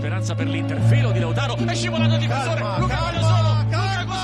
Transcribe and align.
speranza 0.00 0.34
per 0.34 0.46
l'Inter, 0.46 0.80
filo 0.80 1.12
di 1.12 1.18
Lautaro, 1.18 1.56
è 1.56 1.74
scivolato 1.74 2.14
il 2.14 2.20
difensore, 2.20 2.60
Calma, 2.60 2.78
Luca 2.78 2.96
calma, 2.96 3.20
solo, 3.20 3.62
Luca 3.62 3.76
calma. 3.76 4.18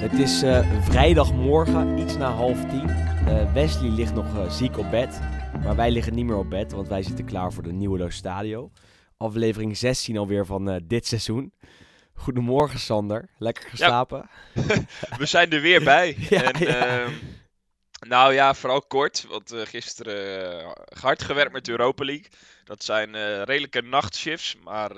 Het 0.00 0.12
is 0.12 0.42
eh, 0.42 0.64
vrijdagmorgen, 0.80 1.98
iets 1.98 2.16
na 2.16 2.30
half 2.30 2.64
tien. 2.66 2.88
Eh, 2.88 3.52
Wesley 3.52 3.90
ligt 3.90 4.14
nog 4.14 4.36
eh, 4.36 4.50
ziek 4.50 4.78
op 4.78 4.90
bed. 4.90 5.20
Maar 5.62 5.76
wij 5.76 5.90
liggen 5.90 6.14
niet 6.14 6.24
meer 6.24 6.36
op 6.36 6.50
bed, 6.50 6.72
want 6.72 6.88
wij 6.88 7.02
zitten 7.02 7.24
klaar 7.24 7.52
voor 7.52 7.62
de 7.62 7.72
nieuwe 7.72 7.98
Lo 7.98 8.08
Stadio. 8.08 8.70
Aflevering 9.16 9.76
16 9.76 10.16
alweer 10.16 10.46
van 10.46 10.70
eh, 10.70 10.80
dit 10.86 11.06
seizoen. 11.06 11.52
Goedemorgen 12.14 12.78
Sander, 12.78 13.28
lekker 13.38 13.68
geslapen? 13.68 14.30
We 15.18 15.26
zijn 15.26 15.50
er 15.50 15.60
weer 15.60 15.84
bij. 15.84 16.16
Ja, 16.30 16.42
en, 16.42 16.60
ja. 16.60 16.86
ehm, 16.86 17.12
nou 18.00 18.34
ja, 18.34 18.54
vooral 18.54 18.82
kort. 18.82 19.26
Want 19.28 19.52
eh, 19.52 19.60
gisteren 19.60 20.50
eh, 20.60 20.70
hard 21.00 21.22
gewerkt 21.22 21.52
met 21.52 21.64
de 21.64 21.70
Europa 21.70 22.04
League. 22.04 22.26
Dat 22.64 22.84
zijn 22.84 23.14
eh, 23.14 23.42
redelijke 23.42 23.82
nachtshifts. 23.82 24.56
Maar 24.64 24.90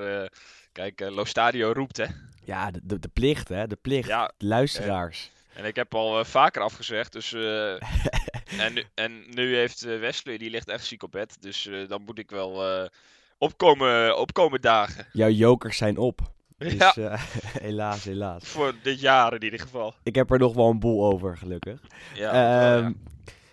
kijk, 0.72 1.00
Lo 1.00 1.24
Stadio 1.24 1.72
roept 1.72 1.96
hè. 1.96 2.06
Ja, 2.44 2.70
de, 2.70 2.80
de, 2.82 2.98
de 2.98 3.08
plicht 3.08 3.48
hè, 3.48 3.66
de 3.66 3.76
plicht. 3.76 4.08
De 4.08 4.32
luisteraars. 4.38 5.30
en 5.54 5.64
ik 5.64 5.76
heb 5.76 5.94
al 5.94 6.24
vaker 6.24 6.62
afgezegd. 6.62 7.12
Dus, 7.12 7.32
en, 8.64 8.72
nu, 8.74 8.84
en 8.94 9.24
nu 9.34 9.56
heeft 9.56 9.80
Wesley, 9.80 10.38
die 10.38 10.50
ligt 10.50 10.68
echt 10.68 10.84
ziek 10.84 11.02
op 11.02 11.10
bed. 11.10 11.36
Dus 11.42 11.70
dan 11.88 12.02
moet 12.02 12.18
ik 12.18 12.30
wel 12.30 12.88
opkomen, 13.38 14.18
opkomen 14.18 14.60
dagen. 14.60 15.06
Jouw 15.12 15.28
jokers 15.28 15.76
zijn 15.76 15.96
op. 15.96 16.34
Dus 16.58 16.72
Ja. 16.72 16.94
eh, 16.94 17.22
helaas, 17.68 18.04
helaas. 18.04 18.44
Voor 18.44 18.74
dit 18.82 19.00
jaar 19.00 19.34
in 19.34 19.42
ieder 19.44 19.60
geval. 19.60 19.94
Ik 20.02 20.14
heb 20.14 20.30
er 20.30 20.38
nog 20.38 20.54
wel 20.54 20.70
een 20.70 20.78
boel 20.78 21.04
over, 21.12 21.36
gelukkig. 21.36 21.80
Ja, 22.14 22.78
Ehm, 22.82 22.92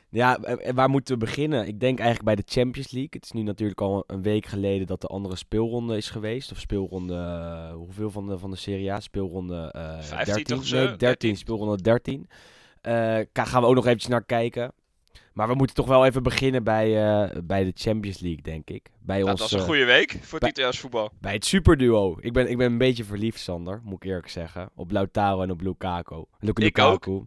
ja, 0.10 0.38
eh, 0.38 0.68
eh, 0.70 0.76
waar 0.76 0.90
moeten 0.90 1.14
we 1.14 1.26
beginnen? 1.26 1.68
Ik 1.68 1.80
denk 1.80 2.00
eigenlijk 2.00 2.36
bij 2.36 2.36
de 2.46 2.52
Champions 2.52 2.92
League. 2.92 3.10
Het 3.12 3.24
is 3.24 3.32
nu 3.32 3.42
natuurlijk 3.42 3.82
al 3.82 4.04
een 4.08 4.22
week 4.22 4.46
geleden 4.46 4.88
dat 4.88 5.02
de 5.02 5.08
andere 5.08 5.36
speelronde 5.36 5.98
is 5.98 6.10
geweest. 6.10 6.52
Of 6.52 6.60
speelronde, 6.60 7.72
hoeveel 7.76 8.12
van 8.12 8.28
de, 8.28 8.38
van 8.38 8.52
de 8.52 8.58
Serie 8.58 8.92
A? 8.92 9.00
Speelronde 9.00 9.70
15 10.02 10.26
13? 10.26 10.44
toch 10.44 10.66
zo? 10.66 10.76
Nee, 10.76 10.84
13, 10.86 10.98
13. 10.98 11.38
speelronde 11.38 11.82
13. 11.82 12.28
Eh, 12.82 13.20
ka- 13.32 13.46
gaan 13.46 13.62
we 13.62 13.68
ook 13.68 13.76
nog 13.76 13.86
eventjes 13.86 14.10
naar 14.12 14.24
kijken. 14.26 14.72
Maar 15.34 15.48
we 15.48 15.54
moeten 15.56 15.76
toch 15.76 15.88
wel 15.88 16.06
even 16.06 16.24
beginnen 16.24 16.64
bij, 16.64 17.04
eh, 17.24 17.30
bij 17.44 17.64
de 17.64 17.72
Champions 17.76 18.20
League, 18.20 18.42
denk 18.42 18.70
ik. 18.70 18.92
Bij, 19.00 19.18
Nou, 19.18 19.30
ons, 19.30 19.40
dat 19.40 19.48
is 19.48 19.54
een 19.54 19.60
eh, 19.60 19.66
goede 19.66 19.86
week 19.86 20.18
voor 20.22 20.40
het 20.40 20.48
Italiaans 20.50 20.80
voetbal. 20.80 21.12
bij 21.22 21.34
het 21.34 21.46
superduo. 21.46 22.18
Ik 22.20 22.34
ben, 22.34 22.50
ik 22.50 22.58
ben 22.58 22.72
een 22.72 22.78
beetje 22.78 23.04
verliefd, 23.04 23.40
Sander, 23.40 23.82
moet 23.84 24.04
ik 24.04 24.10
eerlijk 24.10 24.30
zeggen. 24.30 24.70
Op 24.76 24.92
Lautaro 24.92 25.42
en 25.42 25.52
op 25.52 25.62
Lukaku. 25.62 26.24
Luka- 26.40 26.64
Ik 26.66 26.80
ook. 26.80 27.06
Lukaku. 27.06 27.26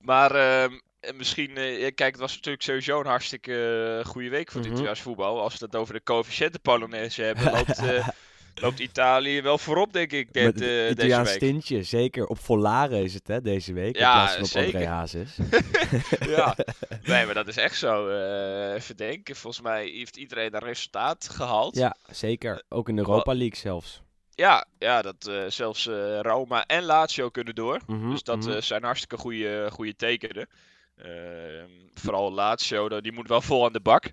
Maar 0.00 0.30
ehm, 0.34 0.72
en 1.00 1.16
misschien, 1.16 1.56
eh, 1.56 1.80
kijk, 1.94 2.10
het 2.12 2.18
was 2.20 2.34
natuurlijk 2.34 2.62
sowieso 2.64 3.00
een 3.00 3.06
hartstikke 3.06 4.02
goede 4.06 4.28
week 4.28 4.46
voor 4.50 4.56
het 4.56 4.64
Mhm. 4.64 4.72
Italiaans 4.74 5.00
voetbal. 5.02 5.40
Als 5.40 5.58
we 5.58 5.64
het 5.64 5.76
over 5.76 5.94
de 5.94 6.02
coëfficiënten 6.02 6.60
Polonaise 6.60 7.22
hebben, 7.22 7.52
loopt, 7.52 7.80
loopt 8.60 8.78
Italië 8.80 9.42
wel 9.42 9.58
voorop, 9.58 9.92
denk 9.92 10.12
ik, 10.12 10.32
dit, 10.32 10.44
Met 10.44 10.60
eh, 10.60 10.68
het 10.68 10.68
deze 10.68 10.90
Italiaans 10.90 11.30
week. 11.30 11.38
tintje, 11.38 11.82
zeker. 11.82 12.26
Op 12.26 12.38
Volare 12.38 13.02
is 13.02 13.14
het, 13.14 13.26
hè, 13.28 13.40
deze 13.40 13.72
week. 13.72 13.96
Ja, 13.98 14.08
in 14.08 14.14
plaats 14.14 14.32
van 14.34 14.42
op 14.42 14.48
zeker. 14.48 14.74
André 14.74 14.90
Hazes. 14.90 15.36
ja, 16.36 16.56
nee, 17.02 17.24
maar 17.24 17.34
dat 17.34 17.48
is 17.48 17.56
echt 17.56 17.78
zo. 17.78 18.08
eh, 18.08 18.74
even 18.74 18.96
denken, 18.96 19.36
volgens 19.36 19.62
mij 19.62 19.86
heeft 19.86 20.16
iedereen 20.16 20.54
een 20.54 20.60
resultaat 20.64 21.28
gehaald. 21.28 21.76
ja, 21.76 21.96
zeker. 22.10 22.62
Ook 22.68 22.88
in 22.88 22.94
de 22.96 23.00
Europa 23.00 23.34
League 23.34 23.56
zelfs. 23.56 24.02
ja, 24.34 24.66
ja, 24.78 25.02
dat 25.02 25.26
eh, 25.26 25.42
zelfs 25.48 25.86
Roma 26.22 26.66
en 26.66 26.82
Lazio 26.82 27.28
kunnen 27.28 27.54
door. 27.54 27.80
Mhm, 27.86 28.10
Dus 28.10 28.22
dat 28.22 28.44
mhm. 28.46 28.60
zijn 28.60 28.82
hartstikke 28.84 29.16
goede, 29.16 29.68
goede 29.72 29.96
tekenen. 29.96 30.48
Ehm, 30.96 31.70
vooral 31.94 32.32
Lazio, 32.32 33.00
die 33.00 33.12
moet 33.12 33.28
wel 33.28 33.40
vol 33.40 33.64
aan 33.66 33.72
de 33.72 33.80
bak. 33.80 34.12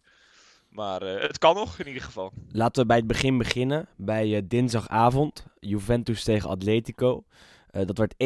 Maar 0.73 1.01
eh, 1.01 1.21
het 1.21 1.37
kan 1.37 1.55
nog, 1.55 1.79
in 1.79 1.87
ieder 1.87 2.03
geval. 2.03 2.33
Laten 2.51 2.81
we 2.81 2.87
bij 2.87 2.97
het 2.97 3.07
begin 3.07 3.37
beginnen. 3.37 3.87
Bij 3.95 4.35
eh, 4.35 4.41
dinsdagavond. 4.45 5.45
Juventus 5.59 6.23
tegen 6.23 6.49
Atletico. 6.49 7.23
Eh, 7.69 7.85
dat 7.85 7.97
werd 7.97 8.13
1-0 8.13 8.17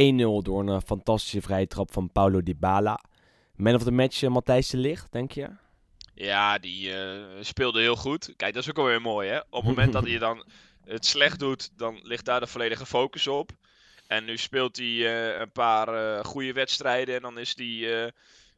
door 0.42 0.70
een 0.70 0.82
fantastische 0.82 1.42
vrije 1.42 1.68
trap 1.68 1.94
van 1.94 2.12
Paulo 2.12 2.44
Dybala. 2.44 3.00
Man 3.56 3.76
of 3.76 3.84
the 3.84 3.92
match, 3.92 4.22
Matthijs 4.22 4.70
de 4.70 4.78
Ligt, 4.78 5.12
denk 5.12 5.32
je? 5.32 5.50
Ja, 6.14 6.58
die 6.58 6.92
speelde 7.42 7.80
heel 7.82 7.96
goed. 7.96 8.34
Kijk, 8.36 8.54
dat 8.54 8.64
is 8.64 8.70
ook 8.70 8.78
alweer 8.78 9.02
mooi, 9.02 9.30
hè? 9.30 9.38
Op 9.38 9.52
het 9.52 9.64
moment 9.64 9.94
dat 9.94 10.04
hij 10.08 10.18
dan 10.18 10.44
het 10.86 11.06
slecht 11.06 11.40
doet, 11.40 11.78
dan 11.78 12.00
ligt 12.04 12.26
daar 12.26 12.40
de 12.40 12.48
volledige 12.48 12.86
focus 12.86 13.28
op. 13.28 13.52
En 14.08 14.26
nu 14.26 14.38
speelt 14.38 14.78
hij 14.78 15.40
een 15.42 15.52
paar 15.52 16.26
goede 16.26 16.54
wedstrijden 16.54 17.16
en 17.16 17.22
dan 17.22 17.40
is 17.40 17.54
hij 17.58 18.12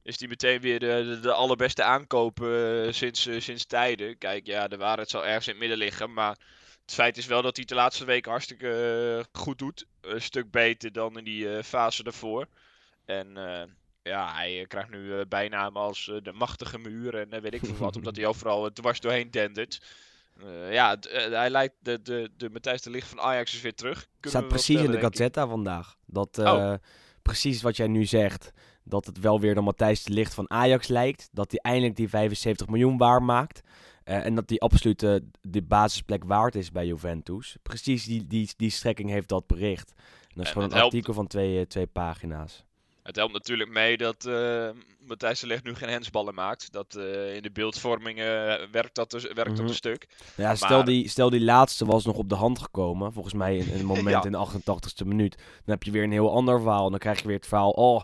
is 0.09 0.17
die 0.17 0.27
meteen 0.27 0.61
weer 0.61 0.79
de, 0.79 1.05
de, 1.05 1.19
de 1.19 1.33
allerbeste 1.33 1.83
aankoop 1.83 2.41
eh, 2.43 2.91
sinds, 2.91 3.25
eh, 3.27 3.39
sinds 3.39 3.65
tijden. 3.65 4.17
Kijk, 4.17 4.45
ja, 4.45 4.67
de 4.67 4.77
waarheid 4.77 5.09
zal 5.09 5.25
ergens 5.25 5.45
in 5.45 5.51
het 5.51 5.59
midden 5.61 5.77
liggen, 5.77 6.13
maar 6.13 6.37
het 6.85 6.93
feit 6.93 7.17
is 7.17 7.25
wel 7.25 7.41
dat 7.41 7.55
hij 7.55 7.65
de 7.65 7.75
laatste 7.75 8.05
weken 8.05 8.31
hartstikke 8.31 8.69
eh, 9.19 9.39
goed 9.41 9.57
doet. 9.59 9.85
Een 10.01 10.21
stuk 10.21 10.51
beter 10.51 10.91
dan 10.91 11.17
in 11.17 11.23
die 11.23 11.55
eh, 11.57 11.63
fase 11.63 12.03
daarvoor. 12.03 12.47
En 13.05 13.37
eh, 13.37 13.63
ja, 14.03 14.33
hij 14.33 14.59
eh, 14.59 14.67
krijgt 14.67 14.89
nu 14.89 15.13
eh, 15.19 15.25
bijnamen 15.27 15.81
als 15.81 16.09
eh, 16.09 16.15
de 16.23 16.31
machtige 16.33 16.77
muur 16.77 17.15
en 17.15 17.31
eh, 17.33 17.41
weet 17.41 17.53
ik 17.53 17.65
veel 17.65 17.77
wat, 17.77 17.95
omdat 17.99 18.15
hij 18.15 18.25
overal 18.25 18.65
eh, 18.65 18.71
dwars 18.71 18.99
doorheen 18.99 19.31
dendert. 19.31 19.81
Eh, 20.43 20.73
ja, 20.73 20.89
het, 20.89 21.05
eh, 21.05 21.29
hij 21.31 21.49
lijkt 21.49 21.75
de, 21.79 22.01
de, 22.01 22.29
de 22.37 22.49
Matthijs 22.49 22.81
de 22.81 22.89
Ligt 22.89 23.07
van 23.07 23.19
Ajax 23.19 23.53
is 23.53 23.61
weer 23.61 23.75
terug. 23.75 24.07
Kunnen 24.19 24.39
staat 24.39 24.47
precies 24.47 24.81
in 24.81 24.91
de. 24.91 24.99
Gazzetta 24.99 25.47
vandaag. 25.47 25.95
Dat 26.05 26.37
Oh. 26.37 26.71
eh, 26.71 26.73
precies 27.21 27.61
wat 27.61 27.77
jij 27.77 27.87
nu 27.87 28.05
zegt. 28.05 28.51
Dat 28.83 29.05
het 29.05 29.19
wel 29.19 29.39
weer 29.39 29.55
de 29.55 29.61
Matthijs 29.61 30.03
de 30.03 30.13
Ligt 30.13 30.33
van 30.33 30.49
Ajax 30.49 30.87
lijkt. 30.87 31.29
Dat 31.31 31.51
hij 31.51 31.59
eindelijk 31.61 31.95
die 31.95 32.09
75 32.09 32.67
miljoen 32.67 32.97
waar 32.97 33.23
maakt. 33.23 33.61
Eh, 34.03 34.25
en 34.25 34.35
dat 34.35 34.47
die 34.47 34.61
absoluut 34.61 35.03
eh, 35.03 35.15
de 35.41 35.61
basisplek 35.61 36.23
waard 36.23 36.55
is 36.55 36.71
bij 36.71 36.85
Juventus. 36.85 37.57
Precies 37.61 38.05
die, 38.05 38.27
die, 38.27 38.49
die 38.57 38.69
strekking 38.69 39.09
heeft 39.09 39.27
dat 39.29 39.47
bericht. 39.47 39.93
En 39.97 40.35
dat 40.35 40.43
is 40.43 40.45
En 40.45 40.51
gewoon 40.53 40.63
een 40.63 40.73
helpt- 40.77 40.93
artikel 40.93 41.13
van 41.13 41.27
twee, 41.27 41.59
eh, 41.59 41.65
twee 41.65 41.87
pagina's. 41.87 42.65
Het 43.09 43.17
helpt 43.17 43.33
natuurlijk 43.33 43.69
mee 43.69 43.97
dat 43.97 44.25
eh 44.25 44.69
Matthijs 45.07 45.39
de 45.39 45.47
Ligt 45.47 45.63
nu 45.63 45.75
geen 45.75 45.89
hensballen 45.89 46.33
maakt. 46.33 46.71
Dat 46.71 46.95
eh, 46.95 47.35
in 47.35 47.41
de 47.41 47.51
beeldvorming 47.51 48.19
eh, 48.19 48.25
werkt, 48.71 48.95
dat, 48.95 49.11
dus, 49.11 49.23
werkt 49.23 49.49
Mhm. 49.49 49.55
dat 49.59 49.69
een 49.69 49.75
stuk. 49.75 50.07
Nou 50.35 50.49
Ja, 50.49 50.55
stel, 50.55 50.77
Maar- 50.77 50.85
die, 50.85 51.07
stel 51.09 51.29
die 51.29 51.41
laatste 51.41 51.85
was 51.85 52.05
nog 52.05 52.15
op 52.17 52.29
de 52.29 52.35
hand 52.35 52.59
gekomen. 52.59 53.13
Volgens 53.13 53.33
mij 53.33 53.57
in, 53.57 53.79
een 53.79 53.85
moment 53.95 54.09
Ja. 54.09 54.23
in 54.23 54.31
de 54.31 54.37
88ste 54.37 55.05
minuut. 55.05 55.35
Dan 55.37 55.45
heb 55.65 55.83
je 55.83 55.91
weer 55.91 56.03
een 56.03 56.11
heel 56.11 56.31
ander 56.33 56.61
verhaal. 56.61 56.89
Dan 56.89 56.99
krijg 56.99 57.21
je 57.21 57.27
weer 57.27 57.35
het 57.35 57.47
verhaal. 57.47 57.71
Oh, 57.71 58.01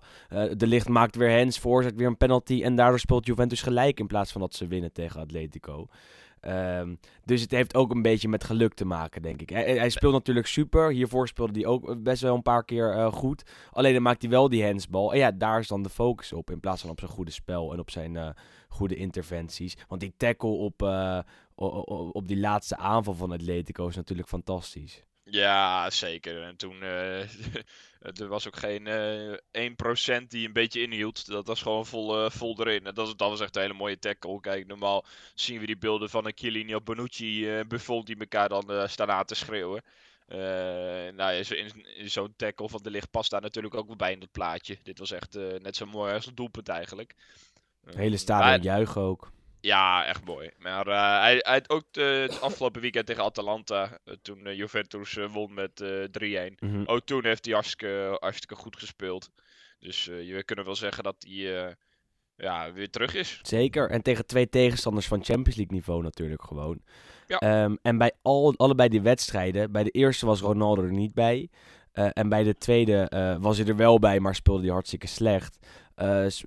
de 0.57 0.67
licht 0.67 0.87
maakt 0.87 1.15
weer 1.15 1.37
hands, 1.37 1.59
veroorzaakt 1.59 1.95
weer 1.95 2.07
een 2.07 2.17
penalty. 2.17 2.61
En 2.63 2.75
daardoor 2.75 2.99
speelt 2.99 3.25
Juventus 3.25 3.61
gelijk 3.61 3.99
in 3.99 4.07
plaats 4.07 4.31
van 4.31 4.41
dat 4.41 4.55
ze 4.55 4.67
winnen 4.67 4.91
tegen 4.93 5.21
Atletico. 5.21 5.87
Ehm, 6.45 6.95
dus 7.23 7.41
het 7.41 7.51
heeft 7.51 7.75
ook 7.75 7.91
een 7.91 8.01
beetje 8.01 8.27
met 8.27 8.43
geluk 8.43 8.73
te 8.73 8.85
maken, 8.85 9.21
denk 9.21 9.41
ik. 9.41 9.49
Hij, 9.49 9.77
hij 9.77 9.89
speelt 9.89 10.13
natuurlijk 10.13 10.47
super. 10.47 10.91
Hiervoor 10.91 11.27
speelde 11.27 11.59
hij 11.59 11.67
ook 11.67 12.03
best 12.03 12.21
wel 12.21 12.35
een 12.35 12.41
paar 12.41 12.65
keer 12.65 12.91
eh, 12.93 13.11
goed. 13.13 13.43
Alleen 13.71 13.93
dan 13.93 14.01
maakt 14.01 14.21
hij 14.21 14.31
wel 14.31 14.49
die 14.49 14.65
handsbal. 14.65 15.11
En 15.13 15.17
ja, 15.19 15.31
daar 15.31 15.59
is 15.59 15.67
dan 15.67 15.83
de 15.83 15.89
focus 15.89 16.33
op. 16.33 16.51
In 16.51 16.59
plaats 16.59 16.81
van 16.81 16.89
op 16.89 16.99
zijn 16.99 17.11
goede 17.11 17.31
spel 17.31 17.73
en 17.73 17.79
op 17.79 17.89
zijn 17.91 18.15
eh, 18.15 18.29
goede 18.69 18.95
interventies. 18.95 19.77
Want 19.87 20.01
die 20.01 20.13
tackle 20.17 20.49
op, 20.49 20.81
eh, 20.81 21.19
o- 21.55 21.83
o- 21.85 22.09
op 22.11 22.27
die 22.27 22.39
laatste 22.39 22.77
aanval 22.77 23.13
van 23.13 23.31
Atletico 23.31 23.87
is 23.87 23.95
natuurlijk 23.95 24.27
fantastisch. 24.27 25.03
Ja, 25.29 25.89
zeker. 25.89 26.41
En 26.43 26.55
toen 26.55 26.81
eh, 26.81 27.19
er 28.19 28.27
was 28.27 28.47
ook 28.47 28.55
geen 28.55 28.87
eh 28.87 30.19
1% 30.21 30.27
die 30.27 30.47
een 30.47 30.53
beetje 30.53 30.81
inhield. 30.81 31.25
Dat 31.27 31.47
was 31.47 31.61
gewoon 31.61 31.85
vol, 31.85 32.23
eh, 32.25 32.29
vol 32.31 32.59
erin. 32.59 32.77
En 32.85 32.93
dat, 32.93 33.05
was- 33.07 33.15
dat 33.15 33.29
was 33.29 33.39
echt 33.39 33.55
een 33.55 33.61
hele 33.61 33.73
mooie 33.73 33.99
tackle. 33.99 34.39
Kijk, 34.39 34.67
normaal 34.67 35.05
zien 35.35 35.59
we 35.59 35.65
die 35.65 35.77
beelden 35.77 36.09
van 36.09 36.25
een 36.25 36.31
Chiellini 36.35 36.75
of 36.75 36.83
Bonucci 36.83 37.49
eh 37.57 37.65
Buffon 37.67 38.05
die 38.05 38.17
elkaar 38.19 38.49
dan 38.49 38.71
eh, 38.71 38.87
staan 38.87 39.11
aan 39.11 39.25
te 39.25 39.35
schreeuwen. 39.35 39.81
Eh, 40.27 40.37
nou 41.13 41.15
ja, 41.33 41.55
in, 41.55 41.85
in 41.95 42.09
zo'n 42.09 42.33
tackle 42.35 42.69
van 42.69 42.83
de 42.83 42.89
licht 42.91 43.11
past 43.11 43.31
daar 43.31 43.41
natuurlijk 43.41 43.75
ook 43.75 43.87
wel 43.87 43.95
bij 43.95 44.11
in 44.11 44.19
dat 44.19 44.31
plaatje. 44.31 44.77
Dit 44.83 44.99
was 44.99 45.11
echt 45.11 45.35
eh, 45.35 45.43
net 45.59 45.75
zo 45.75 45.85
mooi 45.85 46.13
als 46.13 46.25
het 46.25 46.37
doelpunt 46.37 46.69
eigenlijk. 46.69 47.13
Het 47.85 47.95
hele 47.95 48.15
Eh, 48.15 48.19
stadion 48.21 48.49
maar- 48.49 48.59
juichen 48.61 49.01
ook. 49.01 49.31
Ja, 49.65 50.05
echt 50.05 50.25
mooi. 50.25 50.49
Maar 50.57 50.87
eh, 50.87 51.19
hij, 51.19 51.35
hij 51.39 51.53
had 51.53 51.69
ook 51.69 51.85
het 51.93 52.41
afgelopen 52.41 52.81
weekend 52.81 53.05
tegen 53.05 53.23
Atalanta, 53.23 53.99
eh, 54.03 54.13
toen 54.21 54.45
eh, 54.45 54.57
Juventus 54.57 55.17
won 55.31 55.53
met 55.53 55.81
eh 55.81 56.49
3-1. 56.49 56.55
Mhm. 56.59 56.83
Ook 56.85 57.05
toen 57.05 57.25
heeft 57.25 57.45
hij 57.45 57.53
hartstikke, 57.53 58.17
hartstikke 58.19 58.55
goed 58.55 58.75
gespeeld. 58.77 59.29
Dus 59.79 60.05
je 60.05 60.43
kunnen 60.45 60.65
wel 60.65 60.75
zeggen 60.75 61.03
dat 61.03 61.15
hij 61.19 61.75
ja, 62.35 62.73
weer 62.73 62.89
terug 62.89 63.15
is. 63.15 63.39
Zeker. 63.41 63.89
En 63.89 64.01
tegen 64.01 64.25
twee 64.25 64.49
tegenstanders 64.49 65.07
van 65.07 65.23
Champions 65.23 65.55
League 65.55 65.75
niveau 65.75 66.03
natuurlijk 66.03 66.43
gewoon. 66.43 66.81
Ja. 67.27 67.37
Ehm, 67.37 67.75
en 67.81 67.97
bij 67.97 68.11
al, 68.21 68.53
allebei 68.57 68.89
die 68.89 69.01
wedstrijden, 69.01 69.71
bij 69.71 69.83
de 69.83 69.89
eerste 69.89 70.25
was 70.25 70.41
Ronaldo 70.41 70.83
er 70.83 70.91
niet 70.91 71.13
bij. 71.13 71.49
En 71.93 72.29
bij 72.29 72.43
de 72.43 72.57
tweede 72.57 73.07
was 73.39 73.57
hij 73.57 73.67
er 73.67 73.75
wel 73.75 73.99
bij, 73.99 74.19
maar 74.19 74.35
speelde 74.35 74.61
hij 74.63 74.71
hartstikke 74.71 75.07
slecht. 75.07 75.57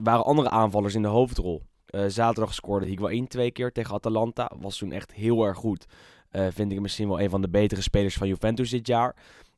Waren 0.01 0.25
andere 0.25 0.51
aanvallers 0.51 0.95
in 0.95 1.03
de 1.03 1.09
hoofdrol. 1.09 1.68
Eh, 1.89 2.05
zaterdag 2.07 2.55
scoorde 2.55 2.87
Higuain 2.87 3.29
twee 3.29 3.51
keer 3.51 3.73
tegen 3.73 3.95
Atalanta. 3.95 4.51
Was 4.61 4.79
toen 4.79 4.93
echt 4.93 5.13
heel 5.13 5.45
erg 5.45 5.57
goed. 5.57 5.87
Eh, 6.31 6.47
vind 6.51 6.73
ik 6.73 6.81
misschien 6.81 7.09
wel 7.09 7.21
een 7.21 7.31
van 7.31 7.41
de 7.41 7.49
betere 7.49 7.81
spelers 7.81 8.17
van 8.17 8.29
Juventus 8.29 8.71
dit 8.71 8.87
jaar. 8.87 9.17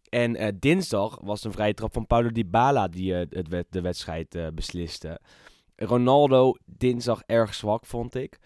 En 0.09 0.37
eh, 0.37 0.53
dinsdag 0.59 1.19
was 1.23 1.45
een 1.45 1.53
vrije 1.53 1.75
trap 1.75 1.93
van 1.93 2.07
Paulo 2.07 2.31
Dybala 2.31 2.89
die 2.89 3.15
het 3.15 3.65
de 3.71 3.81
wedstrijd 3.81 4.55
besliste. 4.55 5.21
Ronaldo 5.77 6.55
dinsdag 6.65 7.23
erg 7.27 7.55
zwak, 7.55 7.87
vond 7.87 8.15
ik. 8.15 8.39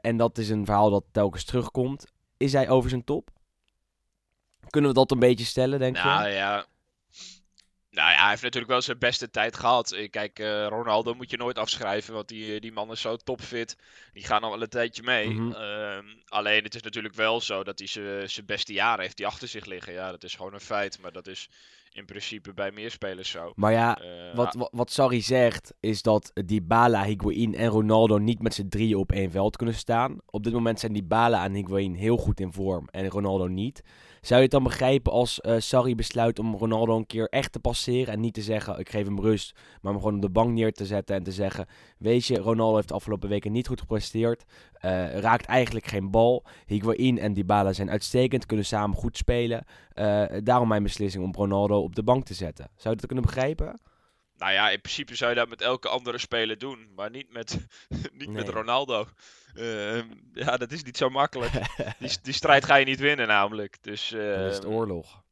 En 0.00 0.16
dat 0.16 0.38
is 0.38 0.48
een 0.48 0.64
verhaal 0.64 0.90
dat 0.90 1.04
telkens 1.12 1.44
terugkomt. 1.44 2.06
Is 2.36 2.52
hij 2.52 2.68
over 2.68 2.90
zijn 2.90 3.04
top? 3.04 3.30
Kunnen 4.70 4.90
we 4.90 4.96
dat 4.96 5.10
een 5.10 5.18
beetje 5.18 5.44
stellen, 5.44 5.78
denk 5.78 5.96
Nou 5.96 6.28
je? 6.28 6.34
ja. 6.34 6.66
Nou 7.90 8.10
ja, 8.10 8.20
hij 8.20 8.30
heeft 8.30 8.42
natuurlijk 8.42 8.72
wel 8.72 8.82
zijn 8.82 8.98
beste 8.98 9.30
tijd 9.30 9.56
gehad. 9.56 9.92
Eh, 9.92 10.10
Kijk, 10.10 10.38
eh, 10.38 10.66
Ronaldo 10.66 11.14
moet 11.14 11.30
je 11.30 11.36
nooit 11.36 11.58
afschrijven, 11.58 12.14
want 12.14 12.28
die, 12.28 12.54
eh, 12.54 12.60
die 12.60 12.72
man 12.72 12.90
is 12.90 13.00
zo 13.00 13.16
topfit. 13.16 13.76
Die 14.12 14.24
gaan 14.24 14.42
al 14.42 14.50
wel 14.50 14.62
een 14.62 14.68
tijdje 14.68 15.02
mee. 15.02 15.28
Mhm. 15.30 15.52
Ehm, 15.52 16.04
alleen 16.28 16.62
het 16.64 16.74
is 16.74 16.82
natuurlijk 16.82 17.14
wel 17.14 17.40
zo 17.40 17.64
dat 17.64 17.78
hij 17.78 17.88
zijn 17.88 18.30
zijn 18.30 18.46
beste 18.46 18.72
jaren 18.72 19.02
heeft 19.02 19.16
die 19.16 19.26
achter 19.26 19.48
zich 19.48 19.64
liggen. 19.64 19.92
Ja, 19.92 20.10
dat 20.10 20.24
is 20.24 20.34
gewoon 20.34 20.54
een 20.54 20.60
feit. 20.60 20.98
Maar 21.00 21.12
dat 21.12 21.26
is 21.26 21.48
in 21.92 22.04
principe 22.04 22.52
bij 22.52 22.70
meer 22.70 22.90
spelers 22.90 23.30
zo. 23.30 23.52
Maar 23.54 23.72
ja, 23.72 23.98
Eh, 23.98 24.34
wat, 24.34 24.54
wat, 24.54 24.68
wat 24.72 24.90
Sarri 24.92 25.20
zegt 25.22 25.74
is 25.80 26.02
dat 26.02 26.30
Dybala, 26.46 27.04
Higuain 27.04 27.54
en 27.54 27.68
Ronaldo 27.68 28.18
niet 28.18 28.42
met 28.42 28.54
z'n 28.54 28.68
drieën 28.68 28.96
op 28.96 29.12
één 29.12 29.30
veld 29.30 29.56
kunnen 29.56 29.74
staan. 29.74 30.18
Op 30.26 30.44
dit 30.44 30.52
moment 30.52 30.80
zijn 30.80 30.92
Dybala 30.92 31.44
en 31.44 31.52
Higuain 31.54 31.94
heel 31.94 32.16
goed 32.16 32.40
in 32.40 32.52
vorm 32.52 32.88
en 32.90 33.08
Ronaldo 33.08 33.46
niet. 33.46 33.82
Zou 34.20 34.36
je 34.36 34.42
het 34.42 34.50
dan 34.50 34.62
begrijpen 34.62 35.12
als 35.12 35.40
eh 35.40 35.54
Sarri 35.58 35.94
besluit 35.94 36.38
om 36.38 36.56
Ronaldo 36.56 36.96
een 36.96 37.06
keer 37.06 37.28
echt 37.28 37.52
te 37.52 37.60
passeren 37.60 38.12
en 38.12 38.20
niet 38.20 38.34
te 38.34 38.42
zeggen 38.42 38.78
ik 38.78 38.90
geef 38.90 39.04
hem 39.04 39.20
rust, 39.20 39.52
maar 39.80 39.92
hem 39.92 40.00
gewoon 40.00 40.16
op 40.16 40.22
de 40.22 40.30
bank 40.30 40.50
neer 40.50 40.72
te 40.72 40.86
zetten 40.86 41.16
en 41.16 41.22
te 41.22 41.32
zeggen 41.32 41.66
weet 41.98 42.26
je, 42.26 42.38
Ronaldo 42.38 42.74
heeft 42.76 42.88
de 42.88 42.94
afgelopen 42.94 43.28
weken 43.28 43.52
niet 43.52 43.66
goed 43.66 43.80
gepresteerd, 43.80 44.44
eh, 44.72 45.18
raakt 45.18 45.46
eigenlijk 45.46 45.86
geen 45.86 46.10
bal. 46.10 46.46
Higuain 46.66 47.18
en 47.18 47.32
Dybala 47.32 47.72
zijn 47.72 47.90
uitstekend, 47.90 48.46
kunnen 48.46 48.66
samen 48.66 48.96
goed 48.96 49.16
spelen. 49.16 49.64
Eh, 49.92 50.24
daarom 50.42 50.68
mijn 50.68 50.82
beslissing 50.82 51.24
om 51.24 51.34
Ronaldo 51.34 51.82
op 51.82 51.94
de 51.94 52.02
bank 52.02 52.24
te 52.24 52.34
zetten. 52.34 52.64
Zou 52.76 52.94
je 52.94 53.00
dat 53.00 53.06
kunnen 53.06 53.24
begrijpen? 53.24 53.80
Nou 54.36 54.52
ja, 54.52 54.70
in 54.70 54.80
principe 54.80 55.14
zou 55.14 55.30
je 55.30 55.36
dat 55.36 55.48
met 55.48 55.60
elke 55.60 55.88
andere 55.88 56.18
speler 56.18 56.58
doen, 56.58 56.88
maar 56.96 57.10
niet 57.10 57.32
met, 57.32 57.66
niet 58.18 58.30
met. 58.30 58.48
Ronaldo. 58.48 59.06
Ehm, 59.58 60.06
ja, 60.32 60.56
dat 60.56 60.72
is 60.72 60.82
niet 60.82 60.96
zo 60.96 61.08
makkelijk. 61.08 61.52
die, 61.98 62.18
die 62.22 62.32
strijd 62.32 62.64
ga 62.64 62.76
je 62.76 62.84
niet 62.84 63.00
winnen 63.00 63.26
namelijk. 63.26 63.76
Dus 63.80 64.08
Dan 64.08 64.20
is 64.20 64.54
het 64.54 64.64
ehm, 64.64 64.72
oorlog. 64.72 65.22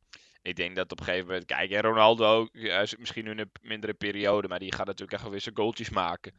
ik 0.43 0.57
denk 0.57 0.77
dat 0.77 0.93
op 0.93 0.99
een 0.99 1.05
gegeven 1.05 1.27
moment... 1.27 1.45
Kijk, 1.45 1.71
en 1.71 1.81
Ronaldo 1.83 2.49
hij 2.53 2.83
is 2.83 2.97
misschien 2.97 3.25
nu 3.25 3.31
een 3.31 3.51
mindere 3.63 3.95
periode, 3.95 4.49
maar 4.49 4.59
die 4.59 4.73
gaat 4.73 4.87
natuurlijk 4.87 5.13
echt 5.13 5.23
wel 5.23 5.31
weer 5.31 5.41
zijn 5.41 5.57
goaltjes 5.57 5.91
maken. 5.91 6.33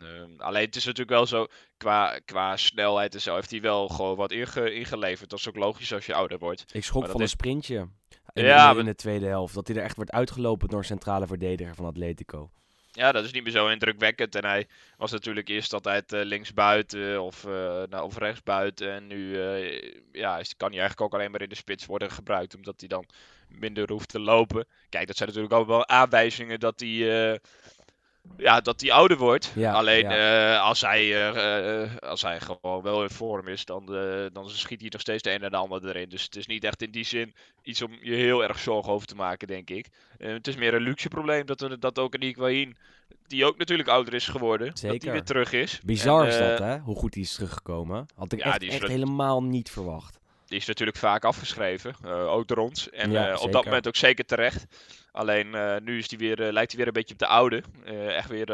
Ehm, 0.00 0.30
alleen 0.40 0.64
het 0.64 0.76
is 0.76 0.84
natuurlijk 0.84 1.16
wel 1.16 1.26
zo, 1.26 1.46
qua, 1.76 2.18
qua 2.24 2.56
snelheid 2.56 3.14
en 3.14 3.20
zo 3.20 3.34
heeft 3.34 3.50
hij 3.50 3.60
wel 3.60 3.88
gewoon 3.88 4.16
wat 4.16 4.32
inge- 4.32 4.72
ingeleverd. 4.74 5.30
Dat 5.30 5.38
is 5.38 5.48
ook 5.48 5.56
logisch 5.56 5.92
als 5.92 6.06
je 6.06 6.14
ouder 6.14 6.38
wordt. 6.38 6.64
Ik 6.74 6.84
schrok 6.84 7.02
van 7.02 7.12
dat 7.12 7.20
een 7.20 7.28
sprintje. 7.28 7.76
In, 7.76 8.44
Ja, 8.44 8.62
in, 8.62 8.68
de, 8.68 8.72
maar- 8.74 8.78
in 8.78 8.84
de 8.84 8.94
tweede 8.94 9.26
helft. 9.26 9.54
Dat 9.54 9.66
hij 9.68 9.76
er 9.76 9.82
echt 9.82 9.96
werd 9.96 10.10
uitgelopen 10.10 10.68
door 10.68 10.78
een 10.78 10.84
centrale 10.84 11.26
verdediger 11.26 11.74
van 11.74 11.84
Atletico. 11.84 12.50
Ja, 12.96 13.12
dat 13.12 13.24
is 13.24 13.32
niet 13.32 13.42
meer 13.42 13.52
zo 13.52 13.68
indrukwekkend. 13.68 14.34
En 14.34 14.44
hij 14.44 14.66
was 14.96 15.10
natuurlijk 15.10 15.48
eerst 15.48 15.72
altijd 15.72 16.12
eh, 16.12 16.24
linksbuiten 16.24 17.22
of, 17.22 17.44
eh 17.44 17.82
nou, 17.90 18.04
of 18.04 18.18
rechtsbuiten. 18.18 18.92
En 18.92 19.06
nu 19.06 19.40
eh, 19.40 19.92
ja, 20.12 20.42
kan 20.56 20.70
hij 20.70 20.78
eigenlijk 20.80 21.00
ook 21.00 21.14
alleen 21.14 21.30
maar 21.30 21.42
in 21.42 21.48
de 21.48 21.54
spits 21.54 21.86
worden 21.86 22.10
gebruikt. 22.10 22.54
Omdat 22.54 22.74
hij 22.78 22.88
dan 22.88 23.06
minder 23.48 23.90
hoeft 23.90 24.08
te 24.08 24.20
lopen. 24.20 24.66
Kijk, 24.88 25.06
dat 25.06 25.16
zijn 25.16 25.28
natuurlijk 25.28 25.54
ook 25.54 25.66
wel 25.66 25.88
aanwijzingen 25.88 26.60
dat 26.60 26.80
hij, 26.80 27.40
ja, 28.36 28.60
dat 28.60 28.80
hij 28.80 28.92
ouder 28.92 29.16
wordt. 29.16 29.52
Ja, 29.54 29.72
alleen 29.72 30.06
eh, 30.06 30.62
als, 30.62 30.80
hij, 30.80 31.00
eh, 31.00 31.82
eh, 31.82 31.90
als 31.98 32.22
hij 32.22 32.40
gewoon 32.40 32.82
wel 32.82 33.02
in 33.02 33.10
vorm 33.10 33.48
is, 33.48 33.64
dan, 33.64 33.86
dan 34.32 34.50
schiet 34.50 34.80
hij 34.80 34.88
nog 34.92 35.00
steeds 35.00 35.22
de 35.22 35.32
een 35.32 35.42
en 35.42 35.50
de 35.50 35.56
ander 35.56 35.88
erin. 35.88 36.08
Dus 36.08 36.22
het 36.22 36.36
is 36.36 36.46
niet 36.46 36.64
echt 36.64 36.82
in 36.82 36.90
die 36.90 37.04
zin 37.04 37.34
iets 37.62 37.82
om 37.82 37.90
je 38.00 38.14
heel 38.14 38.42
erg 38.42 38.58
zorgen 38.58 38.92
over 38.92 39.06
te 39.06 39.14
maken, 39.14 39.48
denk 39.48 39.70
ik. 39.70 39.88
Het 40.18 40.46
is 40.46 40.56
meer 40.56 40.74
een 40.74 40.82
luxe 40.82 41.08
probleem 41.08 41.46
dat, 41.46 41.60
we, 41.60 41.78
dat 41.78 41.98
ook 41.98 42.14
een 42.14 42.22
Higuain, 42.22 42.76
die 43.26 43.44
ook 43.44 43.58
natuurlijk 43.58 43.88
ouder 43.88 44.14
is 44.14 44.28
geworden, 44.28 44.66
dat 44.66 44.78
Zeker. 44.78 44.98
die 44.98 45.10
weer 45.10 45.24
terug 45.24 45.52
is. 45.52 45.80
Bizar 45.84 46.22
En, 46.22 46.28
is 46.28 46.38
dat, 46.38 46.58
hè? 46.58 46.78
Hoe 46.78 46.96
goed 46.96 47.14
hij 47.14 47.22
is 47.22 47.34
teruggekomen. 47.34 48.06
Had 48.14 48.32
ik 48.32 48.38
Ja, 48.38 48.44
echt, 48.44 48.60
die 48.60 48.72
helemaal 48.72 49.42
niet 49.42 49.70
verwacht. 49.70 50.18
Die 50.46 50.58
is 50.58 50.66
natuurlijk 50.66 50.98
vaak 50.98 51.24
afgeschreven, 51.24 51.94
eh, 52.04 52.26
ook 52.26 52.46
door 52.46 52.56
ons. 52.56 52.90
En 52.90 53.10
Ja, 53.10 53.36
op 53.36 53.52
dat 53.52 53.64
moment 53.64 53.86
ook 53.86 53.96
zeker 53.96 54.24
terecht. 54.24 54.66
Alleen 55.14 55.54
eh, 55.54 55.76
nu 55.82 55.98
is 55.98 56.08
die 56.08 56.18
weer, 56.18 56.46
eh, 56.46 56.52
lijkt 56.52 56.70
hij 56.70 56.78
weer 56.78 56.86
een 56.86 56.92
beetje 56.92 57.12
op 57.12 57.18
de 57.20 57.26
oude. 57.26 57.62
Eh, 57.84 58.16
echt 58.16 58.28
weer, 58.28 58.46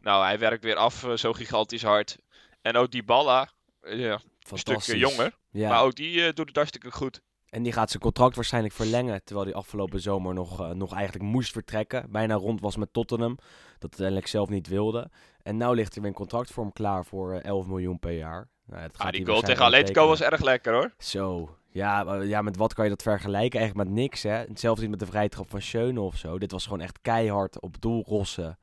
nou 0.00 0.24
hij 0.24 0.38
werkt 0.38 0.64
weer 0.64 0.76
af 0.76 1.06
zo 1.14 1.32
gigantisch 1.32 1.82
hard. 1.82 2.18
En 2.62 2.76
ook 2.76 2.90
die 2.90 3.02
Balla, 3.04 3.48
ja, 3.82 4.12
een 4.12 4.18
stuk 4.18 4.46
Fantastisch. 4.46 4.94
eh, 4.94 5.00
jonger. 5.00 5.36
Ja. 5.50 5.68
Maar 5.68 5.82
ook 5.82 5.94
die 5.94 6.32
doet 6.32 6.46
het 6.46 6.56
hartstikke 6.56 6.90
goed. 6.90 7.20
En 7.48 7.62
die 7.62 7.72
gaat 7.72 7.90
zijn 7.90 8.02
contract 8.02 8.34
waarschijnlijk 8.34 8.74
verlengen. 8.74 9.24
Terwijl 9.24 9.46
hij 9.46 9.54
afgelopen 9.56 10.00
zomer 10.00 10.34
nog, 10.34 10.74
nog 10.74 10.94
eigenlijk 10.94 11.24
moest 11.24 11.52
vertrekken. 11.52 12.10
Bijna 12.10 12.34
rond 12.34 12.60
was 12.60 12.76
met 12.76 12.92
Tottenham. 12.92 13.36
Dat 13.72 13.90
uiteindelijk 13.90 14.26
zelf 14.26 14.48
niet 14.48 14.66
wilde. 14.68 15.10
En 15.42 15.56
nu 15.56 15.74
ligt 15.74 15.94
er 15.94 16.00
weer 16.00 16.10
een 16.10 16.16
contract 16.16 16.50
voor 16.50 16.62
hem 16.64 16.72
klaar 16.72 17.04
voor 17.04 17.32
eh, 17.34 17.44
11 17.44 17.66
miljoen 17.66 17.98
per 17.98 18.12
jaar. 18.12 18.48
Nou, 18.66 18.82
dat 18.82 18.96
gaat 18.96 19.06
Ah, 19.06 19.12
die 19.12 19.26
goal 19.26 19.40
tegen 19.40 19.64
Atletico 19.64 20.06
was 20.06 20.20
erg 20.20 20.40
lekker 20.42 20.72
hoor. 20.72 20.94
Zo. 20.98 21.56
Ja, 21.78 22.22
ja, 22.22 22.42
met 22.42 22.56
wat 22.56 22.74
kan 22.74 22.84
je 22.84 22.90
dat 22.90 23.02
vergelijken? 23.02 23.60
Eigenlijk 23.60 23.88
met 23.88 23.98
niks, 23.98 24.22
hè? 24.22 24.34
Hetzelfde 24.36 24.80
niet 24.80 24.90
met 24.90 25.00
de 25.00 25.06
vrije 25.06 25.28
trap 25.28 25.50
van 25.50 25.62
Schöne 25.62 26.00
of 26.00 26.16
zo. 26.16 26.38
Dit 26.38 26.52
was 26.52 26.64
gewoon 26.64 26.80
echt 26.80 26.98
keihard 27.02 27.60
op 27.60 27.80
doel 27.80 28.04
rossen. 28.06 28.58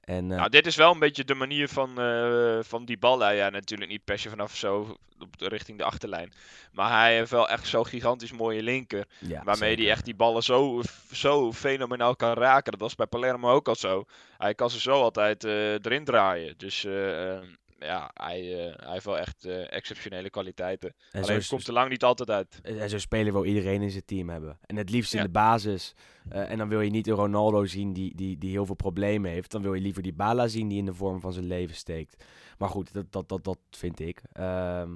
En, 0.00 0.30
eh, 0.30 0.36
Nou, 0.36 0.50
dit 0.50 0.66
is 0.66 0.76
wel 0.76 0.92
een 0.92 0.98
beetje 0.98 1.24
de 1.24 1.34
manier 1.34 1.68
van, 1.68 2.00
eh 2.00 2.58
van 2.62 2.84
die 2.84 2.98
bal. 2.98 3.32
Ja, 3.32 3.48
natuurlijk 3.48 3.90
niet 3.90 4.04
per 4.04 4.18
se 4.18 4.28
vanaf 4.28 4.56
zo 4.56 4.96
op 5.22 5.38
de, 5.38 5.48
richting 5.48 5.78
de 5.78 5.84
achterlijn. 5.84 6.32
Maar 6.72 7.00
hij 7.00 7.14
heeft 7.16 7.30
wel 7.30 7.48
echt 7.48 7.66
zo'n 7.66 7.86
gigantisch 7.86 8.32
mooie 8.32 8.62
linker. 8.62 9.06
ja, 9.18 9.42
waarmee 9.44 9.76
hij 9.76 9.90
echt 9.90 10.04
die 10.04 10.14
ballen 10.14 10.42
zo, 10.42 10.82
zo 11.12 11.52
fenomenaal 11.52 12.16
kan 12.16 12.32
raken. 12.32 12.72
Dat 12.72 12.80
was 12.80 12.94
bij 12.94 13.06
Palermo 13.06 13.50
ook 13.50 13.68
al 13.68 13.74
zo. 13.76 14.04
Hij 14.38 14.54
kan 14.54 14.70
ze 14.70 14.80
zo 14.80 15.02
altijd 15.02 15.44
eh, 15.44 15.72
erin 15.72 16.04
draaien. 16.04 16.54
Dus 16.56 16.84
eh, 16.84 17.32
eh, 17.36 17.42
ja, 17.80 18.10
hij, 18.14 18.66
eh, 18.68 18.76
hij 18.84 18.92
heeft 18.92 19.04
wel 19.04 19.18
echt 19.18 19.44
eh, 19.44 19.72
exceptionele 19.72 20.30
kwaliteiten. 20.30 20.94
En 21.10 21.22
Alleen 21.22 21.46
komt 21.48 21.66
er 21.66 21.72
lang 21.72 21.90
niet 21.90 22.04
altijd 22.04 22.30
uit. 22.30 22.58
en 22.62 22.90
zo 22.90 22.98
spelen 22.98 23.32
wil 23.32 23.44
iedereen 23.44 23.82
in 23.82 23.90
zijn 23.90 24.04
team 24.04 24.28
hebben. 24.28 24.58
En 24.66 24.76
het 24.76 24.90
liefst 24.90 25.12
in 25.12 25.18
Ja. 25.18 25.24
de 25.24 25.30
basis. 25.30 25.94
Eh, 26.28 26.50
en 26.50 26.58
dan 26.58 26.68
wil 26.68 26.80
je 26.80 26.90
niet 26.90 27.06
een 27.06 27.14
Ronaldo 27.14 27.64
zien 27.64 27.92
die, 27.92 28.14
die, 28.16 28.38
die 28.38 28.50
heel 28.50 28.66
veel 28.66 28.74
problemen 28.74 29.30
heeft. 29.30 29.50
Dan 29.50 29.62
wil 29.62 29.74
je 29.74 29.80
liever 29.80 30.02
die 30.02 30.12
Bala 30.12 30.48
zien 30.48 30.68
die 30.68 30.78
in 30.78 30.84
de 30.84 30.94
vorm 30.94 31.20
van 31.20 31.32
zijn 31.32 31.46
leven 31.46 31.76
steekt. 31.76 32.24
Maar 32.58 32.68
goed, 32.68 32.92
dat, 32.92 33.12
dat, 33.12 33.28
dat, 33.28 33.44
dat 33.44 33.58
vind 33.70 34.00
ik. 34.00 34.22
Ehm, 34.32 34.94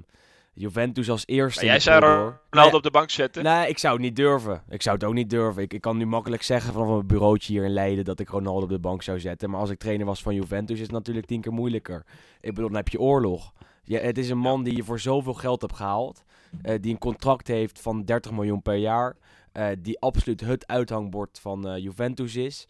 Juventus 0.55 1.09
als 1.09 1.23
eerste. 1.25 1.59
Maar 1.65 1.73
jij 1.73 1.79
zou. 1.79 2.33
Ronaldo 2.49 2.77
op 2.77 2.83
de 2.83 2.91
bank 2.91 3.09
zetten. 3.09 3.43
Nee, 3.43 3.67
ik 3.69 3.77
zou 3.77 3.93
het 3.93 4.01
niet 4.03 4.15
durven. 4.15 4.63
Ik 4.69 4.81
zou 4.81 4.95
het 4.95 5.05
ook 5.05 5.13
niet 5.13 5.29
durven. 5.29 5.61
Ik, 5.63 5.73
ik 5.73 5.81
kan 5.81 5.97
nu 5.97 6.05
makkelijk 6.05 6.43
zeggen 6.43 6.73
vanaf 6.73 6.87
mijn 6.87 7.07
bureautje 7.07 7.53
hier 7.53 7.63
in 7.63 7.73
Leiden 7.73 8.05
dat 8.05 8.19
ik 8.19 8.29
Ronaldo 8.29 8.63
op 8.63 8.69
de 8.69 8.79
bank 8.79 9.03
zou 9.03 9.19
zetten. 9.19 9.49
Maar 9.49 9.59
als 9.59 9.69
ik 9.69 9.79
trainer 9.79 10.05
was 10.05 10.21
van 10.21 10.35
Juventus 10.35 10.75
is 10.75 10.81
het 10.81 10.91
natuurlijk 10.91 11.25
tien 11.25 11.41
keer 11.41 11.53
moeilijker. 11.53 12.05
Ik 12.41 12.53
bedoel, 12.53 12.67
dan 12.67 12.75
heb 12.77 12.87
je 12.87 12.99
oorlog. 12.99 13.53
Ja, 13.83 13.99
het 13.99 14.17
is 14.17 14.29
een 14.29 14.37
man 14.37 14.63
die 14.63 14.75
je 14.75 14.83
voor 14.83 14.99
zoveel 14.99 15.33
geld 15.33 15.61
hebt 15.61 15.75
gehaald. 15.75 16.23
eh, 16.61 16.75
die 16.81 16.91
een 16.91 16.97
contract 16.99 17.47
heeft 17.47 17.79
van 17.81 18.03
30 18.03 18.31
miljoen 18.31 18.61
per 18.61 18.75
jaar. 18.75 19.15
eh, 19.51 19.67
die 19.79 19.99
absoluut 19.99 20.41
het 20.41 20.67
uithangbord 20.67 21.39
van 21.39 21.67
eh, 21.67 21.77
Juventus 21.83 22.35
is. 22.35 22.67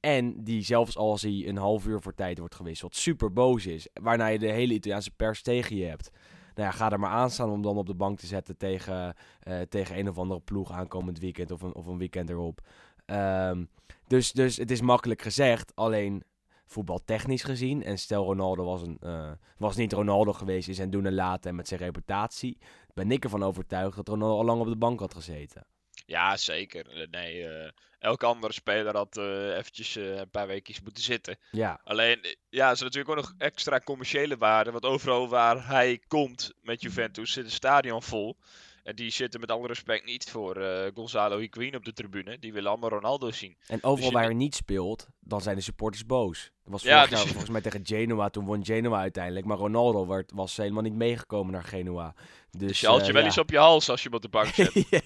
en 0.00 0.34
die 0.44 0.62
zelfs 0.64 0.96
als 0.96 1.22
hij 1.22 1.44
een 1.46 1.56
half 1.56 1.86
uur 1.86 2.00
voor 2.00 2.14
tijd 2.14 2.38
wordt 2.38 2.54
gewisseld, 2.54 2.96
super 2.96 3.32
boos 3.32 3.66
is. 3.66 3.88
Waarna 4.02 4.26
je 4.26 4.38
de 4.38 4.50
hele 4.52 4.74
Italiaanse 4.74 5.10
pers 5.10 5.42
tegen 5.42 5.76
je 5.76 5.84
hebt. 5.84 6.10
Nou 6.54 6.68
ja, 6.68 6.70
ga 6.70 6.90
er 6.90 7.00
maar 7.00 7.10
aan 7.10 7.30
staan 7.30 7.50
om 7.50 7.62
dan 7.62 7.76
op 7.76 7.86
de 7.86 7.94
bank 7.94 8.18
te 8.18 8.26
zetten 8.26 8.56
tegen, 8.56 9.14
eh, 9.40 9.60
tegen 9.60 9.98
een 9.98 10.08
of 10.08 10.18
andere 10.18 10.40
ploeg 10.40 10.72
aankomend 10.72 11.18
weekend 11.18 11.50
of 11.50 11.62
een, 11.62 11.74
of 11.74 11.86
een 11.86 11.98
weekend 11.98 12.30
erop. 12.30 12.60
Ehm, 13.06 13.64
dus, 14.06 14.32
dus 14.32 14.56
het 14.56 14.70
is 14.70 14.80
makkelijk 14.80 15.22
gezegd, 15.22 15.72
alleen 15.74 16.22
voetbaltechnisch 16.66 17.42
gezien. 17.42 17.82
En 17.82 17.98
stel 17.98 18.24
Ronaldo 18.24 18.64
was, 18.64 18.82
een, 18.82 18.96
eh, 19.00 19.30
was 19.58 19.76
niet 19.76 19.92
Ronaldo 19.92 20.32
geweest 20.32 20.68
in 20.68 20.74
zijn 20.74 20.90
doen 20.90 21.06
en 21.06 21.14
laten 21.14 21.50
en 21.50 21.56
met 21.56 21.68
zijn 21.68 21.80
reputatie. 21.80 22.58
Ben 22.94 23.10
ik 23.10 23.24
ervan 23.24 23.42
overtuigd 23.42 23.96
dat 23.96 24.08
Ronaldo 24.08 24.36
al 24.36 24.44
lang 24.44 24.60
op 24.60 24.66
de 24.66 24.76
bank 24.76 25.00
had 25.00 25.14
gezeten. 25.14 25.66
Ja, 26.06 26.36
zeker. 26.36 26.88
Eh, 26.90 27.06
Nee, 27.10 27.48
eh, 27.48 27.70
elke 27.98 28.26
andere 28.26 28.52
speler 28.52 28.96
had 28.96 29.16
eh 29.16 29.56
eventjes 29.56 29.94
een 29.94 30.30
paar 30.30 30.46
weekjes 30.46 30.80
moeten 30.80 31.02
zitten. 31.02 31.38
Ja, 31.50 31.80
Alleen, 31.84 32.36
ja, 32.48 32.70
is 32.70 32.80
natuurlijk 32.80 33.08
ook 33.08 33.24
nog 33.24 33.34
extra 33.38 33.80
commerciële 33.80 34.36
waarde. 34.36 34.70
Want 34.70 34.84
overal 34.84 35.28
waar 35.28 35.66
hij 35.66 35.98
komt 36.06 36.52
met 36.62 36.82
Juventus 36.82 37.32
zit 37.32 37.44
een 37.44 37.50
stadion 37.50 38.02
vol. 38.02 38.36
En 38.82 38.96
die 38.96 39.10
zitten 39.10 39.40
met 39.40 39.50
alle 39.50 39.66
respect 39.66 40.04
niet 40.04 40.30
voor 40.30 40.56
Gonzalo 40.94 41.38
Higuain 41.38 41.76
op 41.76 41.84
de 41.84 41.92
tribune. 41.92 42.38
Die 42.38 42.52
willen 42.52 42.70
allemaal 42.70 42.90
Ronaldo 42.90 43.30
zien. 43.30 43.56
en 43.66 43.82
overal 43.82 44.10
je 44.10 44.16
waar 44.16 44.24
hij 44.24 44.34
niet 44.34 44.54
speelt, 44.54 45.08
dan 45.20 45.40
zijn 45.40 45.56
de 45.56 45.62
supporters 45.62 46.06
boos. 46.06 46.50
Dat 46.64 46.72
was 46.72 46.82
Ja, 46.82 47.00
dus- 47.06 47.10
jaar 47.10 47.26
volgens 47.28 47.50
mij 47.50 47.60
tegen 47.60 47.80
Genoa, 47.86 48.28
toen 48.28 48.44
won 48.44 48.64
Genoa 48.64 48.98
uiteindelijk. 49.00 49.46
Maar 49.46 49.56
Ronaldo 49.56 50.06
werd, 50.06 50.32
was 50.34 50.56
helemaal 50.56 50.82
niet 50.82 50.94
meegekomen 50.94 51.52
naar 51.52 51.62
Genoa. 51.64 52.14
Dus, 52.50 52.68
Dus 52.68 52.80
je 52.80 52.86
haalt 52.86 53.00
eh, 53.00 53.06
je 53.06 53.12
wel 53.12 53.20
ja. 53.20 53.26
eens 53.28 53.38
op 53.38 53.50
je 53.50 53.58
hals 53.58 53.88
als 53.90 54.02
je 54.02 54.08
hem 54.08 54.16
op 54.16 54.22
de 54.22 54.28
bank 54.28 54.46
zet. 54.54 54.72
ja. 54.90 55.00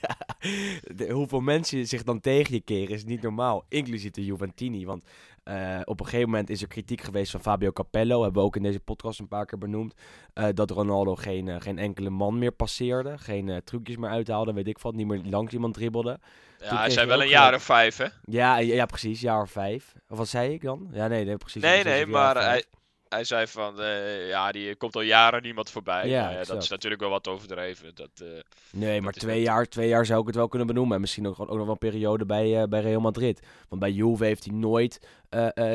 De- 0.95 1.11
hoeveel 1.13 1.41
mensen 1.41 1.87
zich 1.87 2.03
dan 2.03 2.21
tegen 2.21 2.55
je 2.55 2.61
keren 2.61 2.95
is 2.95 3.05
niet 3.05 3.23
normaal. 3.23 3.65
Inclusief 3.69 4.11
de 4.11 4.25
Juventini. 4.25 4.85
Want 4.87 5.05
Eh, 5.49 5.81
op 5.85 6.01
een 6.01 6.07
gegeven 6.07 6.31
moment 6.31 6.51
is 6.51 6.63
er 6.63 6.69
kritiek 6.69 7.01
geweest 7.01 7.31
van 7.31 7.41
Fabio 7.41 7.73
Capello. 7.73 8.23
Hebben 8.23 8.41
we 8.43 8.47
ook 8.49 8.57
in 8.57 8.63
deze 8.63 8.81
podcast 8.81 9.21
een 9.21 9.29
paar 9.29 9.47
keer 9.47 9.59
benoemd. 9.59 9.95
eh, 10.35 10.47
dat 10.55 10.71
Ronaldo 10.71 11.15
geen, 11.17 11.63
geen 11.63 11.79
enkele 11.79 12.11
man 12.11 12.39
meer 12.39 12.53
passeerde. 12.53 13.19
Geen 13.19 13.61
trucjes 13.65 13.97
meer 13.97 14.11
uithaalde. 14.11 14.53
Weet 14.53 14.67
ik 14.69 14.79
wat. 14.79 14.95
Niet 14.95 15.07
meer 15.07 15.21
langs 15.25 15.53
iemand 15.53 15.75
dribbelde. 15.75 16.19
Ja, 16.61 16.77
hij 16.79 16.91
zijn 16.91 17.09
wel 17.09 17.23
een 17.23 17.29
jaar 17.29 17.55
of 17.55 17.63
vijf, 17.63 17.97
hè? 17.97 18.07
Ja, 18.25 18.59
ja, 18.59 18.87
precies. 18.87 19.21
Jaar 19.21 19.43
of 19.43 19.51
vijf. 19.51 19.93
Of 20.09 20.19
wat 20.19 20.29
zei 20.29 20.53
ik 20.53 20.63
dan? 20.63 20.89
Ja, 20.93 21.07
nee, 21.07 21.25
nee 21.25 21.37
precies. 21.37 21.63
Nee, 21.63 21.85
nee, 21.85 22.07
maar 22.07 22.37
hij, 22.45 22.65
hij 23.09 23.25
zei 23.25 23.47
van, 23.47 23.81
eh, 23.81 24.29
ja, 24.29 24.53
die 24.53 24.77
komt 24.77 24.95
al 24.95 25.01
jaren 25.01 25.43
niemand 25.43 25.71
voorbij. 25.71 26.09
Ja, 26.09 26.31
Nou 26.31 26.45
dat 26.45 26.63
is 26.63 26.69
natuurlijk 26.69 27.01
wel 27.01 27.11
wat 27.11 27.29
overdreven. 27.29 27.95
Dat, 27.95 28.11
eh, 28.15 28.27
Nee, 28.73 29.01
maar 29.01 29.13
twee 29.13 29.37
net- 29.37 29.45
jaar, 29.47 29.67
twee 29.67 29.89
jaar 29.89 30.07
zou 30.07 30.21
ik 30.21 30.27
het 30.27 30.37
wel 30.37 30.49
kunnen 30.49 30.67
benoemen. 30.69 30.95
En 30.95 31.01
misschien 31.01 31.27
ook, 31.27 31.41
ook 31.41 31.49
nog 31.49 31.57
wel 31.59 31.69
een 31.69 31.79
periode 31.79 32.27
bij, 32.27 32.61
eh, 32.63 32.69
bij 32.69 32.81
Real 32.81 33.01
Madrid. 33.01 33.41
Want 33.69 33.81
bij 33.81 33.91
Juve 33.91 34.25
heeft 34.25 34.45
hij 34.45 34.55
nooit 34.55 35.01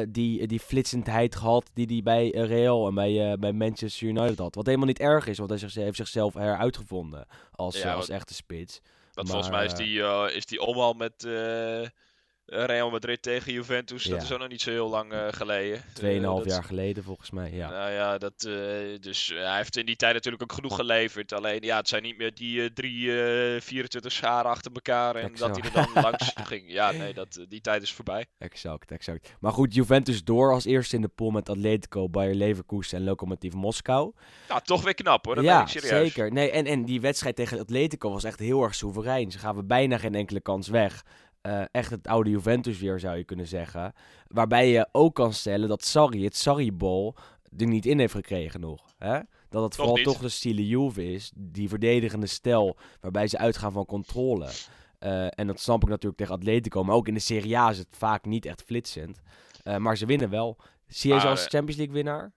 die, 0.09 0.47
die 0.47 0.59
flitsendheid 0.59 1.35
gehad 1.35 1.69
die 1.73 1.85
hij 1.85 2.01
bij 2.03 2.29
Real 2.45 2.87
en 2.87 2.93
bij, 2.93 3.37
bij 3.39 3.51
Manchester 3.53 4.07
United 4.07 4.37
had. 4.39 4.55
Wat 4.55 4.65
helemaal 4.65 4.87
niet 4.87 4.99
erg 4.99 5.27
is, 5.27 5.37
want 5.37 5.49
hij 5.49 5.59
zich- 5.59 5.73
heeft 5.73 5.97
zichzelf 5.97 6.33
heruitgevonden 6.33 7.25
als, 7.51 7.81
Ja, 7.81 7.93
als 7.93 8.09
echte 8.09 8.33
spits. 8.33 8.81
Want 9.13 9.29
volgens 9.29 9.49
mij 9.49 9.65
is 9.65 9.73
die, 9.73 10.03
eh, 10.03 10.35
is 10.35 10.45
die 10.45 10.61
omhaal 10.61 10.93
met 10.93 11.23
eh, 11.23 11.87
Real 12.45 12.89
Madrid 12.89 13.21
tegen 13.21 13.53
Juventus, 13.53 14.03
dat 14.03 14.21
is 14.21 14.31
ook 14.31 14.39
nog 14.39 14.47
niet 14.47 14.61
zo 14.61 14.69
heel 14.69 14.89
lang 14.89 15.11
eh, 15.11 15.27
geleden. 15.31 15.81
Tweeënhalf 15.93 16.37
Eh, 16.37 16.43
dat- 16.43 16.53
jaar 16.53 16.63
geleden 16.63 17.03
volgens 17.03 17.31
mij, 17.31 17.51
ja. 17.51 17.69
Nou 17.69 17.91
ja, 17.91 18.17
dat, 18.17 18.33
eh, 18.43 18.53
dus 18.99 19.31
eh, 19.31 19.37
hij 19.37 19.57
heeft 19.57 19.77
in 19.77 19.85
die 19.85 19.95
tijd 19.95 20.13
natuurlijk 20.13 20.43
ook 20.43 20.53
genoeg 20.53 20.75
geleverd. 20.75 21.33
Alleen 21.33 21.61
ja, 21.61 21.77
het 21.77 21.87
zijn 21.87 22.03
niet 22.03 22.17
meer 22.17 22.33
die 22.35 22.61
eh, 22.63 22.69
drie, 22.73 23.21
eh 23.55 23.61
24 23.61 24.11
scharen 24.11 24.51
achter 24.51 24.71
elkaar 24.73 25.15
en 25.15 25.33
dat 25.35 25.57
hij 25.57 25.69
er 25.71 25.73
dan 25.93 26.03
langs 26.03 26.31
ging. 26.43 26.63
Ja, 26.71 26.91
nee, 26.91 27.13
dat, 27.13 27.35
eh, 27.35 27.45
die 27.49 27.61
tijd 27.61 27.81
is 27.81 27.93
voorbij. 27.93 28.25
Exact, 28.37 28.91
exact. 28.91 29.33
Maar 29.39 29.51
goed, 29.51 29.73
Juventus 29.73 30.23
door 30.23 30.51
als 30.53 30.65
eerste 30.65 30.95
in 30.95 31.01
de 31.01 31.07
pool 31.07 31.29
met 31.31 31.49
Atletico, 31.49 32.09
Bayer 32.09 32.35
Leverkusen 32.35 32.97
en 32.97 33.03
Lokomotiv 33.03 33.53
Moskou. 33.53 34.11
Ja, 34.47 34.59
toch 34.59 34.83
weer 34.83 34.93
knap 34.93 35.25
hoor, 35.25 35.35
dat 35.35 35.43
ben 35.43 35.53
ja, 35.53 35.61
ik 35.61 35.67
serieus. 35.67 35.89
zeker. 36.13 36.31
Nee, 36.31 36.51
en, 36.51 36.65
en 36.65 36.85
die 36.85 37.01
wedstrijd 37.01 37.35
tegen 37.35 37.59
Atletico 37.59 38.11
was 38.11 38.23
echt 38.23 38.39
heel 38.39 38.63
erg 38.63 38.75
soeverein. 38.75 39.31
Ze 39.31 39.39
gaven 39.39 39.67
bijna 39.67 39.97
geen 39.97 40.15
enkele 40.15 40.41
kans 40.41 40.67
weg. 40.67 41.03
Eh, 41.43 41.61
echt 41.71 41.91
het 41.91 42.07
oude 42.07 42.29
Juventus 42.29 42.79
weer, 42.79 42.99
zou 42.99 43.17
je 43.17 43.23
kunnen 43.23 43.47
zeggen. 43.47 43.93
Waarbij 44.27 44.69
je 44.69 44.87
ook 44.91 45.15
kan 45.15 45.33
stellen 45.33 45.67
dat 45.67 45.85
Sarri, 45.85 46.23
het 46.23 46.35
Sarri-bol, 46.35 47.15
er 47.57 47.67
niet 47.67 47.85
in 47.85 47.99
heeft 47.99 48.13
gekregen 48.13 48.59
nog. 48.59 48.93
Hè? 48.97 49.19
Dat 49.49 49.63
het 49.63 49.75
vooral 49.75 49.95
toch 49.95 50.17
de 50.17 50.29
stile 50.29 50.67
Juve 50.67 51.13
is, 51.13 51.31
die 51.35 51.69
verdedigende 51.69 52.27
stijl, 52.27 52.77
waarbij 53.01 53.27
ze 53.27 53.37
uitgaan 53.37 53.71
van 53.71 53.85
controle. 53.85 54.49
Eh, 54.99 55.27
en 55.29 55.47
dat 55.47 55.59
snap 55.59 55.83
ik 55.83 55.89
natuurlijk 55.89 56.17
tegen 56.17 56.35
Atletico, 56.35 56.83
maar 56.83 56.95
ook 56.95 57.07
in 57.07 57.13
de 57.13 57.19
Serie 57.19 57.57
A 57.57 57.69
is 57.69 57.77
het 57.77 57.87
vaak 57.91 58.25
niet 58.25 58.45
echt 58.45 58.63
flitsend. 58.63 59.19
Eh, 59.63 59.77
maar 59.77 59.97
ze 59.97 60.05
winnen 60.05 60.29
wel. 60.29 60.57
Zie 60.87 61.13
je 61.13 61.19
ze 61.19 61.27
als 61.27 61.47
Champions 61.47 61.75
League 61.75 61.95
winnaar? 61.95 62.31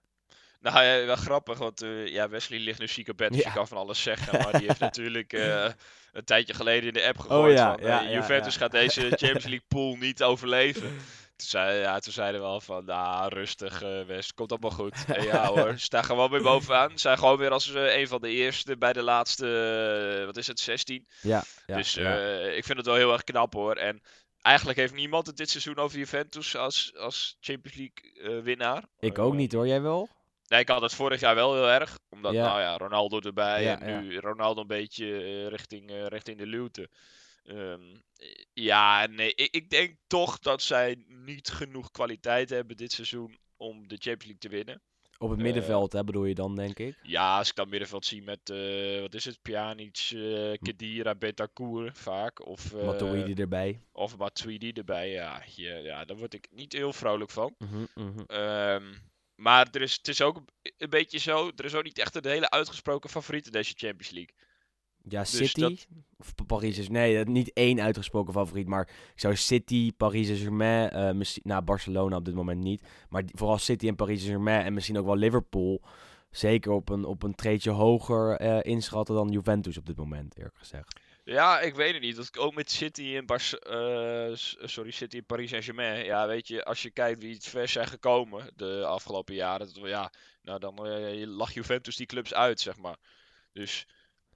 Nou 0.72 0.84
ja, 0.84 1.06
wel 1.06 1.16
grappig, 1.16 1.58
want 1.58 1.82
eh, 1.82 2.06
ja, 2.06 2.28
Wesley 2.28 2.58
ligt 2.58 2.78
nu 2.78 2.88
ziek 2.88 3.08
op 3.08 3.16
bed, 3.16 3.32
dus 3.32 3.42
Ja. 3.42 3.48
je 3.48 3.54
kan 3.54 3.68
van 3.68 3.78
alles 3.78 4.02
zeggen. 4.02 4.38
Maar 4.38 4.58
die 4.58 4.66
heeft 4.66 4.80
natuurlijk 4.90 5.32
eh, 5.32 5.64
een 6.12 6.24
tijdje 6.24 6.54
geleden 6.54 6.88
in 6.88 6.94
de 6.94 7.06
app 7.06 7.18
gegooid 7.18 7.50
Oh 7.50 7.52
ja, 7.52 7.72
van, 7.74 7.86
ja, 7.86 8.00
ja, 8.00 8.10
Juventus 8.10 8.56
gaat 8.56 8.70
deze 8.70 9.00
Champions 9.20 9.44
League 9.44 9.64
pool 9.68 9.96
niet 9.96 10.22
overleven. 10.22 10.82
Toen, 11.36 11.48
zei, 11.48 11.80
ja, 11.80 11.98
toen 11.98 12.12
zeiden 12.12 12.40
we 12.40 12.46
al 12.46 12.60
van, 12.60 12.84
nou 12.84 13.34
rustig 13.34 13.78
West, 14.06 14.34
komt 14.34 14.50
allemaal 14.50 14.70
goed. 14.70 15.04
En 15.06 15.24
ja 15.24 15.46
hoor, 15.54 15.74
staan 15.76 16.04
gewoon 16.04 16.30
weer 16.30 16.42
bovenaan. 16.42 16.98
Zijn 16.98 17.18
gewoon 17.18 17.38
weer 17.38 17.50
als 17.50 17.74
een 17.74 18.08
van 18.08 18.20
de 18.20 18.30
eerste 18.30 18.76
bij 18.76 18.92
de 18.92 19.02
laatste, 19.02 20.22
wat 20.26 20.36
is 20.36 20.46
het, 20.46 20.60
16. 20.60 21.06
Ja, 21.20 21.42
ja, 21.66 21.76
dus 21.76 21.96
ik 22.56 22.64
vind 22.64 22.78
het 22.78 22.86
wel 22.86 22.94
heel 22.94 23.12
erg 23.12 23.24
knap 23.24 23.54
hoor. 23.54 23.74
En 23.76 24.02
eigenlijk 24.42 24.78
heeft 24.78 24.94
niemand 24.94 25.26
het 25.26 25.36
dit 25.36 25.50
seizoen 25.50 25.76
over 25.76 25.98
Juventus 25.98 26.56
als, 26.56 26.92
als 26.96 27.36
Champions 27.40 27.76
League 27.76 28.42
winnaar. 28.42 28.84
ik 28.98 29.18
ook 29.18 29.34
niet 29.34 29.52
hoor, 29.52 29.66
jij 29.66 29.82
wel? 29.82 30.08
Nee, 30.48 30.60
ik 30.60 30.68
had 30.68 30.82
het 30.82 30.94
vorig 30.94 31.20
jaar 31.20 31.34
wel 31.34 31.54
heel 31.54 31.68
erg. 31.68 31.98
Omdat, 32.08 32.32
Ja. 32.32 32.46
nou 32.46 32.60
ja, 32.60 32.76
Ronaldo 32.76 33.20
erbij. 33.20 33.62
Ja, 33.62 33.80
en 33.80 34.02
nu 34.02 34.18
Ronaldo 34.18 34.60
een 34.60 34.66
beetje 34.66 35.22
eh, 35.22 35.46
richting, 35.46 35.90
eh, 35.90 36.06
richting 36.06 36.38
de 36.38 36.46
luwte. 36.46 36.88
Ehm, 37.44 37.82
ja, 38.52 39.06
nee, 39.06 39.34
ik, 39.34 39.54
ik 39.54 39.70
denk 39.70 39.96
toch 40.06 40.38
dat 40.38 40.62
zij 40.62 41.04
niet 41.08 41.48
genoeg 41.48 41.90
kwaliteit 41.90 42.50
hebben 42.50 42.76
dit 42.76 42.92
seizoen 42.92 43.38
om 43.56 43.88
de 43.88 43.94
Champions 43.96 44.24
League 44.24 44.38
te 44.38 44.48
winnen. 44.48 44.82
Op 45.18 45.28
het 45.30 45.38
Eh, 45.38 45.44
middenveld, 45.44 45.92
hè, 45.92 46.04
bedoel 46.04 46.24
je 46.24 46.34
dan, 46.34 46.54
denk 46.56 46.78
ik? 46.78 46.98
Ja, 47.02 47.38
als 47.38 47.48
ik 47.48 47.54
dan 47.54 47.68
middenveld 47.68 48.04
zie 48.06 48.22
met, 48.22 48.50
eh, 48.50 49.00
wat 49.00 49.14
is 49.14 49.24
het, 49.24 49.42
Pjanic, 49.42 49.98
Kedira, 50.62 51.14
Bentancur 51.14 51.90
vaak. 51.94 52.46
Of, 52.46 52.72
eh 52.74 52.84
Matuidi 52.84 53.34
erbij. 53.34 53.80
of 53.92 54.16
Matuidi 54.16 54.70
erbij. 54.72 55.10
Ja, 55.10 55.42
hier, 55.44 55.82
ja, 55.82 56.04
daar 56.04 56.16
word 56.16 56.34
ik 56.34 56.48
niet 56.50 56.72
heel 56.72 56.92
vrolijk 56.92 57.30
van. 57.30 57.54
Ehm, 58.26 58.92
maar 59.36 59.68
er 59.72 59.80
is, 59.82 59.92
het 59.96 60.08
is 60.08 60.22
ook 60.22 60.36
een- 60.76 60.90
beetje 60.90 61.18
zo. 61.18 61.50
Er 61.56 61.64
is 61.64 61.74
ook 61.74 61.84
niet 61.84 61.98
echt 61.98 62.14
een 62.14 62.30
hele 62.30 62.50
uitgesproken 62.50 63.10
favoriet 63.10 63.46
in 63.46 63.52
deze 63.52 63.74
Champions 63.76 64.10
League. 64.10 64.34
Ja, 65.08 65.20
dus 65.20 65.36
City. 65.36 65.60
dat- 65.60 65.86
Of 66.18 66.34
Pa- 66.34 66.44
Paris 66.44 66.78
is. 66.78 66.88
Nee, 66.88 67.16
dat- 67.16 67.26
niet 67.26 67.52
één 67.52 67.80
uitgesproken 67.80 68.32
favoriet. 68.32 68.66
Maar 68.68 68.88
ik 69.14 69.20
zou 69.20 69.36
City, 69.36 69.92
Paris 69.96 70.26
Saint-Germain. 70.26 70.90
eh 70.90 71.12
misschien, 71.12 71.42
nou, 71.46 71.62
Barcelona 71.62 72.16
op 72.16 72.24
dit 72.24 72.34
moment 72.34 72.62
niet. 72.62 72.82
Maar 73.08 73.22
vooral 73.26 73.58
City 73.58 73.88
en 73.88 73.96
Paris 73.96 74.18
Saint-Germain. 74.18 74.64
En 74.64 74.74
misschien 74.74 74.98
ook 74.98 75.06
wel 75.06 75.16
Liverpool. 75.16 75.82
Zeker 76.30 76.72
op 76.72 76.88
een, 76.88 77.04
op 77.04 77.22
een 77.22 77.34
treedje 77.34 77.70
hoger 77.70 78.36
eh, 78.36 78.72
inschatten 78.72 79.14
dan 79.14 79.28
Juventus 79.28 79.78
op 79.78 79.86
dit 79.86 79.96
moment, 79.96 80.36
eerlijk 80.36 80.58
gezegd. 80.58 81.00
Ja, 81.26 81.60
ik 81.60 81.74
weet 81.74 81.92
het 81.92 82.02
niet. 82.02 82.16
Dat 82.16 82.38
ook 82.38 82.54
met 82.54 82.70
City 82.70 83.16
en 83.16 83.26
Bar 83.26 83.40
sorry, 84.68 84.90
City 84.90 85.16
en 85.16 85.24
Paris 85.24 85.50
Saint-Germain. 85.50 86.04
Ja, 86.04 86.26
weet 86.26 86.48
je, 86.48 86.64
als 86.64 86.82
je 86.82 86.90
kijkt 86.90 87.22
wie 87.22 87.34
het 87.34 87.44
ver 87.46 87.68
zijn 87.68 87.86
gekomen 87.86 88.50
de 88.56 88.84
afgelopen 88.84 89.34
jaren. 89.34 89.74
Dat, 89.74 89.88
ja, 89.88 90.12
nou 90.42 90.58
dan 90.60 90.86
eh, 90.86 91.26
lag 91.26 91.54
Juventus 91.54 91.96
die 91.96 92.06
clubs 92.06 92.34
uit, 92.34 92.60
zeg 92.60 92.76
maar. 92.76 92.96
Dus 93.52 93.86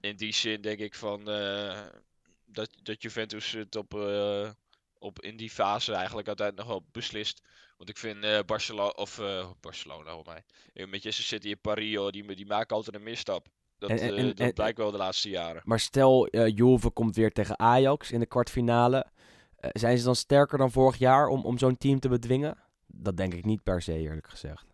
in 0.01 0.17
die 0.17 0.33
zin 0.33 0.61
denk 0.61 0.79
ik 0.79 0.95
van 0.95 1.31
eh, 1.31 1.87
dat, 2.45 2.71
dat 2.83 3.03
Juventus 3.03 3.53
het 3.53 3.77
op, 3.77 3.95
eh, 3.95 4.51
op 4.99 5.21
in 5.21 5.37
die 5.37 5.51
fase 5.51 5.95
eigenlijk 5.95 6.27
uiteindelijk 6.29 6.69
nog 6.69 6.77
wel 6.79 6.89
beslist. 6.93 7.43
Want 7.77 7.91
ik 7.93 7.99
vind 7.99 8.25
eh 8.25 8.39
Barcelona, 8.47 8.89
of 8.89 9.19
eh, 9.19 9.51
Barcelona, 9.61 10.11
hoor 10.13 10.25
mij. 10.27 10.45
Eh, 10.73 10.87
Manchester 10.87 11.25
City 11.25 11.51
en 11.51 11.61
Paris, 11.61 11.91
joh, 11.91 12.11
die, 12.11 12.35
die 12.35 12.47
maken 12.47 12.77
altijd 12.77 12.97
een 12.97 13.03
misstap. 13.03 13.49
Dat, 13.81 13.91
En- 13.91 13.99
en- 13.99 14.17
eh, 14.17 14.25
dat 14.25 14.39
en- 14.39 14.53
blijkt 14.55 14.79
wel 14.79 14.91
de 14.91 14.97
laatste 14.97 15.29
jaren. 15.29 15.63
Maar 15.65 15.81
stel, 15.81 16.27
eh 16.27 16.57
Juve 16.57 16.91
komt 16.91 17.17
weer 17.17 17.33
tegen 17.33 17.59
Ajax 17.59 18.11
in 18.13 18.21
de 18.21 18.27
kwartfinale. 18.27 19.07
Eh, 19.57 19.71
zijn 19.73 19.99
ze 19.99 20.05
dan 20.05 20.17
sterker 20.17 20.59
dan 20.59 20.71
vorig 20.71 20.97
jaar 20.97 21.27
om, 21.29 21.45
om 21.45 21.59
zo'n 21.59 21.77
team 21.79 22.01
te 22.01 22.09
bedwingen? 22.09 22.59
Dat 22.87 23.17
denk 23.17 23.35
ik 23.35 23.45
niet 23.45 23.63
per 23.63 23.83
se, 23.83 23.99
eerlijk 23.99 24.29
gezegd. 24.29 24.67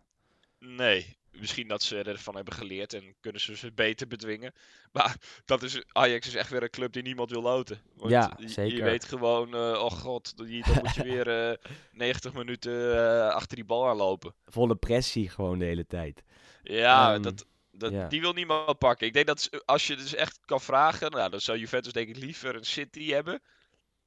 Nee, 0.59 1.17
misschien 1.31 1.67
dat 1.67 1.83
ze 1.83 2.01
ervan 2.01 2.35
hebben 2.35 2.53
geleerd 2.53 2.93
en 2.93 3.15
kunnen 3.19 3.41
ze 3.41 3.55
ze 3.57 3.71
beter 3.71 4.07
bedwingen. 4.07 4.53
Maar 4.91 5.15
dat 5.45 5.63
is, 5.63 5.83
Ajax 5.87 6.27
is 6.27 6.35
echt 6.35 6.49
weer 6.49 6.63
een 6.63 6.69
club 6.69 6.93
die 6.93 7.03
niemand 7.03 7.29
wil 7.31 7.41
loten. 7.41 7.81
Want 7.95 8.11
Ja, 8.11 8.33
je- 8.37 8.43
Je 8.43 8.49
zeker. 8.49 8.83
weet 8.83 9.05
gewoon, 9.05 9.55
oh 9.55 9.91
god, 9.91 10.37
dan 10.37 10.47
moet 10.47 10.95
je 10.95 11.03
weer 11.13 11.49
eh 11.49 11.57
90 11.91 12.33
minuten 12.33 13.33
achter 13.33 13.55
die 13.55 13.65
bal 13.65 13.87
aanlopen. 13.87 14.33
Volle 14.45 14.75
pressie 14.75 15.29
gewoon 15.29 15.59
de 15.59 15.65
hele 15.65 15.85
tijd. 15.85 16.23
Ja, 16.63 17.13
Ehm, 17.13 17.21
dat, 17.21 17.45
dat, 17.77 17.91
ja. 17.91 18.07
die 18.07 18.21
wil 18.21 18.33
niemand 18.33 18.77
pakken. 18.77 19.07
Ik 19.07 19.13
denk 19.13 19.27
dat 19.27 19.49
als 19.65 19.87
je 19.87 19.95
dus 19.95 20.15
echt 20.15 20.39
kan 20.45 20.61
vragen, 20.61 21.11
nou, 21.11 21.29
dan 21.29 21.41
zou 21.41 21.57
Juventus 21.57 21.93
denk 21.93 22.07
ik 22.09 22.17
liever 22.17 22.55
een 22.55 22.65
City 22.65 23.11
hebben. 23.11 23.41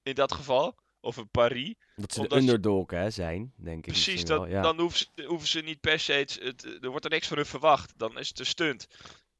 In 0.02 0.14
dat 0.14 0.32
geval. 0.32 0.78
Of 1.02 1.16
een 1.16 1.28
Paris. 1.30 1.74
Dat 1.96 2.12
ze 2.12 2.28
de 2.28 2.34
je- 2.34 2.40
underdog 2.40 2.90
hè, 2.90 3.10
zijn, 3.10 3.52
denk 3.56 3.86
ik. 3.86 3.92
Precies, 3.92 4.24
dat, 4.24 4.48
ja. 4.48 4.62
dan 4.62 4.80
hoeven 4.80 4.98
ze, 4.98 5.24
hoeven 5.24 5.48
ze 5.48 5.60
niet 5.60 5.80
per 5.80 5.98
se. 6.00 6.12
Het, 6.12 6.38
het- 6.42 6.78
er 6.84 6.88
wordt 6.90 7.04
er 7.04 7.10
niks 7.10 7.28
van 7.28 7.36
hun 7.36 7.46
verwacht. 7.46 7.92
Dan 7.96 8.18
is 8.18 8.28
het 8.28 8.38
een 8.38 8.46
stunt. 8.46 8.86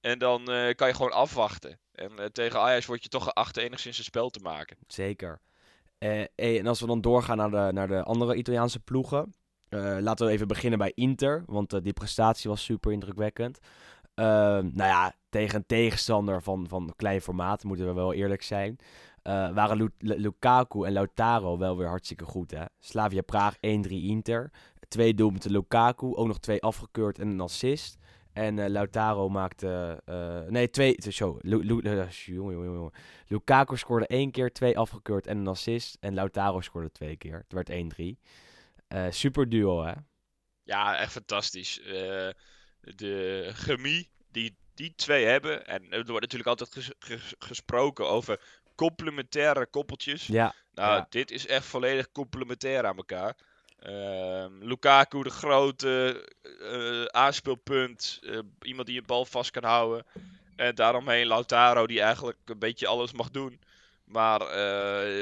En 0.01 0.19
dan 0.19 0.51
eh, 0.51 0.75
kan 0.75 0.89
je 0.89 0.95
gewoon 0.95 1.13
afwachten. 1.13 1.79
En 1.93 2.19
eh, 2.19 2.27
tegen 2.27 2.61
Ajax 2.61 2.87
word 2.87 3.03
je 3.03 3.09
toch 3.09 3.25
geacht 3.25 3.57
enigszins 3.57 3.99
een 3.99 4.05
spel 4.05 4.31
te 4.31 4.41
maken. 4.41 4.77
Zeker. 4.87 5.41
Eh, 5.99 6.25
en 6.35 6.67
als 6.67 6.81
we 6.81 6.87
dan 6.87 7.01
doorgaan 7.01 7.37
naar 7.37 7.51
de, 7.51 7.73
naar 7.73 7.89
de 7.89 8.03
andere 8.03 8.35
Italiaanse 8.35 8.81
ploegen. 8.81 9.35
laten 10.01 10.27
we 10.27 10.33
even 10.33 10.49
beginnen 10.49 10.79
bij 10.79 10.93
Inter. 10.95 11.43
Want 11.47 11.83
die 11.85 11.93
prestatie 11.93 12.51
was 12.51 12.65
super 12.65 12.93
indrukwekkend. 12.93 13.59
Eh, 14.21 14.27
nou 14.59 14.75
ja, 14.89 15.15
tegen 15.29 15.57
een 15.57 15.67
tegenstander 15.67 16.43
van, 16.43 16.69
van 16.69 16.93
klein 16.97 17.21
formaat, 17.21 17.65
moeten 17.65 17.87
we 17.87 17.93
wel 17.93 18.13
eerlijk 18.15 18.43
zijn. 18.43 18.77
eh, 19.23 19.33
waren 19.55 19.77
Lu- 19.77 19.91
Lu- 19.99 20.19
Lukaku 20.21 20.85
en 20.85 20.93
Lautaro 20.93 21.59
wel 21.59 21.77
weer 21.77 21.89
hartstikke 21.89 22.25
goed. 22.25 22.51
Hè? 22.51 22.65
Slavia 22.79 23.23
Praag 23.23 23.57
1-3 23.61 23.61
Inter. 23.91 24.51
Twee 24.89 25.15
doelpunten 25.15 25.51
Lukaku, 25.51 26.15
ook 26.15 26.27
nog 26.27 26.39
twee 26.39 26.63
afgekeurd 26.63 27.19
en 27.19 27.29
een 27.29 27.41
assist. 27.41 27.97
En 28.33 28.59
eh, 28.59 28.69
Lautaro 28.69 29.29
maakte. 29.29 30.01
eh, 30.05 30.41
nee, 30.49 30.71
twee. 30.71 30.97
Zo. 31.11 31.39
Lu. 31.41 31.81
Lukaku 33.27 33.77
scoorde 33.77 34.07
één 34.07 34.31
keer, 34.31 34.53
twee 34.53 34.79
afgekeurd 34.79 35.27
en 35.27 35.39
een 35.39 35.47
assist. 35.49 35.97
En 36.01 36.15
Lautaro 36.15 36.61
scoorde 36.61 36.93
twee 36.93 37.17
keer. 37.17 37.45
Het 37.49 37.53
werd 37.53 37.71
1-3. 37.71 38.19
Eh, 38.89 39.07
super 39.11 39.49
duo, 39.49 39.83
hè? 39.85 39.93
Ja, 40.63 40.97
echt 40.97 41.13
fantastisch. 41.13 41.81
De 42.81 43.51
chemie 43.55 44.09
die 44.33 44.57
die 44.75 44.93
twee 44.97 45.25
hebben. 45.25 45.67
En 45.67 45.83
er 45.91 46.05
wordt 46.05 46.21
natuurlijk 46.21 46.49
altijd 46.49 46.73
ges- 46.73 46.93
ges- 46.99 47.35
gesproken 47.39 48.09
over 48.09 48.41
complementaire 48.75 49.67
koppeltjes. 49.67 50.27
Ja, 50.27 50.55
Nou, 50.75 50.97
ja. 50.97 51.07
dit 51.11 51.31
is 51.31 51.47
echt 51.47 51.67
volledig 51.67 52.13
complementair 52.13 52.87
aan 52.87 52.97
elkaar. 52.97 53.37
Ehm, 53.79 54.53
Lukaku, 54.61 55.23
de 55.23 55.31
grote 55.31 56.25
eh, 56.61 57.05
aanspeelpunt. 57.05 58.19
eh, 58.23 58.39
iemand 58.63 58.87
die 58.87 58.99
een 58.99 59.07
bal 59.07 59.25
vast 59.25 59.51
kan 59.51 59.65
houden. 59.65 60.07
En 60.57 60.75
daaromheen 60.75 61.27
Lautaro, 61.27 61.87
die 61.87 62.01
eigenlijk 62.01 62.39
een 62.45 62.59
beetje 62.59 62.87
alles 62.87 63.13
mag 63.13 63.31
doen. 63.31 63.61
Maar 64.05 64.41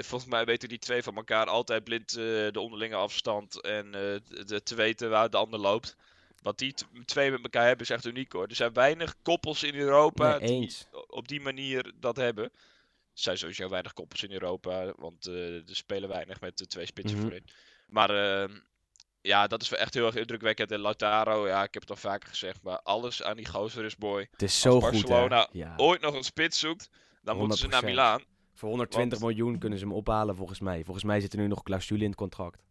volgens 0.05 0.31
mij 0.31 0.45
weten 0.45 0.69
die 0.69 0.79
twee 0.79 1.03
van 1.03 1.17
elkaar 1.17 1.47
altijd 1.47 1.85
blind 1.85 2.13
de 2.13 2.51
onderlinge 2.61 2.95
afstand. 2.97 3.61
En 3.61 3.91
de, 3.91 4.61
te 4.63 4.75
weten 4.75 5.11
waar 5.11 5.31
de 5.31 5.37
ander 5.37 5.61
loopt. 5.61 5.97
Wat 6.43 6.59
die 6.59 6.75
twee 7.05 7.31
met 7.31 7.43
elkaar 7.43 7.67
hebben 7.67 7.85
is 7.87 7.93
echt 7.93 8.05
uniek 8.07 8.33
hoor. 8.33 8.47
Er 8.47 8.55
zijn 8.55 8.73
weinig 8.73 9.15
koppels 9.23 9.63
in 9.63 9.75
Europa 9.75 10.39
Nee, 10.39 10.49
die 10.61 10.77
op 11.07 11.29
die 11.29 11.41
manier 11.41 11.93
dat 12.01 12.17
hebben. 12.17 12.45
Er 12.45 12.51
zijn 13.25 13.39
sowieso 13.39 13.69
weinig 13.69 13.93
koppels 13.93 14.23
in 14.23 14.33
Europa, 14.33 14.93
want 14.97 15.27
eh, 15.27 15.55
er 15.55 15.63
spelen 15.77 16.09
weinig 16.09 16.41
met 16.41 16.59
de 16.59 16.67
twee 16.67 16.87
spitsen 16.87 17.19
Mhm. 17.19 17.27
voorin. 17.27 17.45
Maar 17.89 18.11
ehm, 18.11 18.59
ja, 19.21 19.47
dat 19.47 19.63
is 19.63 19.69
wel 19.69 19.79
echt 19.79 19.95
heel 19.95 20.07
erg 20.07 20.15
indrukwekkend. 20.15 20.73
En 20.73 20.81
Lautaro, 20.81 21.47
ja, 21.49 21.63
ik 21.63 21.73
heb 21.75 21.83
het 21.83 21.91
al 21.91 21.97
vaker 21.97 22.29
gezegd, 22.29 22.63
maar 22.63 22.81
alles 22.83 23.23
aan 23.23 23.37
die 23.37 23.47
gozer 23.49 23.85
is 23.85 23.97
mooi. 23.97 24.27
Het 24.31 24.43
is 24.43 24.61
zo 24.61 24.81
goed, 24.81 24.91
Barcelona? 24.91 25.49
Ja. 25.53 25.75
Ooit 25.77 26.01
nog 26.01 26.15
een 26.15 26.25
spits 26.25 26.59
zoekt, 26.59 26.91
dan 27.23 27.37
moeten 27.37 27.59
ze 27.59 27.67
naar 27.67 27.83
100%. 27.83 27.85
Milaan. 27.85 28.23
Voor 28.55 28.69
120 28.69 29.19
want- 29.19 29.35
miljoen 29.37 29.59
kunnen 29.59 29.79
ze 29.79 29.85
hem 29.85 29.95
ophalen, 29.95 30.37
volgens 30.37 30.61
mij. 30.61 30.85
Volgens 30.85 31.05
mij 31.05 31.21
zit 31.21 31.33
er 31.33 31.39
nu 31.39 31.47
nog 31.47 31.63
clausule 31.63 32.03
in 32.03 32.09
het 32.09 32.19
contract. 32.19 32.63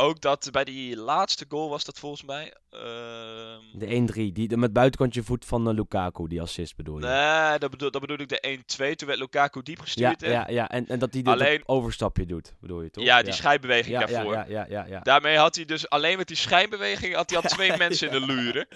Ook 0.00 0.20
dat 0.20 0.48
bij 0.50 0.64
die 0.64 0.96
laatste 0.96 1.44
goal 1.48 1.68
was 1.68 1.84
dat 1.84 1.98
volgens 1.98 2.24
mij. 2.24 2.54
ehm, 2.70 3.60
De 3.78 3.86
1-3, 3.86 4.32
die, 4.32 4.48
de, 4.48 4.56
met 4.56 4.72
buitenkantje 4.72 5.22
voet 5.22 5.44
van 5.44 5.68
eh, 5.68 5.74
Lukaku, 5.74 6.28
die 6.28 6.40
assist 6.40 6.76
bedoel 6.76 6.98
je? 6.98 7.06
Nee, 7.06 7.58
dat 7.58 7.70
bedoel, 7.70 7.90
dat 7.90 8.00
bedoel 8.00 8.18
ik 8.18 8.28
de 8.28 8.58
1-2. 8.92 8.94
Toen 8.96 9.08
werd 9.08 9.18
Lukaku 9.18 9.62
diep 9.62 9.76
ja, 9.76 9.82
gestuurd. 9.82 10.20
hè? 10.20 10.30
ja, 10.30 10.46
ja, 10.48 10.68
en, 10.68 10.86
en 10.86 10.98
dat 10.98 11.12
hij 11.12 11.22
dat 11.22 11.34
Alleen- 11.34 11.62
overstapje 11.66 12.26
doet, 12.26 12.54
bedoel 12.60 12.82
je 12.82 12.90
toch? 12.90 13.04
Ja, 13.04 13.22
die 13.22 13.32
schijnbeweging 13.32 13.94
ja, 13.94 14.00
ja, 14.00 14.06
daarvoor. 14.06 14.32
ja, 14.34 14.44
ja, 14.48 14.66
ja, 14.68 14.84
ja. 14.86 15.00
Daarmee 15.00 15.36
had 15.36 15.54
hij 15.56 15.64
dus 15.64 15.88
alleen 15.88 16.16
met 16.16 16.26
die 16.28 16.36
schijnbeweging 16.36 17.14
had 17.14 17.30
hij 17.30 17.38
al 17.42 17.48
twee 17.48 17.76
mensen 17.86 18.10
in 18.10 18.20
de 18.20 18.26
luren. 18.32 18.66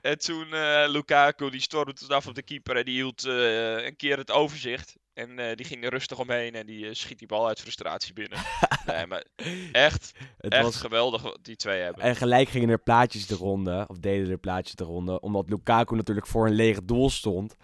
En 0.00 0.18
toen 0.18 0.52
eh, 0.54 0.84
Lukaku, 0.88 1.50
die 1.50 1.60
stormde 1.60 2.14
af 2.14 2.26
op 2.26 2.34
de 2.34 2.42
keeper 2.42 2.76
en 2.76 2.84
die 2.84 2.94
hield 2.94 3.24
eh, 3.26 3.84
een 3.84 3.96
keer 3.96 4.16
het 4.18 4.30
overzicht. 4.30 4.96
En 5.14 5.38
eh, 5.38 5.56
die 5.56 5.66
ging 5.66 5.84
er 5.84 5.90
rustig 5.90 6.18
omheen 6.18 6.54
en 6.54 6.66
die 6.66 6.88
eh, 6.88 6.94
schiet 6.94 7.18
die 7.18 7.28
bal 7.28 7.46
uit 7.46 7.60
frustratie 7.60 8.12
binnen. 8.12 8.38
nee, 8.86 9.06
maar 9.06 9.24
echt, 9.72 10.12
Het 10.38 10.52
echt 10.52 10.62
was, 10.62 10.76
geweldig 10.76 11.22
wat 11.22 11.38
die 11.42 11.56
twee 11.56 11.80
hebben. 11.80 12.02
en 12.02 12.16
gelijk 12.16 12.48
gingen 12.48 12.68
er 12.68 12.78
plaatjes 12.78 13.26
de 13.26 13.34
ronde, 13.34 13.84
of 13.88 13.98
deden 13.98 14.30
er 14.30 14.38
plaatjes 14.38 14.74
de 14.74 14.84
ronde, 14.84 15.20
omdat 15.20 15.48
Lukaku 15.48 15.96
natuurlijk 15.96 16.26
voor 16.26 16.46
een 16.46 16.54
leeg 16.54 16.82
doel 16.84 17.10
stond. 17.10 17.56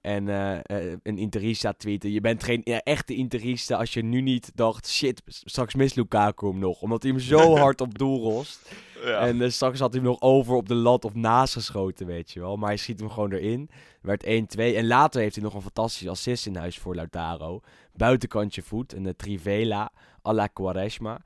En 0.00 0.28
eh, 0.28 0.56
eh, 0.56 0.98
een 1.02 1.18
Interista 1.18 1.72
tweette, 1.72 2.12
je 2.12 2.20
bent 2.20 2.42
geen 2.42 2.60
ja, 2.64 2.80
echte 2.80 3.14
Interista 3.14 3.76
als 3.76 3.92
je 3.92 4.02
nu 4.02 4.20
niet 4.20 4.50
dacht, 4.54 4.88
shit, 4.88 5.22
straks 5.26 5.74
mist 5.74 5.96
Lukaku 5.96 6.46
hem 6.46 6.58
nog. 6.58 6.82
Omdat 6.82 7.02
hij 7.02 7.12
hem 7.12 7.20
zo 7.20 7.56
hard 7.56 7.80
op 7.80 7.98
doel 7.98 8.22
rost. 8.22 8.72
Ja. 9.04 9.20
En 9.20 9.42
eh, 9.42 9.50
straks 9.50 9.78
had 9.78 9.92
hij 9.92 10.02
hem 10.02 10.10
nog 10.10 10.20
over 10.20 10.54
op 10.54 10.68
de 10.68 10.74
lat 10.74 11.04
of 11.04 11.14
naast 11.14 11.52
geschoten, 11.52 12.06
weet 12.06 12.30
je 12.30 12.40
wel. 12.40 12.56
Maar 12.56 12.68
hij 12.68 12.76
schiet 12.76 13.00
hem 13.00 13.10
gewoon 13.10 13.32
erin. 13.32 13.70
Werd 14.00 14.24
1-2. 14.24 14.28
En 14.56 14.86
later 14.86 15.20
heeft 15.20 15.34
hij 15.34 15.44
nog 15.44 15.54
een 15.54 15.62
fantastische 15.62 16.10
assist 16.10 16.46
in 16.46 16.56
huis 16.56 16.78
voor 16.78 16.94
Lautaro. 16.94 17.60
Buitenkantje 17.92 18.62
voet. 18.62 18.94
Een 18.94 19.16
Trivela 19.16 19.92
à 20.26 20.32
la 20.32 20.46
Quaresma. 20.46 21.20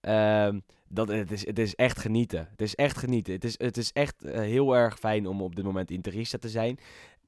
Ehm, 0.00 0.58
dat, 0.88 1.08
het, 1.08 1.30
is, 1.30 1.46
het 1.46 1.58
is 1.58 1.74
echt 1.74 1.98
genieten. 1.98 2.48
Het 2.50 2.60
is 2.62 2.74
echt 2.74 2.98
genieten. 2.98 3.32
Het 3.34 3.44
is, 3.44 3.58
het 3.58 3.76
is 3.76 3.92
echt 3.92 4.14
heel 4.22 4.76
erg 4.76 4.98
fijn 4.98 5.26
om 5.26 5.42
op 5.42 5.56
dit 5.56 5.64
moment 5.64 5.90
Interista 5.90 6.38
te 6.38 6.48
zijn. 6.48 6.78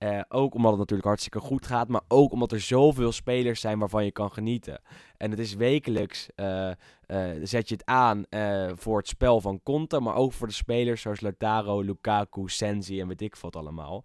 Eh, 0.03 0.21
ook 0.29 0.55
omdat 0.55 0.71
het 0.71 0.81
natuurlijk 0.81 1.09
hartstikke 1.09 1.41
goed 1.41 1.67
gaat. 1.67 1.89
Maar 1.89 2.01
ook 2.09 2.33
omdat 2.33 2.53
er 2.53 2.61
zoveel 2.61 3.13
spelers 3.13 3.61
zijn 3.61 3.79
waarvan 3.79 4.05
je 4.05 4.13
kan 4.13 4.33
genieten. 4.33 4.81
En 5.17 5.31
het 5.31 5.39
is 5.39 5.55
wekelijks 5.55 6.29
eh, 6.35 6.71
eh, 6.71 6.77
zet 7.43 7.69
je 7.69 7.75
het 7.75 7.87
aan 7.87 8.25
voor 8.75 8.99
het 8.99 9.09
spel 9.09 9.41
van 9.41 9.61
Conte. 9.63 10.01
Maar 10.01 10.15
ook 10.15 10.33
voor 10.33 10.47
de 10.47 10.53
spelers 10.53 11.03
zoals 11.03 11.21
Lautaro, 11.21 11.81
Lukaku, 11.81 12.49
Sensi 12.49 13.01
en 13.01 13.09
weet 13.09 13.21
ik 13.21 13.37
wat 13.37 13.57
allemaal. 13.57 14.05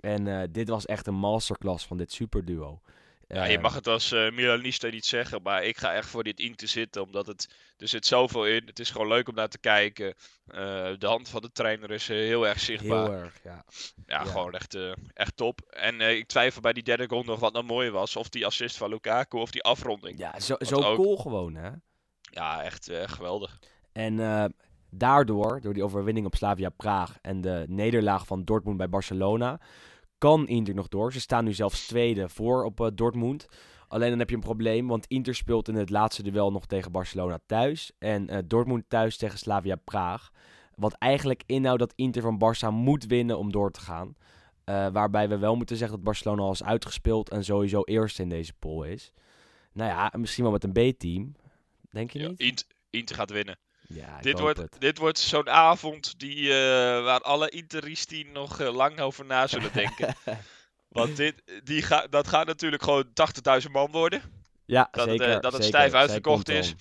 En 0.00 0.52
dit 0.52 0.68
was 0.68 0.86
echt 0.86 1.06
een 1.06 1.14
masterclass 1.14 1.86
van 1.86 1.96
dit 1.96 2.12
superduo. 2.12 2.80
Ja, 3.28 3.44
je 3.44 3.56
Eh, 3.56 3.62
mag 3.62 3.74
het 3.74 3.86
als 3.86 4.12
eh 4.12 4.30
Milanista 4.30 4.88
niet 4.88 5.04
zeggen, 5.04 5.42
maar 5.42 5.64
ik 5.64 5.76
ga 5.76 5.92
echt 5.92 6.08
voor 6.08 6.24
dit 6.24 6.40
Inter 6.40 6.68
zitten, 6.68 7.02
omdat 7.02 7.26
het, 7.26 7.54
er 7.76 7.88
zit 7.88 8.06
zoveel 8.06 8.46
in. 8.46 8.62
Het 8.66 8.78
is 8.78 8.90
gewoon 8.90 9.08
leuk 9.08 9.28
om 9.28 9.34
naar 9.34 9.48
te 9.48 9.58
kijken. 9.58 10.14
Eh, 10.46 10.90
de 10.98 11.06
hand 11.06 11.28
van 11.28 11.42
de 11.42 11.52
trainer 11.52 11.90
is 11.90 12.08
eh, 12.08 12.16
heel 12.16 12.46
erg 12.46 12.60
zichtbaar. 12.60 13.04
Heel 13.04 13.12
erg, 13.14 13.38
ja. 13.44 13.64
Ja, 14.06 14.22
Ja. 14.22 14.24
gewoon 14.24 14.52
echt, 14.54 14.76
echt 15.12 15.36
top. 15.36 15.60
En 15.70 16.00
ik 16.00 16.26
twijfel 16.26 16.60
bij 16.60 16.72
die 16.72 16.82
derde 16.82 17.08
goal 17.08 17.22
nog 17.22 17.40
wat 17.40 17.52
nou 17.52 17.64
mooi 17.64 17.90
was. 17.90 18.16
Of 18.16 18.28
die 18.28 18.46
assist 18.46 18.76
van 18.76 18.88
Lukaku 18.90 19.38
of 19.38 19.50
die 19.50 19.62
afronding. 19.62 20.18
Ja, 20.18 20.30
Ja, 20.34 20.40
zo, 20.40 20.56
zo 20.60 20.76
ook- 20.76 20.96
cool 20.96 21.16
gewoon, 21.16 21.54
hè. 21.54 21.70
echt 22.62 22.88
eh, 22.88 23.02
geweldig. 23.08 23.58
En 23.92 24.18
daardoor, 24.90 25.60
door 25.60 25.74
die 25.74 25.84
overwinning 25.84 26.26
op 26.26 26.34
Slavia 26.34 26.68
Praag 26.68 27.18
en 27.22 27.40
de 27.40 27.64
nederlaag 27.68 28.26
van 28.26 28.44
Dortmund 28.44 28.76
bij 28.76 28.88
Barcelona, 28.88 29.60
kan 30.18 30.48
Inter 30.48 30.74
nog 30.74 30.88
door. 30.88 31.12
Ze 31.12 31.20
staan 31.20 31.44
nu 31.44 31.52
zelfs 31.52 31.86
tweede 31.86 32.28
voor 32.28 32.64
op 32.64 32.80
eh, 32.80 32.86
Dortmund. 32.94 33.46
Alleen 33.88 34.10
dan 34.10 34.18
heb 34.18 34.28
je 34.28 34.34
een 34.34 34.40
probleem, 34.40 34.86
want 34.88 35.06
Inter 35.06 35.34
speelt 35.34 35.68
in 35.68 35.74
het 35.74 35.90
laatste 35.90 36.22
duel 36.22 36.52
nog 36.52 36.66
tegen 36.66 36.92
Barcelona 36.92 37.38
thuis. 37.46 37.92
En 37.98 38.28
eh, 38.28 38.38
Dortmund 38.46 38.84
thuis 38.88 39.16
tegen 39.16 39.38
Slavia 39.38 39.76
Praag. 39.76 40.30
Wat 40.74 40.92
eigenlijk 40.92 41.42
inhoudt 41.46 41.80
dat 41.80 41.92
Inter 41.96 42.22
van 42.22 42.38
Barça 42.38 42.72
moet 42.72 43.06
winnen 43.06 43.38
om 43.38 43.52
door 43.52 43.70
te 43.70 43.80
gaan. 43.80 44.14
Eh, 44.64 44.88
waarbij 44.92 45.28
we 45.28 45.38
wel 45.38 45.56
moeten 45.56 45.76
zeggen 45.76 45.96
dat 45.96 46.04
Barcelona 46.04 46.42
al 46.42 46.52
is 46.52 46.64
uitgespeeld 46.64 47.30
en 47.30 47.44
sowieso 47.44 47.82
eerste 47.82 48.22
in 48.22 48.28
deze 48.28 48.52
pool 48.58 48.84
is. 48.84 49.12
Nou 49.72 49.90
ja, 49.90 50.12
misschien 50.18 50.44
wel 50.44 50.52
met 50.52 50.64
een 50.64 50.72
B-team. 50.92 51.34
Denk 51.90 52.10
je 52.10 52.28
niet? 52.28 52.40
Int- 52.40 52.66
Inter 52.90 53.16
gaat 53.16 53.30
winnen. 53.30 53.58
Ja, 53.88 54.20
Dit 54.20 54.38
wordt, 54.38 54.58
het. 54.58 54.76
dit 54.78 54.98
wordt 54.98 55.18
zo'n 55.18 55.48
avond 55.50 56.18
die, 56.18 56.48
eh, 56.52 56.56
waar 57.04 57.20
alle 57.20 57.48
Interisti 57.48 58.24
nog 58.24 58.60
eh, 58.60 58.74
lang 58.74 59.00
over 59.00 59.24
na 59.24 59.46
zullen 59.46 59.72
denken. 59.82 60.14
Want 60.88 61.16
dit, 61.16 61.42
die 61.64 61.82
ga, 61.82 62.06
dat 62.06 62.28
gaat 62.28 62.46
natuurlijk 62.46 62.82
gewoon 62.82 63.06
80.000 63.64 63.70
man 63.70 63.90
worden. 63.90 64.22
Ja, 64.64 64.88
Dat 64.90 65.06
het, 65.06 65.10
zeker. 65.20 65.34
eh, 65.36 65.40
dat 65.40 65.52
het 65.52 65.64
zeker. 65.64 65.78
stijf 65.78 65.92
uitverkocht 65.92 66.48
is. 66.48 66.74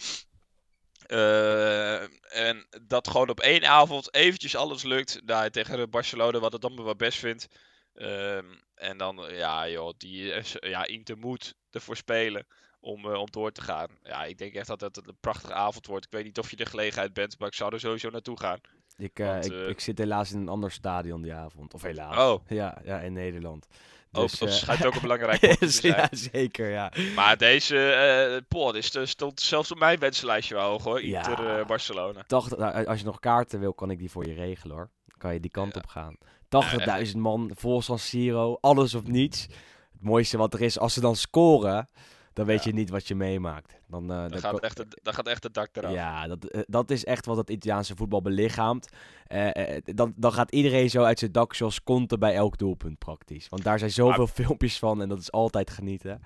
en 2.29 2.67
dat 2.81 3.07
gewoon 3.07 3.29
op 3.29 3.39
één 3.39 3.65
avond 3.65 4.13
eventjes 4.13 4.55
alles 4.55 4.83
lukt. 4.83 5.21
Nou, 5.25 5.49
tegen 5.49 5.89
Barcelona, 5.89 6.39
wat 6.39 6.53
het 6.53 6.61
dan 6.61 6.83
wel 6.83 6.95
best 6.95 7.19
vindt. 7.19 7.47
Ehm, 7.93 8.45
en 8.75 8.97
dan, 8.97 9.25
ja 9.31 9.69
joh, 9.69 9.93
die, 9.97 10.33
ja, 10.59 10.85
Inter 10.85 11.17
moet 11.17 11.55
ervoor 11.71 11.95
spelen 11.97 12.47
om, 12.85 13.05
eh, 13.05 13.19
om 13.19 13.27
door 13.31 13.51
te 13.51 13.61
gaan. 13.61 13.87
Ja, 14.03 14.23
ik 14.23 14.37
denk 14.37 14.53
echt 14.53 14.67
dat 14.67 14.81
het 14.81 14.97
een 14.97 15.17
prachtige 15.19 15.53
avond 15.53 15.85
wordt. 15.87 16.05
Ik 16.05 16.11
weet 16.11 16.23
niet 16.23 16.39
of 16.39 16.49
je 16.49 16.55
de 16.55 16.65
gelegenheid 16.65 17.13
bent, 17.13 17.39
maar 17.39 17.47
ik 17.47 17.53
zou 17.53 17.73
er 17.73 17.79
sowieso 17.79 18.09
naartoe 18.09 18.39
gaan. 18.39 18.59
Ik, 18.97 19.19
eh, 19.19 19.27
Want, 19.27 19.45
ik, 19.45 19.51
eh, 19.51 19.67
ik 19.67 19.79
zit 19.79 19.97
helaas 19.97 20.31
in 20.31 20.39
een 20.39 20.47
ander 20.49 20.71
stadion 20.71 21.21
die 21.21 21.33
avond. 21.33 21.73
Of 21.73 21.81
helaas. 21.81 22.17
Oh, 22.17 22.41
Ja, 22.59 22.77
ja, 22.83 22.99
in 22.99 23.13
Nederland. 23.13 23.67
ook, 24.11 24.21
Dus, 24.29 24.39
dat 24.39 24.49
eh, 24.49 24.55
schijnt 24.55 24.85
ook 24.85 24.93
een 24.95 25.01
belangrijk 25.09 25.41
ja, 25.81 26.07
zeker, 26.11 26.69
ja. 26.69 26.91
Maar 27.15 27.37
deze, 27.37 28.43
poh, 28.47 28.73
dit 28.73 28.95
is- 28.95 29.09
stond 29.09 29.39
zelfs 29.41 29.71
op 29.71 29.79
mijn 29.79 29.99
wenslijstje 29.99 30.55
wel 30.55 30.69
hoog 30.69 30.83
hoor. 30.83 31.05
Ja. 31.05 31.27
Inter 31.29 31.65
Barcelona. 31.65 32.23
80, 32.27 32.57
nou, 32.57 32.85
als 32.85 32.99
je 32.99 33.05
nog 33.05 33.19
kaarten 33.19 33.59
wil, 33.59 33.73
kan 33.73 33.91
ik 33.91 33.99
die 33.99 34.11
voor 34.11 34.27
je 34.27 34.33
regelen 34.33 34.75
hoor. 34.75 34.89
Dan 35.07 35.17
kan 35.17 35.33
je 35.33 35.39
die 35.39 35.51
kant 35.51 35.73
Ja. 35.73 35.79
op 35.79 35.87
gaan. 35.87 36.17
80.000 36.47 37.17
man, 37.17 37.51
vol 37.55 37.81
San 37.81 37.99
Siro, 37.99 38.57
alles 38.61 38.93
of 38.93 39.03
niets. 39.03 39.41
Het 39.41 40.01
mooiste 40.01 40.37
wat 40.37 40.53
er 40.53 40.61
is, 40.61 40.79
als 40.79 40.93
ze 40.93 41.01
dan 41.01 41.15
scoren, 41.15 41.89
dan 42.35 42.45
weet 42.45 42.63
Ja. 42.63 42.69
je 42.69 42.75
niet 42.75 42.89
wat 42.89 43.07
je 43.07 43.15
meemaakt. 43.15 43.79
Dan, 43.87 44.11
eh, 44.11 44.17
Dan 44.17 44.29
dan 44.29 44.39
gaat, 44.39 44.59
echt 44.59 44.85
dan 45.03 45.13
gaat 45.13 45.27
echt 45.27 45.43
het 45.43 45.53
dak 45.53 45.69
eraf. 45.77 45.91
Ja, 45.91 46.27
dat, 46.27 46.45
eh, 46.45 46.61
dat 46.67 46.91
is 46.91 47.05
echt 47.05 47.25
wat 47.25 47.37
het 47.37 47.49
Italiaanse 47.49 47.95
voetbal 47.95 48.21
belichaamt. 48.21 48.89
Eh, 49.27 49.77
dan, 49.83 50.13
dan 50.15 50.33
gaat 50.33 50.51
iedereen 50.51 50.89
zo 50.89 51.03
uit 51.03 51.19
zijn 51.19 51.31
dak 51.31 51.53
zoals 51.53 51.83
Conte 51.83 52.17
bij 52.17 52.35
elk 52.35 52.57
doelpunt 52.57 52.97
praktisch. 52.97 53.49
Want 53.49 53.63
daar 53.63 53.79
zijn 53.79 53.91
zoveel 53.91 54.27
filmpjes 54.43 54.79
van 54.79 55.01
en 55.01 55.09
dat 55.09 55.19
is 55.19 55.31
altijd 55.31 55.69
genieten. 55.69 56.21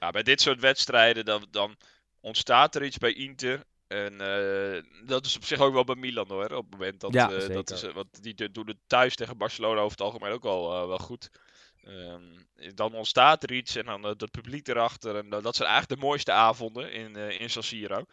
Ja, 0.00 0.10
bij 0.10 0.22
dit 0.22 0.40
soort 0.40 0.60
wedstrijden 0.60 1.24
dan, 1.24 1.46
dan 1.50 1.76
ontstaat 2.20 2.74
er 2.74 2.84
iets 2.84 2.98
bij 2.98 3.12
Inter. 3.12 3.62
En 3.86 4.18
dat 5.06 5.26
is 5.26 5.36
op 5.36 5.44
zich 5.44 5.60
ook 5.60 5.72
wel 5.72 5.84
bij 5.84 5.94
Milan 5.94 6.28
hoor. 6.28 6.44
Op 6.44 6.70
het 6.70 6.70
moment 6.70 7.00
dat, 7.00 7.12
Ja, 7.12 7.26
dat 7.48 7.70
is, 7.70 7.92
want 7.92 8.22
die 8.22 8.50
doen 8.50 8.66
het 8.66 8.78
thuis 8.86 9.14
tegen 9.14 9.36
Barcelona 9.36 9.80
over 9.80 9.90
het 9.90 10.00
algemeen 10.00 10.32
ook 10.32 10.42
wel, 10.42 10.74
eh, 10.74 10.86
wel 10.86 10.98
goed. 10.98 11.30
Ehm, 11.82 12.74
dan 12.74 12.94
ontstaat 12.94 13.42
er 13.42 13.52
iets 13.52 13.76
en 13.76 13.84
dan 13.84 14.06
eh, 14.06 14.12
dat 14.16 14.30
publiek 14.30 14.68
erachter. 14.68 15.16
En 15.16 15.28
dat 15.28 15.42
dat 15.42 15.56
zijn 15.56 15.68
eigenlijk 15.68 16.00
de 16.00 16.06
mooiste 16.06 16.32
avonden 16.32 16.92
in, 16.92 17.16
eh 17.16 17.40
in 17.40 17.50
San 17.50 17.62
Siro. 17.62 18.04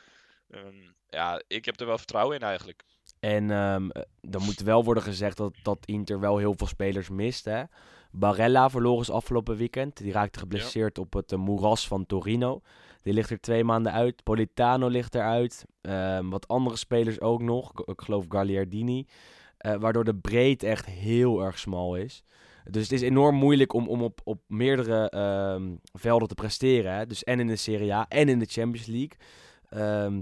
Ehm, 0.49 0.75
ja, 1.10 1.41
ik 1.47 1.65
heb 1.65 1.79
er 1.79 1.86
wel 1.86 1.97
vertrouwen 1.97 2.36
in 2.36 2.41
eigenlijk. 2.41 2.84
En 3.19 3.51
ehm 3.51 3.89
eh, 3.89 4.01
dan 4.21 4.43
moet 4.43 4.60
wel 4.60 4.84
worden 4.84 5.03
gezegd 5.03 5.38
dat, 5.38 5.53
dat 5.63 5.86
Inter 5.86 6.19
wel 6.19 6.38
heel 6.38 6.53
veel 6.58 6.67
spelers 6.67 7.10
mist. 7.10 7.45
Hè? 7.45 7.63
Barella 8.12 8.69
verloren 8.69 9.05
ze 9.05 9.12
afgelopen 9.12 9.58
weekend. 9.58 9.97
Die 9.97 10.12
raakte 10.12 10.39
geblesseerd 10.39 10.97
op 10.97 11.13
het 11.13 11.32
eh, 11.32 11.39
moeras 11.39 11.88
van 11.88 12.05
Torino. 12.05 12.62
Die 13.01 13.13
ligt 13.13 13.29
er 13.29 13.39
twee 13.39 13.63
maanden 13.63 13.91
uit. 13.91 14.23
Politano 14.23 14.88
ligt 14.88 15.15
eruit. 15.15 15.65
Ehm, 15.82 16.29
wat 16.29 16.47
andere 16.47 16.75
spelers 16.75 17.21
ook 17.21 17.41
nog. 17.41 17.71
Ik, 17.86 18.01
geloof 18.01 18.25
Gagliardini. 18.29 19.08
Eh, 19.58 19.75
waardoor 19.75 20.03
de 20.03 20.15
breedte 20.15 20.67
echt 20.67 20.86
heel 20.86 21.41
erg 21.41 21.60
smal 21.60 21.95
is. 21.95 22.23
Dus 22.71 22.84
het 22.84 22.91
is 22.91 23.01
enorm 23.01 23.36
moeilijk 23.36 23.73
om, 23.73 23.88
om 23.88 24.01
op, 24.01 24.21
op 24.23 24.41
meerdere 24.47 25.10
ehm, 25.10 25.75
velden 25.93 26.27
te 26.27 26.36
presteren. 26.36 26.93
Hè? 26.93 27.05
Dus 27.05 27.23
en 27.23 27.39
in 27.39 27.47
de 27.47 27.55
Serie 27.55 27.93
A 27.93 28.05
en 28.08 28.29
in 28.29 28.39
de 28.39 28.45
Champions 28.45 28.88
League. 28.88 29.17
Ehm, 29.69 30.21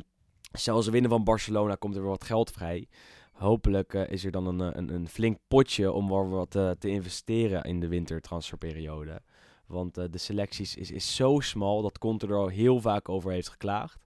Zelfs 0.51 0.85
ze 0.85 0.91
winnen 0.91 1.11
van 1.11 1.23
Barcelona 1.23 1.75
komt 1.75 1.95
er 1.95 2.01
weer 2.01 2.09
wat 2.09 2.23
geld 2.23 2.51
vrij. 2.51 2.87
Hopelijk 3.31 3.93
eh, 3.93 4.09
is 4.09 4.25
er 4.25 4.31
dan 4.31 4.47
een, 4.47 4.77
een, 4.77 4.93
een 4.93 5.07
flink 5.07 5.37
potje 5.47 5.91
om 5.91 6.07
wat 6.29 6.55
eh, 6.55 6.69
te 6.69 6.89
investeren 6.89 7.63
in 7.63 7.79
de 7.79 7.87
wintertransferperiode. 7.87 9.21
Want 9.65 9.97
eh, 9.97 10.05
de 10.11 10.17
selecties 10.17 10.75
is, 10.75 10.91
is 10.91 11.15
zo 11.15 11.39
smal 11.39 11.81
dat 11.81 11.97
Conte 11.97 12.27
er 12.27 12.35
al 12.35 12.47
heel 12.47 12.81
vaak 12.81 13.09
over 13.09 13.31
heeft 13.31 13.49
geklaagd. 13.49 14.05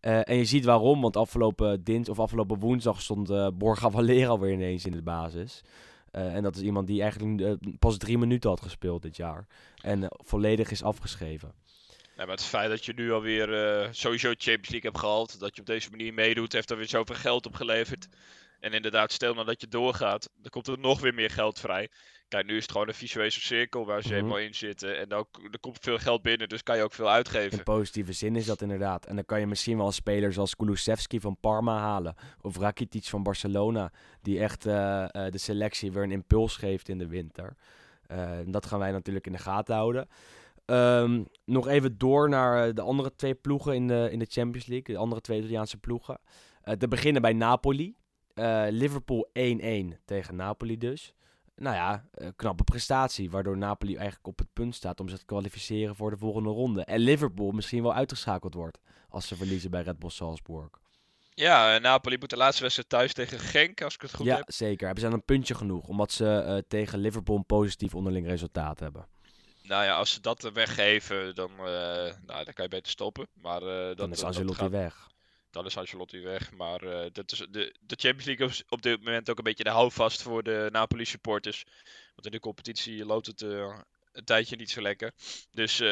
En 0.00 0.36
je 0.36 0.44
ziet 0.44 0.64
waarom, 0.64 1.00
want 1.00 1.16
afgelopen, 1.16 1.84
dins, 1.84 2.08
of 2.08 2.20
afgelopen 2.20 2.58
woensdag 2.58 3.00
stond 3.00 3.58
Borja 3.58 3.90
Valera 3.90 4.38
weer 4.38 4.52
ineens 4.52 4.86
in 4.86 4.92
de 4.92 5.02
basis. 5.02 5.62
Eh, 6.10 6.34
en 6.34 6.42
dat 6.42 6.56
is 6.56 6.62
iemand 6.62 6.86
die 6.86 7.02
eigenlijk 7.02 7.40
eh, 7.40 7.72
pas 7.78 7.96
drie 7.96 8.18
minuten 8.18 8.50
had 8.50 8.60
gespeeld 8.60 9.02
dit 9.02 9.16
jaar. 9.16 9.46
En 9.82 10.02
eh, 10.02 10.08
volledig 10.10 10.70
is 10.70 10.82
afgeschreven. 10.82 11.52
Nee, 12.16 12.26
maar 12.26 12.36
het 12.36 12.44
feit 12.44 12.70
dat 12.70 12.84
je 12.84 12.92
nu 12.92 13.12
alweer 13.12 13.48
sowieso 13.90 14.28
Champions 14.28 14.68
League 14.68 14.90
hebt 14.90 14.98
gehaald, 14.98 15.40
dat 15.40 15.54
je 15.54 15.60
op 15.60 15.66
deze 15.66 15.90
manier 15.90 16.14
meedoet, 16.14 16.52
heeft 16.52 16.70
er 16.70 16.76
weer 16.76 16.88
zoveel 16.88 17.14
geld 17.14 17.46
opgeleverd. 17.46 18.08
En 18.60 18.72
inderdaad, 18.72 19.12
stel 19.12 19.34
nou 19.34 19.46
dat 19.46 19.60
je 19.60 19.68
doorgaat, 19.68 20.30
dan 20.36 20.50
komt 20.50 20.66
er 20.66 20.78
nog 20.78 21.00
weer 21.00 21.14
meer 21.14 21.30
geld 21.30 21.60
vrij. 21.60 21.88
Kijk, 22.30 22.46
nu 22.46 22.56
is 22.56 22.62
het 22.62 22.70
gewoon 22.72 22.88
een 22.88 22.94
visueuze 22.94 23.40
cirkel 23.40 23.86
waar 23.86 24.00
ze 24.02 24.06
Mhm. 24.08 24.16
helemaal 24.16 24.38
in 24.38 24.54
zitten. 24.54 24.98
En 24.98 25.08
dan, 25.08 25.26
er 25.50 25.60
komt 25.60 25.78
veel 25.80 25.98
geld 25.98 26.22
binnen, 26.22 26.48
dus 26.48 26.62
kan 26.62 26.76
je 26.76 26.82
ook 26.82 26.92
veel 26.92 27.10
uitgeven. 27.10 27.58
In 27.58 27.64
positieve 27.64 28.12
zin 28.12 28.36
is 28.36 28.46
dat 28.46 28.62
inderdaad. 28.62 29.06
En 29.06 29.14
dan 29.14 29.24
kan 29.24 29.40
je 29.40 29.46
misschien 29.46 29.76
wel 29.76 29.86
een 29.86 29.92
speler 29.92 30.32
zoals 30.32 30.56
Kulusevski 30.56 31.20
van 31.20 31.36
Parma 31.40 31.78
halen. 31.78 32.14
Of 32.40 32.56
Rakitic 32.58 33.04
van 33.04 33.22
Barcelona. 33.22 33.92
Die 34.22 34.40
echt 34.40 34.66
eh, 34.66 35.02
eh, 35.02 35.32
de 35.32 35.38
selectie 35.38 35.92
weer 35.92 36.02
een 36.02 36.10
impuls 36.10 36.56
geeft 36.56 36.88
in 36.88 36.98
de 36.98 37.06
winter. 37.06 37.56
Eh, 38.06 38.30
dat 38.46 38.66
gaan 38.66 38.78
wij 38.78 38.90
natuurlijk 38.92 39.26
in 39.26 39.32
de 39.32 39.38
gaten 39.38 39.74
houden. 39.74 40.08
Ehm, 40.64 41.24
nog 41.44 41.68
even 41.68 41.98
door 41.98 42.28
naar 42.28 42.74
de 42.74 42.82
andere 42.82 43.14
twee 43.16 43.34
ploegen 43.34 43.74
in 43.74 43.86
de, 43.88 44.08
in 44.12 44.18
de 44.18 44.26
Champions 44.28 44.66
League. 44.66 44.94
De 44.94 45.00
andere 45.00 45.20
twee 45.20 45.38
Italiaanse 45.38 45.76
ploegen. 45.76 46.20
Te 46.78 46.88
beginnen 46.88 47.22
bij 47.22 47.32
Napoli. 47.32 47.94
Liverpool 48.70 49.30
1-1 49.32 49.98
tegen 50.04 50.36
Napoli 50.36 50.78
dus. 50.78 51.14
Nou 51.60 51.76
ja, 51.76 52.04
eh, 52.12 52.28
knappe 52.36 52.64
prestatie. 52.64 53.30
Waardoor 53.30 53.56
Napoli 53.58 53.94
eigenlijk 53.96 54.26
op 54.26 54.38
het 54.38 54.52
punt 54.52 54.74
staat 54.74 55.00
om 55.00 55.08
zich 55.08 55.18
te 55.18 55.24
kwalificeren 55.24 55.96
voor 55.96 56.10
de 56.10 56.16
volgende 56.16 56.48
ronde. 56.48 56.84
En 56.84 56.98
Liverpool 56.98 57.50
misschien 57.50 57.82
wel 57.82 57.94
uitgeschakeld 57.94 58.54
wordt 58.54 58.78
als 59.08 59.26
ze 59.28 59.36
verliezen 59.36 59.70
bij 59.70 59.82
Red 59.82 59.98
Bull 59.98 60.10
Salzburg. 60.10 60.68
Ja, 61.34 61.74
eh, 61.74 61.80
Napoli 61.82 62.16
moet 62.18 62.30
de 62.30 62.36
laatste 62.36 62.62
wedstrijd 62.62 62.88
thuis 62.88 63.12
tegen 63.12 63.38
Genk, 63.38 63.82
als 63.82 63.94
ik 63.94 64.00
het 64.00 64.14
goed 64.14 64.26
ja, 64.26 64.36
heb. 64.36 64.44
zeker. 64.52 64.84
Hebben 64.86 65.04
ze 65.04 65.10
dan 65.10 65.18
een 65.18 65.24
puntje 65.24 65.54
genoeg. 65.54 65.86
Omdat 65.88 66.12
ze 66.12 66.28
eh, 66.40 66.56
tegen 66.68 66.98
Liverpool 66.98 67.36
een 67.36 67.46
positief 67.46 67.94
onderling 67.94 68.26
resultaat 68.26 68.80
hebben. 68.80 69.06
Nou 69.62 69.84
ja, 69.84 69.94
als 69.96 70.12
ze 70.12 70.20
dat 70.20 70.50
weggeven, 70.52 71.34
dan, 71.34 71.50
nou, 71.56 72.14
dan 72.26 72.54
kan 72.54 72.64
je 72.64 72.68
beter 72.68 72.90
stoppen. 72.90 73.26
Maar, 73.34 73.60
dat, 73.60 73.96
Dan 73.96 74.10
is 74.10 74.24
Ancelotti 74.24 74.60
gaat- 74.62 74.70
weg. 74.70 75.08
Dan 75.50 75.66
is 75.66 75.76
Ancelotti 75.76 76.20
weg. 76.20 76.52
Maar 76.52 76.82
eh, 76.82 77.10
dat 77.12 77.32
is 77.32 77.38
de, 77.38 77.74
de 77.80 77.96
Champions 77.98 78.24
League 78.24 78.46
is 78.46 78.62
op 78.68 78.82
dit 78.82 78.98
moment 79.04 79.30
ook 79.30 79.38
een 79.38 79.44
beetje 79.44 79.64
de 79.64 79.70
houvast 79.70 80.22
voor 80.22 80.42
de 80.42 80.68
Napoli 80.72 81.04
supporters. 81.04 81.64
Want 82.14 82.26
in 82.26 82.30
de 82.30 82.40
competitie 82.40 83.04
loopt 83.04 83.26
het 83.26 83.42
eh, 83.42 83.78
een 84.12 84.24
tijdje 84.24 84.56
niet 84.56 84.70
zo 84.70 84.80
lekker. 84.82 85.12
Dus 85.50 85.80
eh, 85.80 85.88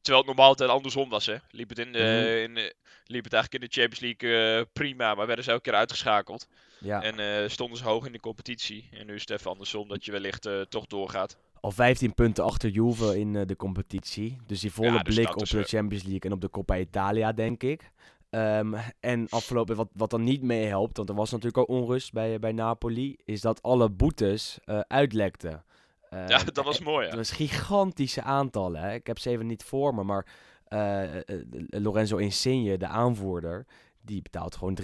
terwijl 0.00 0.18
het 0.18 0.26
normaal 0.26 0.46
altijd 0.46 0.70
andersom 0.70 1.08
was, 1.08 1.26
hè. 1.26 1.36
Liep 1.50 1.68
het, 1.68 1.78
in 1.78 1.92
de, 1.92 1.98
Mhm. 1.98 2.58
in 2.58 2.72
liep 3.06 3.24
het 3.24 3.32
eigenlijk 3.32 3.62
in 3.64 3.70
de 3.70 3.80
Champions 3.80 4.18
League 4.20 4.64
prima, 4.72 5.14
maar 5.14 5.26
werden 5.26 5.44
ze 5.44 5.50
elke 5.50 5.62
keer 5.62 5.74
uitgeschakeld. 5.74 6.48
Ja. 6.80 7.02
En 7.02 7.50
stonden 7.50 7.78
ze 7.78 7.84
hoog 7.84 8.06
in 8.06 8.12
de 8.12 8.20
competitie. 8.20 8.88
En 8.92 9.06
nu 9.06 9.14
is 9.14 9.20
het 9.20 9.30
even 9.30 9.50
andersom 9.50 9.88
dat 9.88 10.04
je 10.04 10.12
wellicht 10.12 10.48
toch 10.68 10.86
doorgaat. 10.86 11.36
Al 11.60 11.70
15 11.70 12.14
punten 12.14 12.44
achter 12.44 12.70
Juve 12.70 13.18
in 13.18 13.32
de 13.32 13.56
competitie. 13.56 14.36
Dus 14.46 14.60
die 14.60 14.72
volle 14.72 14.92
Ja, 14.92 15.02
dus 15.02 15.14
blik 15.14 15.36
op 15.36 15.48
de 15.48 15.62
Champions 15.62 16.02
League 16.02 16.20
en 16.20 16.32
op 16.32 16.40
de 16.40 16.50
Coppa 16.50 16.78
Italia, 16.78 17.32
denk 17.32 17.62
ik. 17.62 17.90
Ehm, 18.32 18.74
en 19.00 19.26
afgelopen, 19.28 19.76
wat, 19.76 19.88
wat 19.92 20.10
dan 20.10 20.24
niet 20.24 20.42
meehelpt, 20.42 20.96
want 20.96 21.08
er 21.08 21.14
was 21.14 21.30
natuurlijk 21.30 21.56
al 21.68 21.76
onrust 21.76 22.12
bij, 22.12 22.38
bij 22.38 22.52
Napoli, 22.52 23.16
is 23.24 23.40
dat 23.40 23.62
alle 23.62 23.90
boetes 23.90 24.58
eh, 24.64 24.80
uitlekten. 24.80 25.64
Ja, 26.10 26.26
Ehm, 26.28 26.46
dat 26.52 26.64
was 26.64 26.80
mooi, 26.80 27.02
Dat 27.02 27.10
ja. 27.10 27.16
was 27.18 27.30
gigantische 27.30 28.22
aantallen. 28.22 28.80
Hè? 28.80 28.94
Ik 28.94 29.06
heb 29.06 29.18
ze 29.18 29.30
even 29.30 29.46
niet 29.46 29.62
voor 29.64 29.94
me, 29.94 30.02
maar 30.02 30.26
eh, 30.64 31.02
eh, 31.16 31.20
eh, 31.28 31.40
Lorenzo 31.68 32.16
Insigne, 32.16 32.78
de 32.78 32.86
aanvoerder, 32.86 33.66
die 34.00 34.22
betaalt 34.22 34.56
gewoon 34.56 34.74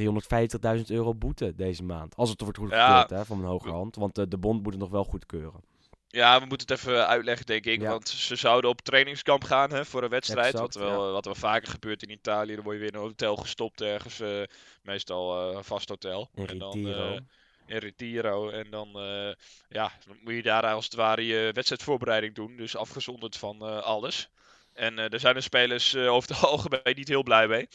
350.000 0.79 0.85
euro 0.87 1.15
boete 1.15 1.55
deze 1.55 1.85
maand. 1.85 2.17
Als 2.17 2.31
het 2.31 2.41
wordt 2.41 2.59
goedgekeurd 2.59 3.11
Ja. 3.11 3.17
hè, 3.17 3.25
van 3.25 3.39
een 3.39 3.45
hoge 3.45 3.71
hand, 3.71 3.97
want 3.97 4.19
eh, 4.19 4.25
de 4.29 4.39
bond 4.39 4.63
moet 4.63 4.73
het 4.73 4.81
nog 4.83 4.91
wel 4.91 5.05
goedkeuren. 5.05 5.61
Ja, 6.11 6.41
we 6.41 6.47
moeten 6.47 6.67
het 6.67 6.79
even 6.79 7.07
uitleggen, 7.07 7.47
denk 7.47 7.65
ik. 7.65 7.81
Ja. 7.81 7.89
Want 7.89 8.09
ze 8.09 8.37
zouden 8.37 8.71
op 8.71 8.81
trainingskamp 8.81 9.45
gaan 9.45 9.71
hè, 9.71 9.85
voor 9.85 10.03
een 10.03 10.09
wedstrijd. 10.09 10.55
Exact, 10.55 10.75
wat, 10.75 10.85
wel, 10.85 11.13
wat 11.13 11.25
wel 11.25 11.35
vaker 11.35 11.69
gebeurt 11.71 12.03
in 12.03 12.11
Italië. 12.11 12.55
Dan 12.55 12.65
word 12.65 12.77
je 12.77 12.83
weer 12.83 12.93
in 12.93 12.99
een 12.99 13.07
hotel 13.07 13.37
gestopt 13.37 13.81
ergens. 13.81 14.21
eh, 14.21 14.43
meestal 14.83 15.51
eh, 15.51 15.57
een 15.57 15.65
vast 15.65 15.89
hotel. 15.89 16.31
In 16.35 16.47
En 16.47 16.59
dan, 16.59 16.87
eh, 16.87 17.19
in 17.67 17.77
Retiro. 17.77 18.51
En 18.51 18.71
dan, 18.71 18.89
ja, 19.69 19.93
dan 20.07 20.19
moet 20.21 20.35
je 20.35 20.43
daar 20.43 20.67
als 20.67 20.85
het 20.85 20.95
ware 20.95 21.27
je 21.27 21.51
wedstrijdvoorbereiding 21.53 22.35
doen. 22.35 22.57
Dus 22.57 22.77
afgezonderd 22.77 23.37
van 23.37 23.83
alles. 23.83 24.29
En 24.73 24.99
er 24.99 25.21
zijn 25.21 25.35
de 25.35 25.41
spelers 25.41 25.97
over 25.97 26.29
het 26.29 26.45
algemeen 26.45 26.97
niet 26.97 27.09
heel 27.09 27.23
blij 27.23 27.49
mee. 27.49 27.69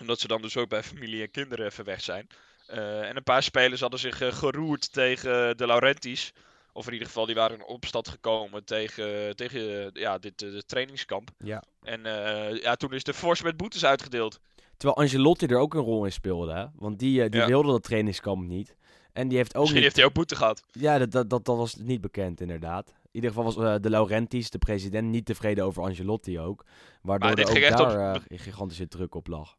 Omdat 0.00 0.20
ze 0.20 0.26
dan 0.28 0.42
dus 0.42 0.56
ook 0.56 0.68
bij 0.68 0.82
familie 0.82 1.22
en 1.22 1.30
kinderen 1.30 1.66
even 1.66 1.84
weg 1.84 2.00
zijn. 2.00 2.26
En 2.66 3.16
een 3.16 3.22
paar 3.22 3.42
spelers 3.42 3.80
hadden 3.80 4.00
zich 4.00 4.16
geroerd 4.16 4.92
tegen 4.92 5.56
de 5.56 5.66
Laurentis. 5.66 6.32
Of 6.72 6.86
in 6.86 6.92
ieder 6.92 7.08
geval, 7.08 7.26
die 7.26 7.34
waren 7.34 7.56
in 7.58 7.64
opstand 7.64 8.08
gekomen 8.08 8.64
tegen, 8.64 9.36
tegen 9.36 9.90
ja, 9.92 10.18
dit 10.18 10.42
eh, 10.42 10.58
trainingskamp. 10.66 11.30
Ja. 11.38 11.62
En 11.82 12.06
eh, 12.06 12.62
ja, 12.62 12.76
toen 12.76 12.92
is 12.92 13.04
de 13.04 13.14
fors 13.14 13.42
met 13.42 13.56
boetes 13.56 13.84
uitgedeeld. 13.84 14.40
Terwijl 14.76 14.98
Angelotti 15.06 15.46
er 15.46 15.58
ook 15.58 15.74
een 15.74 15.80
rol 15.80 16.04
in 16.04 16.12
speelde, 16.12 16.52
hè? 16.52 16.64
want 16.74 16.98
die, 16.98 17.22
eh, 17.22 17.30
die 17.30 17.40
Ja. 17.40 17.46
wilde 17.46 17.70
dat 17.70 17.82
trainingskamp 17.82 18.46
niet. 18.46 18.76
En 19.12 19.28
die 19.28 19.36
heeft 19.36 19.54
ook 19.54 19.60
Misschien 19.60 19.74
niet... 19.74 19.84
heeft 19.84 19.96
hij 19.96 20.04
ook 20.04 20.12
boete 20.12 20.36
gehad. 20.36 20.62
Ja, 20.72 20.98
dat, 20.98 21.10
dat, 21.10 21.30
dat, 21.30 21.44
dat 21.44 21.56
was 21.56 21.74
niet 21.74 22.00
bekend 22.00 22.40
inderdaad. 22.40 22.88
In 22.88 22.94
ieder 23.12 23.30
geval 23.30 23.44
was 23.44 23.56
eh, 23.56 23.74
de 23.80 23.90
Laurentis, 23.90 24.50
de 24.50 24.58
president, 24.58 25.08
niet 25.08 25.24
tevreden 25.24 25.64
over 25.64 25.82
Angelotti 25.82 26.40
ook. 26.40 26.64
Waardoor 27.02 27.26
Maar 27.28 27.36
dit 27.36 27.48
er 27.48 27.56
ook 27.56 27.62
echt 27.62 27.78
daar 27.78 28.14
eh, 28.14 28.38
gigantische 28.38 28.88
druk 28.88 29.14
op 29.14 29.26
lag. 29.26 29.56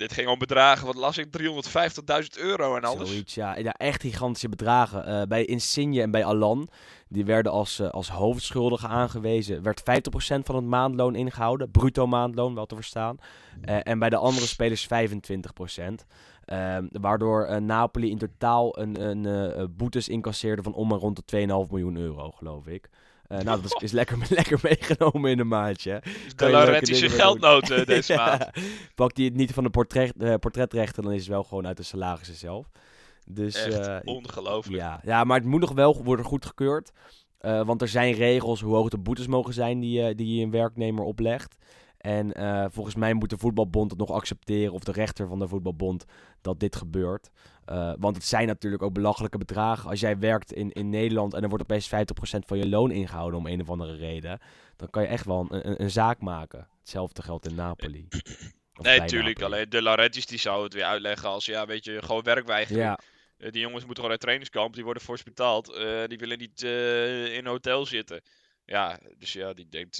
Dit 0.00 0.12
ging 0.12 0.28
om 0.28 0.38
bedragen, 0.38 0.86
wat 0.86 0.94
las 0.94 1.18
ik, 1.18 1.26
350.000 1.26 2.38
euro 2.38 2.76
en 2.76 2.84
alles. 2.84 3.34
Ja. 3.34 3.56
ja. 3.56 3.72
Echt 3.72 4.00
gigantische 4.00 4.48
bedragen. 4.48 5.06
Eh, 5.06 5.22
bij 5.28 5.44
Insigne 5.44 6.02
en 6.02 6.10
bij 6.10 6.24
Alan, 6.24 6.68
die 7.08 7.24
werden 7.24 7.52
als, 7.52 7.78
eh, 7.78 7.88
als 7.88 8.10
hoofdschuldigen 8.10 8.88
aangewezen, 8.88 9.62
werd 9.62 9.82
50% 9.82 10.46
van 10.46 10.54
het 10.54 10.64
maandloon 10.64 11.14
ingehouden. 11.14 11.70
Bruto 11.70 12.06
maandloon, 12.06 12.54
wel 12.54 12.66
te 12.66 12.74
verstaan. 12.74 13.18
Eh, 13.60 13.78
en 13.82 13.98
bij 13.98 14.10
de 14.10 14.16
andere 14.16 14.46
spelers 14.46 14.86
25%. 14.86 16.06
Ehm, 16.44 16.86
waardoor 16.90 17.62
Napoli 17.62 18.10
in 18.10 18.18
totaal 18.18 18.78
een, 18.78 19.00
een 19.00 19.74
boetes 19.76 20.08
incasseerde 20.08 20.62
van 20.62 20.74
om 20.74 20.92
en 20.92 20.98
rond 20.98 21.16
de 21.16 21.24
2,5 21.24 21.70
miljoen 21.70 21.96
euro, 21.96 22.30
geloof 22.30 22.66
ik. 22.66 22.88
Eh, 23.30 23.38
nou, 23.38 23.60
dat 23.62 23.64
is, 23.64 23.82
is 23.82 23.92
lekker, 23.92 24.18
lekker 24.30 24.58
meegenomen 24.62 25.30
in 25.30 25.38
een 25.38 25.48
maandje. 25.48 25.90
hè. 25.92 25.98
de 26.36 26.50
Laurentische 26.50 27.06
doen. 27.06 27.16
geldnoten 27.16 27.78
eh, 27.80 27.86
deze 27.86 28.12
Ja. 28.12 28.24
maand. 28.26 28.50
Pakt 28.94 29.16
hij 29.16 29.26
het 29.26 29.34
niet 29.34 29.52
van 29.52 29.64
de 29.64 29.70
portret, 29.70 30.12
eh, 30.18 30.34
portretrechten, 30.34 31.02
dan 31.02 31.12
is 31.12 31.20
het 31.20 31.28
wel 31.28 31.44
gewoon 31.44 31.66
uit 31.66 31.76
de 31.76 31.82
salarissen 31.82 32.36
zelf. 32.36 32.70
Dus, 33.26 33.64
Echt 33.64 33.86
eh, 33.86 33.96
ongelooflijk. 34.04 34.76
ja. 34.82 35.00
ja, 35.04 35.24
maar 35.24 35.38
het 35.38 35.46
moet 35.46 35.60
nog 35.60 35.72
wel 35.72 36.02
worden 36.04 36.24
goedgekeurd. 36.24 36.92
Want 37.40 37.82
er 37.82 37.88
zijn 37.88 38.12
regels 38.14 38.60
hoe 38.60 38.74
hoog 38.74 38.88
de 38.88 38.98
boetes 38.98 39.26
mogen 39.26 39.54
zijn 39.54 39.80
die, 39.80 40.14
die 40.14 40.36
je 40.36 40.44
een 40.44 40.50
werknemer 40.50 41.04
oplegt. 41.04 41.56
En 41.98 42.32
volgens 42.72 42.94
mij 42.94 43.14
moet 43.14 43.30
de 43.30 43.38
voetbalbond 43.38 43.90
het 43.90 44.00
nog 44.00 44.10
accepteren, 44.10 44.72
of 44.74 44.82
de 44.84 44.92
rechter 44.92 45.28
van 45.28 45.38
de 45.38 45.48
voetbalbond, 45.48 46.04
dat 46.40 46.60
dit 46.60 46.76
gebeurt. 46.76 47.30
Eh, 47.70 47.92
want 47.98 48.16
het 48.16 48.24
zijn 48.24 48.46
natuurlijk 48.46 48.82
ook 48.82 48.92
belachelijke 48.92 49.38
bedragen. 49.38 49.90
Als 49.90 50.00
jij 50.00 50.18
werkt 50.18 50.52
in, 50.52 50.72
in 50.72 50.88
Nederland 50.88 51.34
en 51.34 51.42
er 51.42 51.48
wordt 51.48 51.64
opeens 51.64 51.88
50% 51.88 51.90
van 52.46 52.58
je 52.58 52.68
loon 52.68 52.90
ingehouden 52.90 53.38
om 53.38 53.46
een 53.46 53.60
of 53.60 53.70
andere 53.70 53.96
reden, 53.96 54.38
dan 54.76 54.90
kan 54.90 55.02
je 55.02 55.08
echt 55.08 55.24
wel 55.24 55.46
een, 55.48 55.68
een, 55.68 55.82
een 55.82 55.90
zaak 55.90 56.20
maken. 56.20 56.68
Hetzelfde 56.80 57.22
geldt 57.22 57.46
in 57.46 57.54
Napoli. 57.54 58.06
Of 58.74 58.86
Nee, 58.86 58.98
bij 58.98 59.06
tuurlijk. 59.06 59.38
Napoli. 59.38 59.56
Alleen 59.56 59.70
de 59.70 59.82
Laurentis 59.82 60.26
die 60.26 60.38
zou 60.38 60.64
het 60.64 60.74
weer 60.74 60.84
uitleggen 60.84 61.28
als, 61.28 61.44
ja, 61.44 61.66
weet 61.66 61.84
je, 61.84 62.02
gewoon 62.02 62.22
werkweigering. 62.22 62.84
Ja, 62.84 62.98
Eh, 63.36 63.50
die 63.50 63.60
jongens 63.60 63.78
moeten 63.84 63.96
gewoon 63.96 64.10
uit 64.10 64.20
trainingskamp, 64.20 64.74
die 64.74 64.84
worden 64.84 65.02
fors 65.02 65.22
betaald. 65.22 65.72
Eh, 65.72 66.04
die 66.06 66.18
willen 66.18 66.38
niet 66.38 66.62
in 66.62 67.38
een 67.38 67.46
hotel 67.46 67.86
zitten. 67.86 68.22
Ja, 68.64 68.98
dus 69.18 69.32
ja, 69.32 69.52
die 69.52 69.68
denkt, 69.68 69.96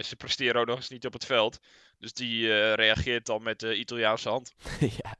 ze 0.00 0.16
presteren 0.16 0.60
ook 0.60 0.66
nog 0.66 0.76
eens 0.76 0.88
niet 0.88 1.06
op 1.06 1.12
het 1.12 1.24
veld. 1.26 1.58
Dus 1.98 2.12
die 2.12 2.52
eh, 2.52 2.74
reageert 2.74 3.26
dan 3.26 3.42
met 3.42 3.60
de 3.60 3.76
Italiaanse 3.76 4.28
hand. 4.28 4.54
ja, 5.02 5.16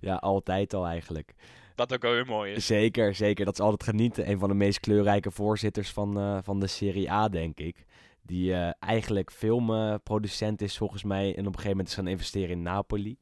ja, 0.00 0.14
altijd 0.14 0.74
al 0.74 0.86
eigenlijk. 0.86 1.34
Wat 1.74 1.92
ook 1.92 2.04
alweer 2.04 2.26
mooi 2.26 2.52
is. 2.52 2.66
Zeker, 2.66 3.14
zeker. 3.14 3.44
Dat 3.44 3.54
is 3.54 3.60
altijd 3.60 3.90
genieten. 3.90 4.30
Een 4.30 4.38
van 4.38 4.48
de 4.48 4.54
meest 4.54 4.80
kleurrijke 4.80 5.30
voorzitters 5.30 5.90
van, 5.90 6.18
eh, 6.18 6.38
van 6.42 6.60
de 6.60 6.66
Serie 6.66 7.10
A, 7.10 7.28
denk 7.28 7.58
ik. 7.58 7.84
Die 8.22 8.52
eh, 8.52 8.70
eigenlijk 8.78 9.32
filmproducent 9.32 10.62
is 10.62 10.76
volgens 10.76 11.04
mij. 11.04 11.24
En 11.26 11.40
op 11.40 11.46
een 11.46 11.52
gegeven 11.52 11.70
moment 11.70 11.88
is 11.88 11.94
gaan 11.94 12.06
investeren 12.06 12.50
in 12.50 12.62
Napoli. 12.62 13.18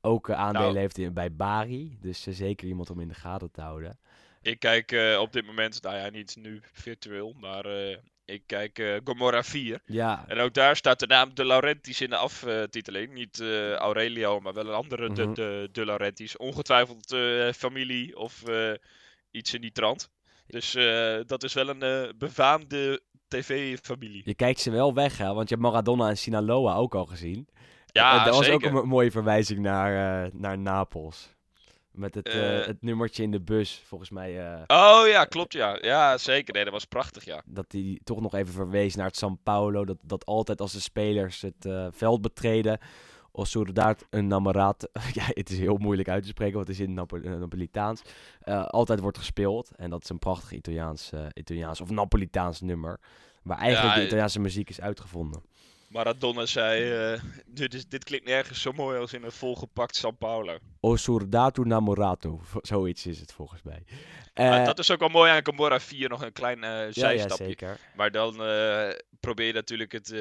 Ook 0.00 0.30
aandelen 0.30 0.68
Nou. 0.68 0.78
heeft 0.78 0.98
in, 0.98 1.12
bij 1.12 1.32
Bari. 1.32 1.98
Dus 2.00 2.22
zeker 2.22 2.68
iemand 2.68 2.90
om 2.90 3.00
in 3.00 3.08
de 3.08 3.14
gaten 3.14 3.50
te 3.50 3.60
houden. 3.60 3.98
Ik 4.42 4.58
kijk 4.58 5.16
op 5.20 5.32
dit 5.32 5.46
moment, 5.46 5.82
nou 5.82 5.96
ja, 5.96 6.10
niet 6.10 6.36
nu 6.36 6.60
virtueel, 6.72 7.34
maar 7.40 7.64
Ik 8.26 8.42
kijk 8.46 8.78
eh 8.78 8.94
Gomorra 9.04 9.42
4. 9.42 9.80
Ja, 9.84 10.24
En 10.28 10.38
ook 10.38 10.54
daar 10.54 10.76
staat 10.76 10.98
de 10.98 11.06
naam 11.06 11.34
De 11.34 11.44
Laurentiis 11.44 12.00
in 12.00 12.10
de 12.10 12.16
aftiteling. 12.16 13.12
Niet 13.12 13.40
eh, 13.40 13.72
Aurelio, 13.72 14.40
maar 14.40 14.52
wel 14.54 14.66
een 14.66 14.74
andere 14.74 15.12
de, 15.12 15.22
Mhm. 15.24 15.34
de, 15.34 15.68
de 15.72 15.84
Laurentiis. 15.84 16.36
Ongetwijfeld 16.36 17.12
eh, 17.12 17.52
familie 17.52 18.16
of 18.18 18.42
iets 19.30 19.54
in 19.54 19.60
die 19.60 19.72
trant. 19.72 20.10
Dus 20.46 20.72
dat 21.26 21.42
is 21.42 21.52
wel 21.54 21.68
een 21.68 22.12
befaamde 22.18 23.02
tv-familie. 23.28 24.22
je 24.24 24.34
kijkt 24.34 24.60
ze 24.60 24.70
wel 24.70 24.94
weg, 24.94 25.18
hè? 25.18 25.34
Want 25.34 25.48
je 25.48 25.54
hebt 25.54 25.66
Maradona 25.66 26.08
en 26.08 26.16
Sinaloa 26.18 26.74
ook 26.74 26.94
al 26.94 27.06
gezien. 27.06 27.48
Ja, 27.86 28.18
en 28.18 28.24
dat 28.24 28.34
was 28.36 28.48
ook 28.48 28.62
een 28.64 28.72
mo- 28.72 28.84
mooie 28.84 29.10
verwijzing 29.10 29.58
naar, 29.60 30.28
naar 30.32 30.58
Napels. 30.58 31.34
Met 31.96 32.14
het, 32.14 32.28
eh, 32.28 32.60
Eh. 32.60 32.66
het 32.66 32.82
nummertje 32.82 33.22
in 33.22 33.30
de 33.30 33.40
bus, 33.40 33.82
volgens 33.86 34.10
mij. 34.10 34.46
eh, 34.52 34.62
Oh 34.66 35.06
ja, 35.06 35.24
klopt 35.24 35.52
ja. 35.52 35.78
Ja, 35.80 36.18
zeker. 36.18 36.54
Nee, 36.54 36.64
dat 36.64 36.72
was 36.72 36.84
prachtig 36.84 37.24
ja. 37.24 37.42
dat 37.46 37.72
hij 37.72 38.00
toch 38.04 38.20
nog 38.20 38.34
even 38.34 38.52
verwees 38.52 38.94
naar 38.94 39.06
het 39.06 39.16
San 39.16 39.38
Paulo. 39.42 39.84
Dat, 39.84 39.98
dat 40.02 40.24
altijd 40.26 40.60
als 40.60 40.72
de 40.72 40.80
spelers 40.80 41.40
het 41.42 41.68
veld 41.90 42.20
betreden. 42.22 42.78
Of 43.32 43.46
soldaat 43.48 44.06
een 44.10 44.26
namorato. 44.26 44.86
ja, 45.12 45.24
het 45.26 45.50
is 45.50 45.58
heel 45.58 45.76
moeilijk 45.76 46.08
uit 46.08 46.22
te 46.22 46.28
spreken, 46.28 46.54
want 46.54 46.66
het 46.66 46.76
is 46.76 46.86
in 46.86 46.94
Napo- 46.94 47.18
Napolitaans. 47.18 48.02
altijd 48.66 49.00
wordt 49.00 49.18
gespeeld. 49.18 49.70
En 49.76 49.90
dat 49.90 50.02
is 50.02 50.08
een 50.08 50.18
prachtig 50.18 50.52
Italiaans, 50.52 51.12
Italiaans 51.34 51.80
of 51.80 51.90
Napolitaans 51.90 52.60
nummer. 52.60 53.00
Waar 53.42 53.58
eigenlijk 53.58 53.94
Ja, 53.94 54.00
de 54.00 54.06
Italiaanse 54.06 54.40
muziek 54.40 54.68
is 54.70 54.80
uitgevonden. 54.80 55.42
Maradona 55.96 56.46
zei, 56.46 56.92
eh, 56.92 57.20
dit, 57.46 57.74
is, 57.74 57.88
dit 57.88 58.04
klinkt 58.04 58.26
nergens 58.26 58.60
zo 58.60 58.72
mooi 58.72 58.98
als 58.98 59.12
in 59.12 59.22
een 59.22 59.32
volgepakt 59.32 59.96
San 59.96 60.16
Paulo. 60.16 60.58
O 60.80 60.96
soldato 60.96 61.62
namorato. 61.62 62.40
Zoiets 62.62 63.06
is 63.06 63.20
het 63.20 63.32
volgens 63.32 63.62
mij. 63.62 63.84
Eh, 64.34 64.64
dat 64.64 64.78
is 64.78 64.90
ook 64.90 64.98
wel 64.98 65.08
mooi 65.08 65.30
aan 65.30 65.44
Gomorra 65.44 65.80
4, 65.80 66.08
nog 66.08 66.22
een 66.22 66.32
klein 66.32 66.64
eh, 66.64 66.70
ja, 66.70 66.84
ja, 66.84 66.92
zijstapje. 66.92 67.44
zeker. 67.44 67.78
Maar 67.94 68.10
dan 68.10 68.34
probeer 69.20 69.46
je 69.46 69.52
natuurlijk 69.52 69.92
het, 69.92 70.14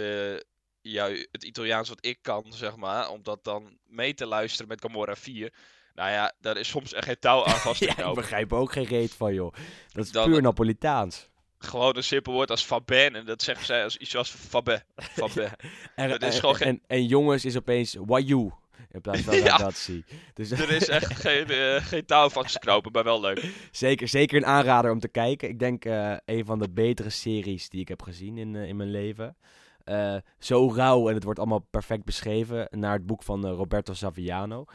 ja, 0.82 1.10
het 1.32 1.44
Italiaans 1.44 1.90
wat 1.90 2.06
ik 2.06 2.18
kan, 2.22 2.46
zeg 2.50 2.76
maar, 2.76 3.10
om 3.10 3.24
dat 3.24 3.44
dan 3.44 3.78
mee 3.88 4.14
te 4.14 4.26
luisteren 4.26 4.68
met 4.68 4.82
Gomorra 4.82 5.16
4. 5.16 5.54
Nou 5.94 6.12
ja, 6.12 6.34
daar 6.40 6.58
is 6.58 6.68
soms 6.68 6.94
echt 6.94 7.06
geen 7.06 7.20
touw 7.20 7.46
aan 7.46 7.60
vast 7.60 7.80
te 7.80 7.86
ja, 7.98 8.10
ik 8.10 8.16
begrijp 8.16 8.54
ook 8.54 8.72
geen 8.72 8.86
reet 8.86 9.14
van, 9.14 9.34
joh. 9.34 9.54
Dat 9.92 10.06
is 10.06 10.12
Dan- 10.12 10.30
puur 10.30 10.42
Napolitaans. 10.42 11.30
Gewoon 11.58 11.96
een 11.98 12.04
simpel 12.04 12.34
woord 12.34 12.50
als 12.52 12.64
Fabin, 12.64 13.16
en 13.16 13.26
dat 13.26 13.42
zeggen 13.42 13.66
zij 13.66 13.84
als 13.84 13.98
iets 13.98 14.16
als 14.16 14.30
Fabé. 14.30 14.82
Fabé. 14.96 15.52
En, 15.96 16.10
Dat 16.10 16.22
is 16.22 16.34
en- 16.34 16.40
gewoon 16.40 16.56
geen- 16.56 16.68
en, 16.68 16.82
en 16.88 17.06
jongens 17.06 17.46
is 17.46 17.58
opeens 17.58 17.96
Wayou. 18.06 18.52
In 18.92 19.02
plaats 19.02 19.22
van 19.22 19.36
Ja. 19.44 19.44
ragazzi. 19.44 20.04
Dus 20.34 20.52
er 20.52 20.72
is 20.72 20.88
echt 20.90 21.16
geen, 21.28 21.48
eh, 21.50 21.76
geen 21.86 22.06
touw 22.06 22.30
knopen, 22.60 22.92
maar 22.92 23.04
wel 23.04 23.20
leuk. 23.22 23.68
zeker, 23.72 24.08
zeker 24.08 24.38
een 24.38 24.46
aanrader 24.46 24.92
om 24.92 25.00
te 25.00 25.08
kijken. 25.08 25.50
Ik 25.50 25.60
denk 25.60 25.86
eh, 25.86 26.16
een 26.26 26.46
van 26.46 26.60
de 26.60 26.70
betere 26.70 27.10
series 27.10 27.70
die 27.70 27.82
ik 27.82 27.88
heb 27.88 28.02
gezien 28.02 28.38
in, 28.38 28.56
eh, 28.56 28.68
in 28.68 28.76
mijn 28.76 28.92
leven. 28.92 29.36
Zo 30.40 30.72
rauw 30.76 31.08
en 31.10 31.14
het 31.14 31.24
wordt 31.24 31.40
allemaal 31.40 31.68
perfect 31.70 32.06
beschreven. 32.06 32.68
Naar 32.72 32.94
het 32.94 33.06
boek 33.06 33.24
van 33.24 33.46
Roberto 33.48 33.94
Saviano. 33.94 34.66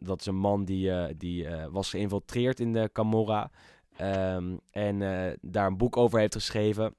Dat 0.00 0.20
is 0.20 0.26
een 0.26 0.36
man 0.36 0.64
die, 0.64 1.16
die 1.16 1.46
was 1.70 1.90
geïnfiltreerd 1.90 2.60
in 2.60 2.72
de 2.72 2.90
Camorra. 2.92 3.50
Ehm, 3.98 4.56
en 4.70 5.02
eh, 5.02 5.32
daar 5.40 5.66
een 5.66 5.76
boek 5.76 5.96
over 5.96 6.18
heeft 6.18 6.34
geschreven. 6.34 6.94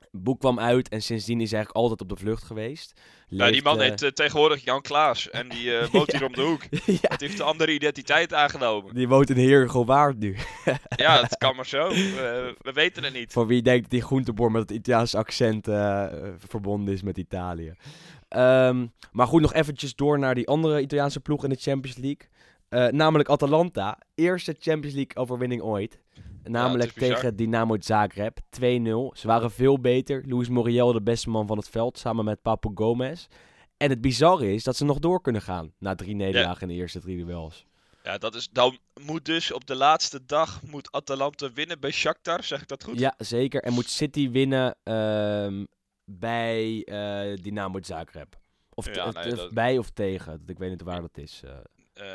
Het 0.00 0.22
boek 0.22 0.40
kwam 0.40 0.60
uit 0.60 0.88
en 0.88 1.02
sindsdien 1.02 1.40
is 1.40 1.50
hij 1.50 1.58
eigenlijk 1.58 1.84
altijd 1.86 2.00
op 2.10 2.16
de 2.16 2.24
vlucht 2.24 2.42
geweest. 2.42 3.00
Nou, 3.28 3.52
die 3.52 3.62
man 3.62 3.80
eh, 3.80 3.88
heet 3.88 4.02
eh, 4.02 4.10
tegewoordig 4.10 4.64
Jan 4.64 4.82
Klaas 4.82 5.30
en 5.30 5.48
die 5.48 5.76
eh, 5.78 5.88
woont 5.92 6.12
Ja. 6.12 6.18
hier 6.18 6.26
om 6.26 6.32
de 6.34 6.40
hoek. 6.42 6.62
ja, 7.02 7.08
Het 7.08 7.20
heeft 7.20 7.38
een 7.38 7.44
andere 7.46 7.72
identiteit 7.72 8.34
aangenomen. 8.34 8.94
die 8.94 9.08
woont 9.08 9.30
in 9.30 9.36
Heergowaard 9.36 10.18
nu. 10.18 10.36
Ja, 10.96 11.20
het 11.22 11.36
kan 11.36 11.56
maar 11.56 11.66
zo. 11.66 11.88
We 11.88 12.70
weten 12.74 13.04
het 13.04 13.12
niet. 13.12 13.32
Voor 13.32 13.46
wie 13.46 13.62
denkt 13.62 13.82
dat 13.82 13.90
die 13.90 14.02
groenteboer 14.02 14.50
met 14.50 14.62
het 14.62 14.70
Italiaanse 14.70 15.16
accent 15.16 15.64
verbonden 16.36 16.94
is 16.94 17.02
met 17.02 17.18
Italië. 17.18 17.74
Ehm, 18.28 18.86
maar 19.12 19.26
goed, 19.26 19.40
nog 19.40 19.52
eventjes 19.54 19.94
door 19.94 20.18
naar 20.18 20.34
die 20.34 20.48
andere 20.48 20.80
Italiaanse 20.80 21.20
ploeg 21.20 21.44
in 21.44 21.50
de 21.50 21.56
Champions 21.60 21.96
League. 21.96 22.92
Namelijk 22.92 23.28
Atalanta. 23.28 23.98
Eerste 24.14 24.56
Champions 24.58 24.94
League 24.94 25.16
overwinning 25.16 25.62
ooit. 25.62 26.00
Namelijk 26.44 26.92
tegen 26.92 27.36
Dynamo 27.36 27.76
Zagreb. 27.80 28.38
2-0. 28.40 28.40
Ze 28.60 29.26
waren 29.26 29.50
veel 29.50 29.80
beter. 29.80 30.24
Luis 30.26 30.48
Muriel 30.48 30.92
de 30.92 31.02
beste 31.02 31.30
man 31.30 31.46
van 31.46 31.56
het 31.56 31.68
veld. 31.68 31.98
Samen 31.98 32.24
met 32.24 32.42
Papu 32.42 32.70
Gomez. 32.74 33.26
En 33.76 33.90
het 33.90 34.00
bizarre 34.00 34.52
is 34.54 34.64
dat 34.64 34.76
ze 34.76 34.84
nog 34.84 34.98
door 34.98 35.20
kunnen 35.20 35.42
gaan. 35.42 35.72
Na 35.78 35.94
drie 35.94 36.14
nederlagen 36.14 36.62
in 36.62 36.68
de 36.68 36.74
eerste 36.74 37.00
drie 37.00 37.24
duels. 37.24 37.64
Ja, 38.02 38.18
dat 38.18 38.34
is, 38.34 38.48
dan 38.50 38.78
moet 39.00 39.24
dus 39.24 39.52
op 39.52 39.66
de 39.66 39.74
laatste 39.74 40.24
dag 40.26 40.60
moet 40.70 40.92
Atalanta 40.92 41.52
winnen 41.52 41.80
bij 41.80 41.90
Shakhtar, 41.90 42.42
zeg 42.44 42.62
ik 42.62 42.68
dat 42.68 42.84
goed? 42.84 42.98
Ja, 42.98 43.14
zeker. 43.18 43.62
En 43.62 43.72
moet 43.72 43.88
City 43.90 44.30
winnen 44.30 44.76
ehm, 44.82 45.64
bij 46.04 46.82
eh, 46.84 47.36
Dynamo 47.42 47.78
Zagreb. 47.82 48.36
Of, 48.74 48.84
te- 48.84 48.90
Ja, 48.92 49.06
of- 49.06 49.14
nee, 49.14 49.32
of 49.32 49.38
dat- 49.38 49.52
bij 49.54 49.78
of 49.78 49.90
tegen. 49.90 50.32
Dat- 50.40 50.48
Ik 50.50 50.58
weet 50.58 50.70
niet 50.70 50.82
waar 50.82 51.00
dat 51.00 51.18
is. 51.18 51.40
eh. 51.44 51.50
Eh, 51.94 52.06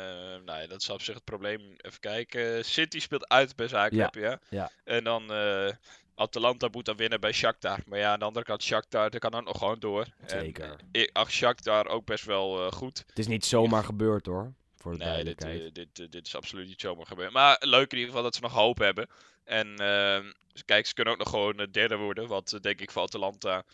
nou 0.44 0.60
ja, 0.60 0.66
dat 0.66 0.80
is 0.80 0.90
op 0.90 1.02
zich 1.02 1.14
het 1.14 1.24
probleem. 1.24 1.60
Even 1.76 2.00
kijken. 2.00 2.64
City 2.64 3.00
speelt 3.00 3.28
uit 3.28 3.56
bij 3.56 3.68
Zagreb, 3.68 4.14
ja. 4.14 4.38
ja. 4.50 4.70
En 4.84 5.04
dan 5.04 5.32
eh, 5.32 5.68
Atalanta 6.14 6.68
moet 6.72 6.84
dan 6.84 6.96
winnen 6.96 7.20
bij 7.20 7.32
Shakhtar. 7.32 7.78
Maar 7.86 7.98
ja, 7.98 8.12
aan 8.12 8.18
de 8.18 8.24
andere 8.24 8.44
kant 8.44 8.62
Shakhtar, 8.62 9.10
dat 9.10 9.20
kan 9.20 9.34
ook 9.34 9.44
nog 9.44 9.58
gewoon 9.58 9.78
door. 9.78 10.06
Zeker. 10.26 10.64
En, 10.64 10.78
eh, 10.92 11.02
ik 11.02 11.10
acht 11.12 11.32
Shakhtar 11.32 11.86
ook 11.86 12.04
best 12.04 12.24
wel 12.24 12.66
eh, 12.66 12.72
goed. 12.72 13.04
Het 13.06 13.18
is 13.18 13.26
niet 13.26 13.44
zomaar 13.44 13.84
gebeurd 13.84 14.26
hoor. 14.26 14.52
Voor 14.76 14.98
de 14.98 15.04
Nee, 15.04 15.24
dit, 15.24 15.74
dit, 15.74 16.12
dit 16.12 16.26
is 16.26 16.36
absoluut 16.36 16.66
niet 16.66 16.80
zomaar 16.80 17.06
gebeurd. 17.06 17.32
Maar 17.32 17.56
leuk 17.60 17.92
in 17.92 17.98
ieder 17.98 18.08
geval 18.08 18.22
dat 18.22 18.34
ze 18.34 18.40
nog 18.40 18.52
hoop 18.52 18.78
hebben. 18.78 19.08
En 19.44 19.76
ehm, 19.76 20.32
kijk, 20.64 20.86
ze 20.86 20.94
kunnen 20.94 21.12
ook 21.12 21.18
nog 21.18 21.30
gewoon 21.30 21.68
derde 21.70 21.96
worden. 21.96 22.26
Wat 22.26 22.58
denk 22.60 22.80
ik 22.80 22.90
voor 22.90 23.02
Atalanta 23.02 23.64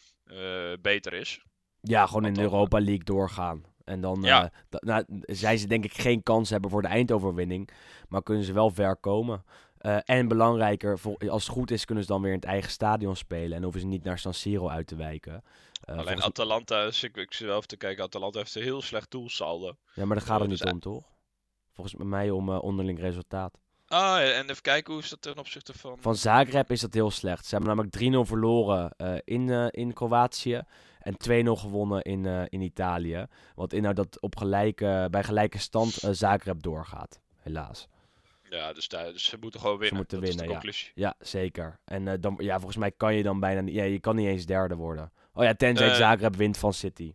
beter 0.81 1.13
is. 1.13 1.41
ja, 1.81 2.07
gewoon 2.07 2.25
in 2.25 2.35
de 2.35 2.41
dan, 2.41 2.51
Europa 2.51 2.79
League 2.79 3.05
doorgaan. 3.05 3.65
En 3.87 4.01
dan 4.01 4.19
Ja. 4.23 4.43
eh, 4.71 4.79
nou, 4.81 5.05
zij 5.23 5.57
ze 5.57 5.67
denk 5.67 5.85
ik 5.85 5.99
geen 6.01 6.23
kans 6.23 6.51
hebben 6.51 6.71
voor 6.71 6.83
de 6.83 6.89
eindoverwinning. 6.89 7.69
Maar 8.09 8.23
kunnen 8.23 8.45
ze 8.45 8.53
wel 8.53 8.71
ver 8.71 8.97
komen. 8.97 9.45
Eh, 9.79 9.97
en 10.05 10.29
belangrijker, 10.29 10.99
als 11.29 11.45
het 11.47 11.53
goed 11.53 11.71
is, 11.71 11.85
kunnen 11.85 12.05
ze 12.05 12.11
dan 12.11 12.21
weer 12.23 12.31
in 12.33 12.37
het 12.39 12.45
eigen 12.49 12.71
stadion 12.71 13.17
spelen. 13.17 13.57
En 13.57 13.63
hoeven 13.63 13.81
ze 13.81 13.87
niet 13.87 14.05
naar 14.05 14.19
San 14.19 14.35
Siro 14.35 14.69
uit 14.69 14.87
te 14.87 14.97
wijken. 14.97 15.43
Eh, 15.85 15.99
Alleen 15.99 16.23
Atalanta, 16.23 16.83
is- 16.83 17.03
ik, 17.03 17.17
ik 17.17 17.33
zit 17.33 17.47
wel 17.47 17.57
even 17.57 17.69
te 17.69 17.77
kijken, 17.77 18.05
Atalanta 18.05 18.39
heeft 18.39 18.55
een 18.55 18.63
heel 18.63 18.83
slecht 18.83 19.11
doelsaldo. 19.11 19.77
ja, 19.95 20.05
maar 20.05 20.17
daar 20.17 20.27
gaat 20.27 20.41
het 20.41 20.51
dus 20.51 20.61
niet 20.63 20.73
om, 20.73 20.81
toch? 20.81 21.05
Volgens 21.73 21.97
mij 22.05 22.31
om 22.31 22.49
onderling 22.51 22.99
resultaat. 23.01 23.59
Ah, 23.89 24.37
en 24.37 24.51
even 24.51 24.63
kijken, 24.63 24.93
hoe 24.93 25.03
is 25.03 25.09
dat 25.09 25.23
ten 25.23 25.39
opzichte 25.39 25.73
van... 25.79 25.97
Van 26.01 26.15
Zagreb 26.17 26.71
is 26.71 26.81
dat 26.81 26.95
heel 26.95 27.11
slecht. 27.11 27.47
Ze 27.47 27.55
hebben 27.57 27.69
namelijk 27.77 27.97
3-0 27.97 28.25
verloren 28.29 28.95
in, 29.25 29.71
in 29.71 29.93
Kroatië. 29.93 30.63
En 31.07 31.17
2-0 31.47 31.51
gewonnen 31.57 32.03
in, 32.03 32.27
eh, 32.27 32.43
in 32.49 32.61
Italië. 32.61 33.27
Wat 33.55 33.73
inhoudt 33.73 33.97
dat 33.97 34.21
op 34.21 34.37
gelijke, 34.37 35.09
bij 35.11 35.25
gelijke 35.25 35.59
stand 35.59 35.97
eh, 35.97 36.11
Zagreb 36.13 36.63
doorgaat. 36.63 37.21
Helaas. 37.37 37.89
Ja, 38.51 38.73
dus, 38.73 38.89
daar, 38.89 39.13
dus 39.13 39.25
ze 39.25 39.37
moeten 39.41 39.61
gewoon 39.61 39.79
winnen. 39.79 39.97
moeten 39.97 40.21
dat 40.21 40.29
winnen, 40.29 40.45
is 40.45 40.51
de 40.51 40.55
ja. 40.55 40.61
conclusie. 40.61 40.93
Ja, 40.95 41.15
zeker. 41.19 41.79
En 41.85 42.09
eh, 42.09 42.15
dan, 42.21 42.37
ja, 42.39 42.57
volgens 42.57 42.77
mij 42.77 42.91
kan 42.91 43.15
je 43.15 43.23
dan 43.23 43.41
bijna 43.41 43.61
niet... 43.61 43.75
Ja, 43.75 43.85
je 43.85 44.01
kan 44.01 44.17
niet 44.17 44.27
eens 44.27 44.47
derde 44.47 44.75
worden. 44.75 45.13
Oh 45.33 45.45
ja, 45.45 45.55
tenzij. 45.55 45.95
Zagreb 45.95 46.37
wint 46.37 46.59
van 46.59 46.73
City. 46.73 47.15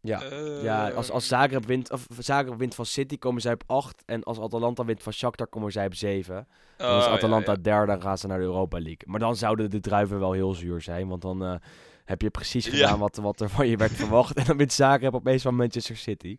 Ja. 0.00 0.22
Ja, 0.62 0.90
als, 0.90 1.10
als 1.10 1.26
Zagreb 1.26 1.66
wint, 1.66 1.90
of 1.92 2.06
Zagreb 2.18 2.58
wint 2.58 2.74
van 2.74 2.86
City 2.86 3.18
komen 3.18 3.40
zij 3.40 3.52
op 3.52 3.62
8. 3.66 4.02
En 4.06 4.22
als 4.22 4.38
Atalanta 4.40 4.84
wint 4.84 5.02
van 5.02 5.12
Shakhtar 5.12 5.46
komen 5.46 5.72
zij 5.72 5.86
op 5.86 5.94
7. 5.94 6.46
Dan 6.76 6.96
is 6.98 7.04
Oh, 7.04 7.08
ja, 7.10 7.16
Atalanta 7.16 7.52
ja. 7.52 7.58
derde 7.58 7.92
en 7.92 8.02
gaan 8.02 8.18
ze 8.18 8.26
naar 8.26 8.38
de 8.38 8.44
Europa 8.44 8.76
League. 8.78 9.02
Maar 9.06 9.20
dan 9.20 9.36
zouden 9.36 9.70
de 9.70 9.80
druiven 9.80 10.18
wel 10.18 10.32
heel 10.32 10.54
zuur 10.54 10.80
zijn. 10.80 11.08
Want 11.08 11.22
dan 11.22 11.44
eh, 11.44 11.54
heb 12.04 12.22
je 12.22 12.30
precies 12.30 12.64
Ja. 12.66 12.70
gedaan 12.72 12.98
wat, 12.98 13.16
wat 13.16 13.40
er 13.40 13.48
van 13.50 13.68
je 13.68 13.76
werd 13.76 13.92
verwacht. 13.92 14.36
En 14.36 14.44
dan 14.44 14.56
wint 14.56 14.72
Zagreb 14.72 15.14
opeens 15.14 15.42
van 15.42 15.54
Manchester 15.56 15.96
City. 15.96 16.22
Die 16.26 16.38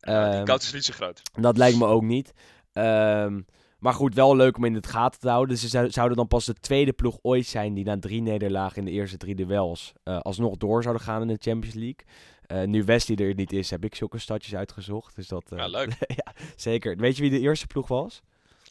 Ehm, 0.00 0.44
kans 0.44 0.64
is 0.64 0.72
niet 0.72 0.84
zo 0.84 0.92
groot. 0.94 1.22
dat 1.40 1.56
lijkt 1.56 1.78
me 1.78 1.86
ook 1.86 2.02
niet. 2.02 2.32
Ehm, 2.72 3.40
maar 3.78 3.94
goed, 3.94 4.14
wel 4.14 4.36
leuk 4.36 4.56
om 4.56 4.64
in 4.64 4.74
het 4.74 4.86
gaten 4.86 5.20
te 5.20 5.28
houden. 5.28 5.58
Ze 5.58 5.68
zou- 5.68 5.90
zouden 5.90 6.16
dan 6.16 6.28
pas 6.28 6.44
de 6.44 6.54
tweede 6.54 6.92
ploeg 6.92 7.18
ooit 7.22 7.46
zijn 7.46 7.74
die 7.74 7.84
na 7.84 7.98
drie 7.98 8.22
nederlagen 8.22 8.76
in 8.78 8.84
de 8.84 8.90
eerste 8.90 9.16
drie 9.16 9.34
duels 9.34 9.92
eh, 10.02 10.18
alsnog 10.20 10.56
door 10.56 10.82
zouden 10.82 11.02
gaan 11.04 11.20
in 11.20 11.28
de 11.28 11.36
Champions 11.40 11.74
League. 11.74 12.04
Eh, 12.52 12.66
nu 12.66 12.84
Wesley 12.84 13.16
er 13.28 13.34
niet 13.34 13.52
is, 13.52 13.70
heb 13.70 13.84
ik 13.84 13.94
zulke 13.94 14.18
stadjes 14.18 14.54
uitgezocht. 14.54 15.16
Dus 15.16 15.28
dat, 15.28 15.52
eh, 15.52 15.58
Ja, 15.58 15.66
leuk. 15.66 15.94
ja, 16.24 16.32
zeker. 16.56 16.96
Weet 16.96 17.16
je 17.16 17.22
wie 17.22 17.30
de 17.30 17.40
eerste 17.40 17.66
ploeg 17.66 17.88
was? 17.88 18.22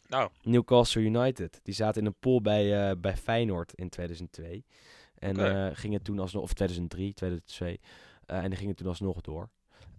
Nou, 0.08 0.30
Newcastle 0.42 1.02
United. 1.02 1.60
Die 1.62 1.74
zaten 1.74 2.00
in 2.00 2.06
een 2.06 2.14
pool 2.20 2.40
bij, 2.40 2.88
eh, 2.90 2.96
bij 2.98 3.16
Feyenoord 3.16 3.72
in 3.74 3.88
2002. 3.88 4.64
En 5.18 5.36
eh, 5.36 5.70
gingen 5.76 6.02
toen 6.02 6.18
alsnog, 6.18 6.42
of 6.42 6.52
2003, 6.52 7.14
2002. 7.14 7.80
eh, 8.26 8.36
en 8.42 8.50
die 8.50 8.58
gingen 8.58 8.74
toen 8.74 8.86
alsnog 8.86 9.20
door. 9.20 9.48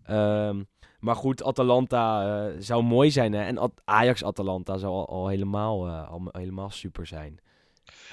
Ehm, 0.03 0.63
maar 0.99 1.15
goed, 1.15 1.43
Atalanta 1.43 2.51
zou 2.59 2.83
mooi 2.83 3.11
zijn. 3.11 3.33
Hè? 3.33 3.43
En 3.43 3.57
At- 3.57 3.81
Ajax-Atalanta 3.85 4.77
zou 4.77 4.93
al, 4.93 5.07
al 5.07 5.27
helemaal, 5.27 5.89
al 5.89 6.27
helemaal 6.31 6.69
super 6.69 7.05
zijn. 7.07 7.39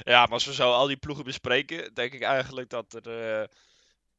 ja, 0.04 0.20
maar 0.22 0.32
als 0.32 0.46
we 0.46 0.52
zo 0.54 0.72
al 0.72 0.86
die 0.86 0.96
ploegen 0.96 1.24
bespreken, 1.24 1.94
denk 1.94 2.12
ik 2.12 2.22
eigenlijk 2.22 2.70
dat 2.70 2.92
er... 3.06 3.48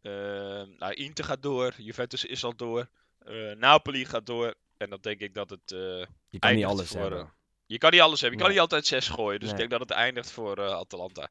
eh, 0.02 0.62
eh, 0.62 0.68
nou, 0.78 0.94
Inter 0.94 1.24
gaat 1.26 1.42
door, 1.44 1.74
Juventus 1.78 2.26
is 2.26 2.44
al 2.44 2.56
door, 2.56 2.88
eh, 3.20 3.52
Napoli 3.58 4.06
gaat 4.06 4.26
door. 4.26 4.54
En 4.78 4.90
dan 4.90 5.00
denk 5.02 5.20
ik 5.20 5.34
dat 5.34 5.50
het... 5.50 5.72
eh, 5.72 6.06
Je 6.30 6.40
kan 6.40 6.56
niet 6.56 6.66
alles 6.66 6.88
voor, 6.88 7.00
hebben. 7.02 7.20
eh, 7.20 7.26
je 7.66 7.78
kan 7.78 7.92
niet 7.92 8.02
alles 8.02 8.22
hebben, 8.22 8.38
je 8.40 8.44
kan 8.44 8.54
niet 8.54 8.62
altijd 8.64 8.86
zes 8.86 9.08
gooien. 9.10 9.40
Dus 9.40 9.52
Nee. 9.52 9.62
ik 9.64 9.70
denk 9.70 9.80
dat 9.80 9.90
het 9.90 9.98
eindigt 9.98 10.32
voor 10.32 10.62
Atalanta. 10.62 11.28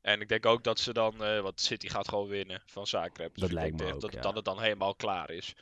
En 0.00 0.20
ik 0.20 0.28
denk 0.28 0.46
ook 0.46 0.64
dat 0.64 0.78
ze 0.78 0.92
dan, 0.92 1.16
want 1.16 1.60
City 1.60 1.88
gaat 1.88 2.08
gewoon 2.08 2.28
winnen 2.28 2.62
van 2.66 2.86
Zagreb. 2.86 3.32
Dus 3.34 3.40
Dat 3.40 3.48
ik 3.48 3.54
lijkt 3.54 3.80
me 3.80 3.92
dat 3.92 4.04
ook, 4.04 4.12
ja. 4.12 4.20
dan, 4.20 4.36
het 4.36 4.44
dan 4.44 4.60
helemaal 4.60 4.94
klaar 4.94 5.30
is. 5.30 5.54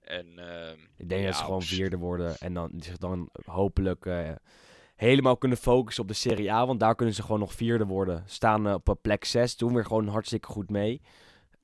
En 0.00 0.38
ehm, 0.38 0.78
Ik 0.96 1.08
denk 1.08 1.24
dat 1.26 1.36
ze 1.36 1.44
gewoon 1.44 1.62
vierde 1.62 1.96
worden 1.96 2.36
en 2.38 2.54
dan 2.54 2.70
zich 2.78 2.96
dan 2.96 3.28
hopelijk 3.44 4.06
helemaal 4.96 5.36
kunnen 5.36 5.58
focussen 5.58 6.02
op 6.02 6.08
de 6.08 6.14
Serie 6.14 6.52
A. 6.52 6.66
Want 6.66 6.80
daar 6.80 6.94
kunnen 6.94 7.14
ze 7.14 7.22
gewoon 7.22 7.38
nog 7.40 7.52
vierde 7.52 7.84
worden. 7.86 8.22
Staan 8.26 8.74
op 8.74 8.98
plek 9.02 9.24
6, 9.24 9.56
doen 9.56 9.74
weer 9.74 9.84
gewoon 9.84 10.08
hartstikke 10.08 10.48
goed 10.48 10.70
mee. 10.70 11.00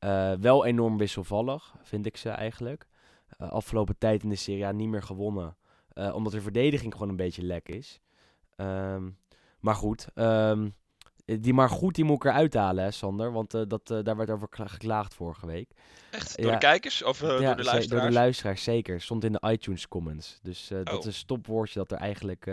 Eh, 0.01 0.33
wel 0.41 0.65
enorm 0.67 0.97
wisselvallig, 0.99 1.75
vind 1.83 2.07
ik 2.07 2.17
ze 2.17 2.29
eigenlijk. 2.31 2.87
Eh, 3.39 3.51
afgelopen 3.51 3.99
tijd 3.99 4.23
in 4.23 4.29
de 4.29 4.35
Serie 4.37 4.67
A 4.67 4.73
niet 4.73 4.89
meer 4.89 5.03
gewonnen. 5.03 5.55
eh, 5.91 6.15
omdat 6.15 6.33
de 6.33 6.41
verdediging 6.41 6.93
gewoon 6.93 7.09
een 7.09 7.17
beetje 7.17 7.43
lek 7.43 7.69
is. 7.69 8.01
Ehm, 8.57 9.09
maar 9.61 9.75
goed, 9.75 10.07
ehm, 10.15 10.69
die 11.25 11.55
maar 11.55 11.69
goed 11.69 11.95
die 11.95 12.05
moet 12.05 12.17
ik 12.17 12.25
eruit 12.25 12.55
halen, 12.55 12.85
hè, 12.85 12.91
Sander. 12.91 13.33
Want 13.33 13.51
dat, 13.51 13.87
daar 13.87 14.17
werd 14.17 14.31
over 14.31 14.49
kla- 14.49 14.67
geklaagd 14.67 15.15
vorige 15.15 15.47
week. 15.47 15.71
echt, 16.11 16.37
door 16.37 16.47
Ja. 16.47 16.53
de 16.53 16.59
kijkers 16.59 17.03
of 17.03 17.23
eh, 17.23 17.29
door 17.29 17.39
de 17.39 17.45
luisteraars? 17.45 17.87
Door 17.89 18.01
de 18.01 18.11
luisteraars, 18.13 18.63
zeker. 18.63 19.01
Stond 19.01 19.25
in 19.25 19.33
de 19.33 19.43
iTunes 19.51 19.89
comments. 19.89 20.39
Dus 20.43 20.69
dat 20.69 20.93
Oh. 20.93 20.99
is 20.99 21.05
een 21.05 21.13
stopwoordje 21.13 21.79
dat 21.79 21.93
er 21.93 21.99
eigenlijk 21.99 22.47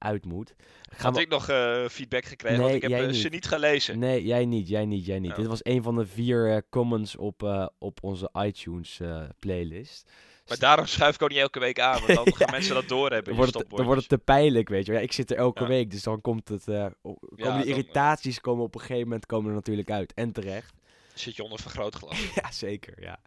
uit 0.00 0.24
moet. 0.24 0.54
Gaan 0.90 1.04
Had 1.06 1.14
we- 1.14 1.20
ik 1.20 1.28
nog 1.28 1.48
eh, 1.48 1.84
feedback 1.88 2.24
gekregen, 2.24 2.58
want 2.58 2.68
Nee, 2.72 2.80
ik 2.80 2.88
heb 2.88 3.00
eh, 3.08 3.12
ze 3.14 3.22
niet. 3.22 3.32
niet 3.32 3.46
gelezen. 3.46 3.98
Nee, 3.98 4.24
jij 4.24 4.44
niet, 4.46 4.68
jij 4.68 4.84
niet, 4.86 5.06
jij 5.06 5.18
niet. 5.18 5.30
Oh. 5.30 5.36
Dit 5.36 5.46
was 5.46 5.60
een 5.62 5.82
van 5.82 5.96
de 5.96 6.06
vier 6.06 6.50
eh, 6.54 6.58
comments 6.70 7.16
op, 7.16 7.68
op 7.78 7.98
onze 8.02 8.30
iTunes 8.38 9.00
playlist. 9.38 10.10
Maar 10.48 10.58
daarom 10.58 10.86
schuif 10.86 11.14
ik 11.14 11.22
ook 11.22 11.28
niet 11.28 11.38
elke 11.38 11.58
week 11.58 11.80
aan, 11.80 12.00
want 12.06 12.14
dan 12.14 12.34
gaan 12.36 12.50
mensen 12.50 12.74
dat 12.74 12.88
doorhebben. 12.88 13.24
Dan 13.24 13.36
wordt, 13.36 13.54
het, 13.54 13.70
dan 13.70 13.84
wordt 13.84 14.00
het 14.00 14.08
te 14.10 14.18
pijnlijk, 14.18 14.68
weet 14.68 14.86
je. 14.86 14.92
Ja, 14.92 14.98
ik 14.98 15.12
zit 15.12 15.30
er 15.30 15.36
elke 15.36 15.62
Ja. 15.62 15.68
week, 15.68 15.90
dus 15.90 16.02
dan 16.02 16.20
komt 16.20 16.48
het... 16.48 16.68
o- 16.68 16.92
komen 17.02 17.18
Ja, 17.36 17.44
die 17.44 17.44
dan, 17.44 17.62
irritaties 17.66 18.40
komen 18.40 18.64
op 18.64 18.74
een 18.74 18.80
gegeven 18.80 19.02
moment 19.02 19.26
komen 19.26 19.48
er 19.48 19.54
natuurlijk 19.54 19.90
uit. 19.90 20.14
En 20.14 20.32
terecht. 20.32 20.72
Zit 21.14 21.36
je 21.36 21.42
onder 21.42 21.58
vergrootglas. 21.60 22.28
Ja, 22.34 22.50
zeker, 22.52 23.02
ja. 23.02 23.18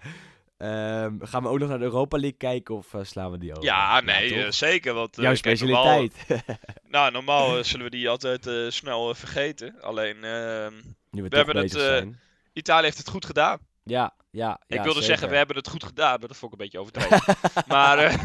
Ehm, 0.63 1.13
gaan 1.19 1.43
we 1.43 1.49
ook 1.49 1.60
nog 1.60 1.69
naar 1.69 1.78
de 1.78 1.84
Europa 1.84 2.17
League 2.17 2.38
kijken 2.38 2.76
of 2.76 2.93
eh, 2.93 2.99
slaan 3.04 3.32
we 3.32 3.38
die 3.38 3.52
over? 3.52 3.63
Ja, 3.63 4.02
nee, 4.02 4.43
eh, 4.43 4.52
zeker. 4.52 4.93
Want, 4.93 5.17
eh, 5.17 5.23
Jouw 5.23 5.34
kijk, 5.34 5.60
normaal- 5.60 6.08
specialiteit. 6.08 6.58
nou, 6.89 7.12
normaal 7.12 7.63
zullen 7.63 7.86
we 7.86 7.91
die 7.91 8.10
altijd 8.10 8.49
snel 8.73 9.15
vergeten. 9.15 9.76
Alleen, 9.82 10.15
ehm, 10.15 10.73
we, 11.10 11.21
We 11.28 11.36
hebben 11.38 11.58
het. 11.58 12.06
Italië 12.54 12.84
heeft 12.84 12.97
het 12.97 13.10
goed 13.10 13.26
gedaan. 13.26 13.60
Ja, 13.84 14.13
ja. 14.32 14.60
Ik 14.67 14.78
ja, 14.78 14.84
wilde 14.84 14.89
zeker. 14.91 15.04
zeggen, 15.04 15.30
we 15.30 15.36
hebben 15.36 15.56
het 15.56 15.69
goed 15.69 15.84
gedaan, 15.84 16.19
maar 16.19 16.28
dat 16.28 16.38
vond 16.38 16.54
ik 16.54 16.60
een 16.60 16.65
beetje 16.65 16.80
overdreven. 16.80 17.36
maar 17.67 18.15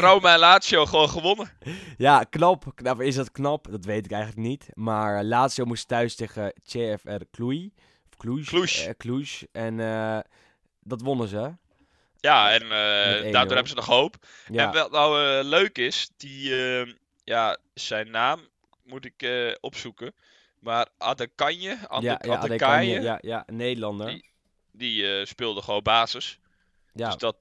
Roma 0.00 0.32
en 0.32 0.38
Lazio 0.38 0.86
gewoon 0.86 1.08
gewonnen. 1.08 1.50
Ja, 1.96 2.24
knap. 2.30 2.72
knap. 2.74 3.00
Is 3.00 3.14
dat 3.14 3.32
knap? 3.32 3.66
Dat 3.70 3.84
weet 3.84 4.04
ik 4.04 4.12
eigenlijk 4.12 4.46
niet. 4.48 4.68
Maar 4.74 5.24
Lazio 5.24 5.64
moest 5.64 5.88
thuis 5.88 6.14
tegen 6.14 6.52
CFR 6.64 7.22
Cluj. 7.30 7.70
Cluj. 8.16 8.44
Cluj. 8.44 8.94
Cluj. 8.96 9.28
En 9.52 9.78
dat 10.80 11.00
wonnen 11.00 11.28
ze. 11.28 11.52
Ja, 12.20 12.50
en 12.52 12.62
eh, 12.62 12.68
Met 13.20 13.24
1-0. 13.24 13.30
daardoor 13.30 13.52
hebben 13.54 13.68
ze 13.68 13.74
nog 13.74 13.86
hoop. 13.86 14.16
Ja, 14.50 14.66
En 14.66 14.72
wat 14.78 14.90
nou 14.90 15.38
eh, 15.38 15.44
leuk 15.48 15.78
is, 15.78 16.10
die, 16.16 16.54
eh, 16.80 16.92
ja, 17.24 17.56
zijn 17.74 18.10
naam 18.10 18.40
moet 18.84 19.04
ik 19.04 19.22
eh, 19.22 19.54
opzoeken. 19.60 20.14
Maar 20.58 20.86
Adekanje, 20.98 21.78
Ade 21.88 22.06
ja, 22.06 22.18
ja, 22.24 22.36
Adekanje, 22.36 23.00
ja, 23.00 23.18
ja, 23.20 23.42
een 23.46 23.56
Nederlander. 23.56 24.06
Die- 24.06 24.28
die 24.72 25.26
speelde 25.26 25.62
gewoon 25.62 25.82
basis. 25.82 26.38
ja, 26.94 27.06
Dus 27.06 27.16
dat 27.16 27.36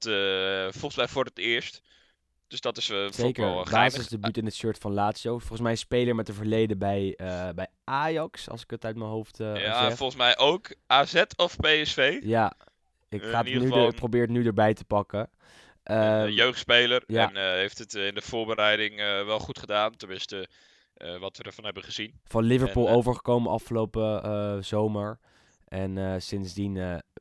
volgens 0.74 0.96
mij 0.96 1.08
voor 1.08 1.26
het 1.26 1.38
eerst. 1.38 1.82
Dus 2.48 2.62
dat 2.62 2.78
is 2.78 2.88
wel 2.88 3.14
zeker. 3.14 3.64
Basisdebuut 3.72 4.38
in 4.38 4.46
het 4.46 4.56
shirt 4.56 4.78
van 4.78 4.94
Lazio. 4.94 5.38
Volgens 5.40 5.62
mij 5.62 5.72
een 5.72 5.78
speler 5.78 6.16
met 6.16 6.28
een 6.30 6.34
verleden 6.36 6.78
bij, 6.78 7.14
bij 7.56 7.68
Ajax, 7.84 8.50
als 8.50 8.62
ik 8.62 8.70
het 8.70 8.86
uit 8.86 8.96
mijn 8.96 9.10
hoofd 9.10 9.40
eh 9.40 9.56
Ja, 9.56 9.88
zeg. 9.88 9.98
volgens 9.98 10.18
mij 10.20 10.38
ook 10.38 10.76
AZ 10.88 11.24
of 11.36 11.56
PSV. 11.56 12.20
Ja, 12.24 12.54
ik 13.10 13.22
Eh, 13.24 13.30
ga 13.30 13.38
het 13.38 13.48
nu 13.54 13.60
geval 13.60 13.86
er, 13.88 13.94
probeer 13.94 14.22
het 14.22 14.30
nu 14.30 14.46
erbij 14.46 14.74
te 14.74 14.86
pakken. 14.86 15.20
Een 15.84 15.96
Ehm, 15.96 16.26
eh, 16.28 16.36
jeugdspeler. 16.36 17.04
ja. 17.08 17.30
En 17.30 17.36
eh, 17.38 17.52
heeft 17.54 17.78
het 17.78 17.96
eh, 17.96 18.08
in 18.08 18.14
de 18.16 18.22
voorbereiding 18.22 18.96
wel 19.26 19.40
goed 19.40 19.60
gedaan. 19.60 19.96
Tenminste, 19.96 20.48
wat 21.20 21.38
we 21.38 21.44
ervan 21.44 21.64
hebben 21.64 21.84
gezien. 21.84 22.14
van 22.24 22.44
Liverpool 22.44 22.88
En, 22.88 22.94
overgekomen 22.94 23.52
afgelopen 23.52 24.64
zomer. 24.64 25.20
En 25.68 26.22
sindsdien 26.22 26.76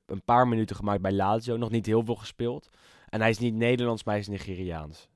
een 0.07 0.23
paar 0.25 0.49
minuten 0.49 0.77
gemaakt 0.77 1.01
bij 1.03 1.13
Lazio. 1.13 1.57
Nog 1.57 1.71
niet 1.71 1.87
heel 1.87 2.05
veel 2.05 2.15
gespeeld. 2.15 2.69
En 3.09 3.21
hij 3.21 3.31
is 3.31 3.39
niet 3.39 3.55
Nederlands, 3.55 4.05
maar 4.05 4.15
hij 4.15 4.23
is 4.23 4.29
Nigeriaans. 4.29 5.09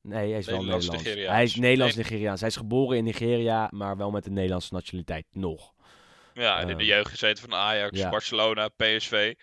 Nee, 0.00 0.30
hij 0.30 0.38
is 0.38 0.46
wel 0.46 0.56
Nederlands. 0.56 0.88
Nigeriaans. 0.90 1.34
Hij 1.34 1.42
is 1.44 1.54
Nederlands 1.54 1.94
Nee. 1.94 2.04
Nigeriaans. 2.04 2.40
Hij 2.40 2.48
is 2.48 2.56
geboren 2.56 2.96
in 2.96 3.04
Nigeria, 3.04 3.68
maar 3.70 3.96
wel 3.96 4.10
met 4.10 4.26
een 4.26 4.32
Nederlandse 4.32 4.74
nationaliteit. 4.74 5.26
Nog. 5.32 5.72
Ja, 6.34 6.54
en 6.60 6.68
in 6.68 6.76
de 6.76 6.82
Ehm, 6.82 6.92
jeugd 6.92 7.10
gezeten 7.10 7.48
van 7.48 7.58
Ajax, 7.58 7.98
ja. 7.98 8.10
Barcelona, 8.10 8.68
PSV 8.68 9.34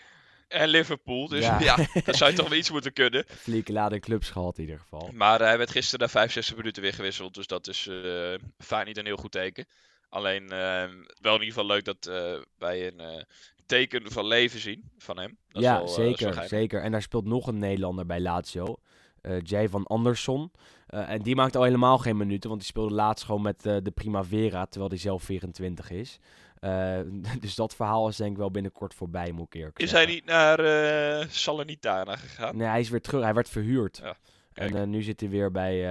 en 0.52 0.68
Liverpool. 0.68 1.28
Dus 1.28 1.46
Ja. 1.46 1.60
ja, 1.60 1.76
dan 2.04 2.14
zou 2.16 2.32
je 2.32 2.38
toch 2.38 2.50
wel 2.50 2.58
iets 2.58 2.72
moeten 2.72 2.94
kunnen. 2.94 3.26
Flinke 3.28 3.72
lading 3.72 4.02
clubs 4.02 4.30
gehad 4.30 4.58
in 4.58 4.64
ieder 4.64 4.80
geval. 4.80 5.10
Maar 5.14 5.40
hij 5.40 5.58
werd 5.58 5.72
gisteren 5.72 6.00
na 6.00 6.08
65 6.12 6.56
minuten 6.56 6.82
weer 6.82 6.94
gewisseld. 6.94 7.34
Dus 7.34 7.48
dat 7.48 7.68
is 7.68 7.88
eh 7.88 8.34
vaak 8.58 8.86
niet 8.86 8.98
een 8.98 9.06
heel 9.06 9.18
goed 9.18 9.32
teken. 9.32 9.66
Alleen 10.10 10.44
eh, 10.44 10.84
wel 11.22 11.36
in 11.36 11.40
ieder 11.44 11.48
geval 11.48 11.66
leuk 11.66 11.84
dat 11.86 12.06
eh, 12.06 12.34
wij 12.58 12.88
een 12.88 13.00
eh, 13.00 13.24
teken 13.66 14.12
van 14.12 14.26
leven 14.28 14.60
zien 14.60 14.92
van 14.98 15.20
hem. 15.20 15.38
Dat 15.50 15.64
ja, 15.64 15.72
wel, 15.74 15.82
eh, 15.82 15.88
dat 15.88 15.96
zeker, 15.96 16.44
zeker. 16.48 16.82
En 16.82 16.92
daar 16.92 17.02
speelt 17.02 17.26
nog 17.26 17.48
een 17.48 17.60
Nederlander 17.60 18.06
bij 18.06 18.20
Lazio. 18.22 18.76
eh 19.22 19.40
Jay 19.44 19.70
van 19.70 19.86
Andersson. 19.86 20.52
Eh, 20.88 21.10
en 21.10 21.22
die 21.22 21.36
maakt 21.36 21.56
al 21.56 21.64
helemaal 21.64 21.98
geen 21.98 22.18
minuten, 22.18 22.50
want 22.50 22.62
die 22.62 22.70
speelde 22.70 22.94
laatst 22.96 23.26
gewoon 23.26 23.42
met 23.42 23.66
eh, 23.66 23.78
de 23.84 23.92
Primavera, 23.92 24.66
terwijl 24.66 24.90
hij 24.92 25.00
zelf 25.00 25.24
24 25.24 25.90
is. 25.92 26.20
Eh, 26.62 27.00
dus 27.39 27.56
dat 27.56 27.76
verhaal 27.76 28.08
is 28.08 28.15
denk 28.15 28.32
ik 28.32 28.38
wel 28.38 28.52
binnenkort 28.52 28.93
voorbij, 28.93 29.32
moet 29.32 29.45
ik 29.45 29.54
eerlijk 29.54 29.80
Is 29.80 29.91
hij 29.91 30.06
niet 30.06 30.26
naar 30.26 30.60
eh 30.60 31.28
Salernitana 31.30 32.15
gegaan? 32.15 32.58
Nee, 32.58 32.67
hij 32.67 32.80
is 32.80 32.89
weer 32.89 33.02
terug. 33.02 33.24
Hij 33.24 33.34
werd 33.34 33.50
verhuurd. 33.50 34.00
Ja, 34.04 34.15
en 34.54 34.76
eh, 34.76 34.84
nu 34.84 35.02
zit 35.02 35.19
hij 35.19 35.30
weer 35.30 35.52
bij, 35.52 35.82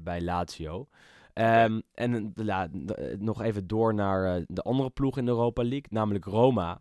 bij 0.00 0.20
Lazio. 0.20 0.88
Ehm, 1.32 1.80
En 1.94 2.32
ja, 2.34 2.68
nog 3.18 3.42
even 3.42 3.66
door 3.66 3.94
naar 3.94 4.44
de 4.46 4.62
andere 4.62 4.90
ploeg 4.90 5.18
in 5.18 5.24
de 5.24 5.30
Europa 5.30 5.62
League, 5.62 5.86
namelijk 5.90 6.24
Roma. 6.24 6.80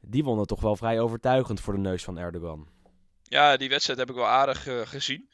Die 0.00 0.24
wonnen 0.24 0.46
toch 0.46 0.60
wel 0.60 0.76
vrij 0.76 1.00
overtuigend 1.00 1.60
voor 1.60 1.74
de 1.74 1.80
neus 1.80 2.04
van 2.04 2.18
Erdogan. 2.18 2.68
Ja, 3.22 3.56
die 3.56 3.68
wedstrijd 3.68 3.98
heb 3.98 4.08
ik 4.10 4.14
wel 4.14 4.26
aardig 4.26 4.68
gezien. 4.84 5.28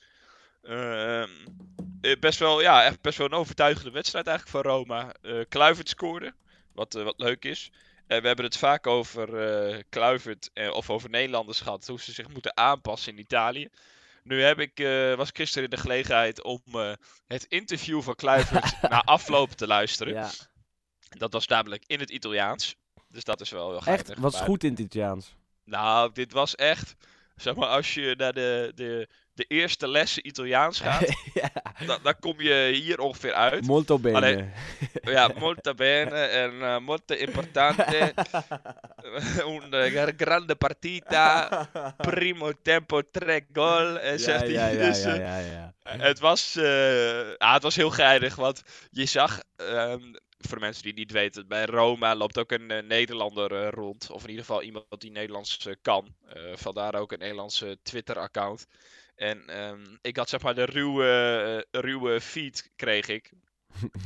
Eh, 0.63 1.25
best 2.21 2.39
wel, 2.39 2.61
ja, 2.61 2.85
echt 2.85 3.01
best 3.01 3.19
wel 3.19 3.27
een 3.27 3.33
overtuigende 3.33 3.91
wedstrijd 3.91 4.27
eigenlijk 4.27 4.57
van 4.65 4.73
Roma. 4.73 5.13
Eh 5.23 5.45
Kluivert 5.49 5.89
scoorde, 5.89 6.33
wat, 6.81 6.95
eh, 6.95 7.05
wat 7.05 7.19
leuk 7.19 7.45
is. 7.45 7.71
En 8.07 8.21
we 8.21 8.27
hebben 8.27 8.45
het 8.45 8.57
vaak 8.57 8.87
over 8.87 9.37
eh 9.39 9.79
Kluivert 9.89 10.51
eh, 10.53 10.71
of 10.73 10.91
over 10.91 11.11
Nederlanders 11.11 11.61
gehad, 11.61 11.87
hoe 11.87 12.01
ze 12.01 12.13
zich 12.13 12.29
moeten 12.29 12.57
aanpassen 12.57 13.13
in 13.13 13.19
Italië. 13.19 13.69
Nu 14.23 14.43
heb 14.43 14.59
ik, 14.61 14.81
eh, 14.81 15.15
was 15.15 15.29
ik 15.29 15.37
gisteren 15.37 15.65
in 15.65 15.71
de 15.71 15.77
gelegenheid 15.83 16.43
om 16.43 16.61
eh, 16.73 16.93
het 17.27 17.45
interview 17.45 18.03
van 18.03 18.15
Kluivert 18.15 18.81
na 18.91 19.03
afloop 19.03 19.51
te 19.51 19.67
luisteren. 19.67 20.13
Ja. 20.15 20.31
Dat 21.09 21.33
was 21.33 21.47
namelijk 21.47 21.85
in 21.87 22.01
het 22.01 22.11
Italiaans. 22.11 22.77
Dus 23.09 23.25
dat 23.25 23.41
is 23.41 23.51
wel 23.51 23.69
heel 23.69 23.77
Echt, 23.77 23.85
geinig. 23.87 24.19
was 24.19 24.33
Maar- 24.33 24.43
goed 24.45 24.65
in 24.65 24.71
het 24.71 24.79
Italiaans. 24.79 25.35
nou, 25.65 26.13
dit 26.13 26.33
was 26.33 26.55
echt. 26.55 26.95
Zeg 27.37 27.55
maar, 27.55 27.69
als 27.69 27.95
je 27.95 28.15
naar 28.19 28.33
de, 28.33 28.73
de, 28.75 29.09
de 29.35 29.45
eerste 29.49 29.89
lessen 29.89 30.27
Italiaans 30.27 30.81
gaat, 30.87 31.09
ja. 31.35 31.51
dan, 31.87 31.99
dan 32.03 32.15
kom 32.21 32.41
je 32.41 32.71
hier 32.73 32.99
ongeveer 33.01 33.33
uit. 33.33 33.67
Molto 33.67 33.99
bene. 33.99 34.49
Ja, 35.03 35.31
molto 35.39 35.75
bene 35.75 36.17
en 36.17 36.63
eh, 36.63 36.79
molto 36.79 37.15
importante. 37.15 38.15
Un 39.47 39.73
eh, 39.73 40.07
grande 40.17 40.55
partita. 40.55 41.49
Primo 41.97 42.53
tempo, 42.63 43.03
tre 43.11 43.47
gol. 43.53 43.99
En 43.99 44.13
ja, 44.13 44.19
zegt 44.19 44.41
hij. 44.41 44.51
ja, 44.51 44.67
ja, 44.67 44.87
Dus, 44.87 45.03
ja, 45.03 45.15
eh, 45.15 45.53
ja, 45.53 45.73
het 45.83 46.19
was, 46.19 46.57
eh, 46.57 47.35
ah, 47.37 47.53
het 47.53 47.63
was 47.63 47.77
heel 47.77 47.91
geinig, 47.91 48.35
want 48.35 48.63
je 48.91 49.07
zag, 49.07 49.41
ehm, 49.57 50.13
voor 50.41 50.59
de 50.59 50.65
mensen 50.65 50.83
die 50.83 50.91
het 50.91 51.01
niet 51.01 51.13
weten, 51.13 51.49
bij 51.49 51.65
Roma 51.65 52.15
loopt 52.15 52.39
ook 52.39 52.51
een 52.51 52.71
eh, 52.71 52.83
Nederlander 52.83 53.55
eh, 53.55 53.69
rond. 53.71 54.11
Of 54.11 54.23
in 54.23 54.29
ieder 54.29 54.45
geval 54.45 54.63
iemand 54.63 55.01
die 55.01 55.11
Nederlands 55.11 55.67
eh, 55.67 55.75
kan. 55.83 56.15
Eh, 56.27 56.43
vandaar 56.55 56.95
ook 56.95 57.13
een 57.13 57.19
Nederlandse 57.19 57.79
Twitter-account. 57.83 58.67
En 59.21 59.47
ehm, 59.47 59.97
ik 60.03 60.17
had 60.17 60.29
zeg 60.29 60.43
maar 60.43 60.55
de 60.55 60.65
ruwe, 60.65 61.07
eh, 61.73 61.81
ruwe 61.81 62.21
feed, 62.21 62.71
kreeg 62.77 63.09
ik. 63.09 63.31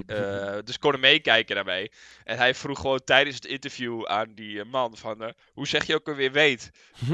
Eh, 0.06 0.54
dus 0.64 0.74
ik 0.74 0.80
kon 0.80 0.92
hem 0.92 1.00
meekijken 1.00 1.54
daarmee. 1.54 1.90
En 2.24 2.36
hij 2.36 2.54
vroeg 2.54 2.80
gewoon 2.80 3.04
tijdens 3.04 3.36
het 3.36 3.44
interview 3.44 4.06
aan 4.06 4.32
die 4.34 4.60
eh, 4.60 4.66
man 4.66 4.96
van... 4.96 5.22
eh, 5.22 5.28
hoe 5.52 5.66
zeg 5.66 5.86
je 5.86 5.94
ook 5.94 6.08
alweer 6.08 6.32
weet? 6.32 6.70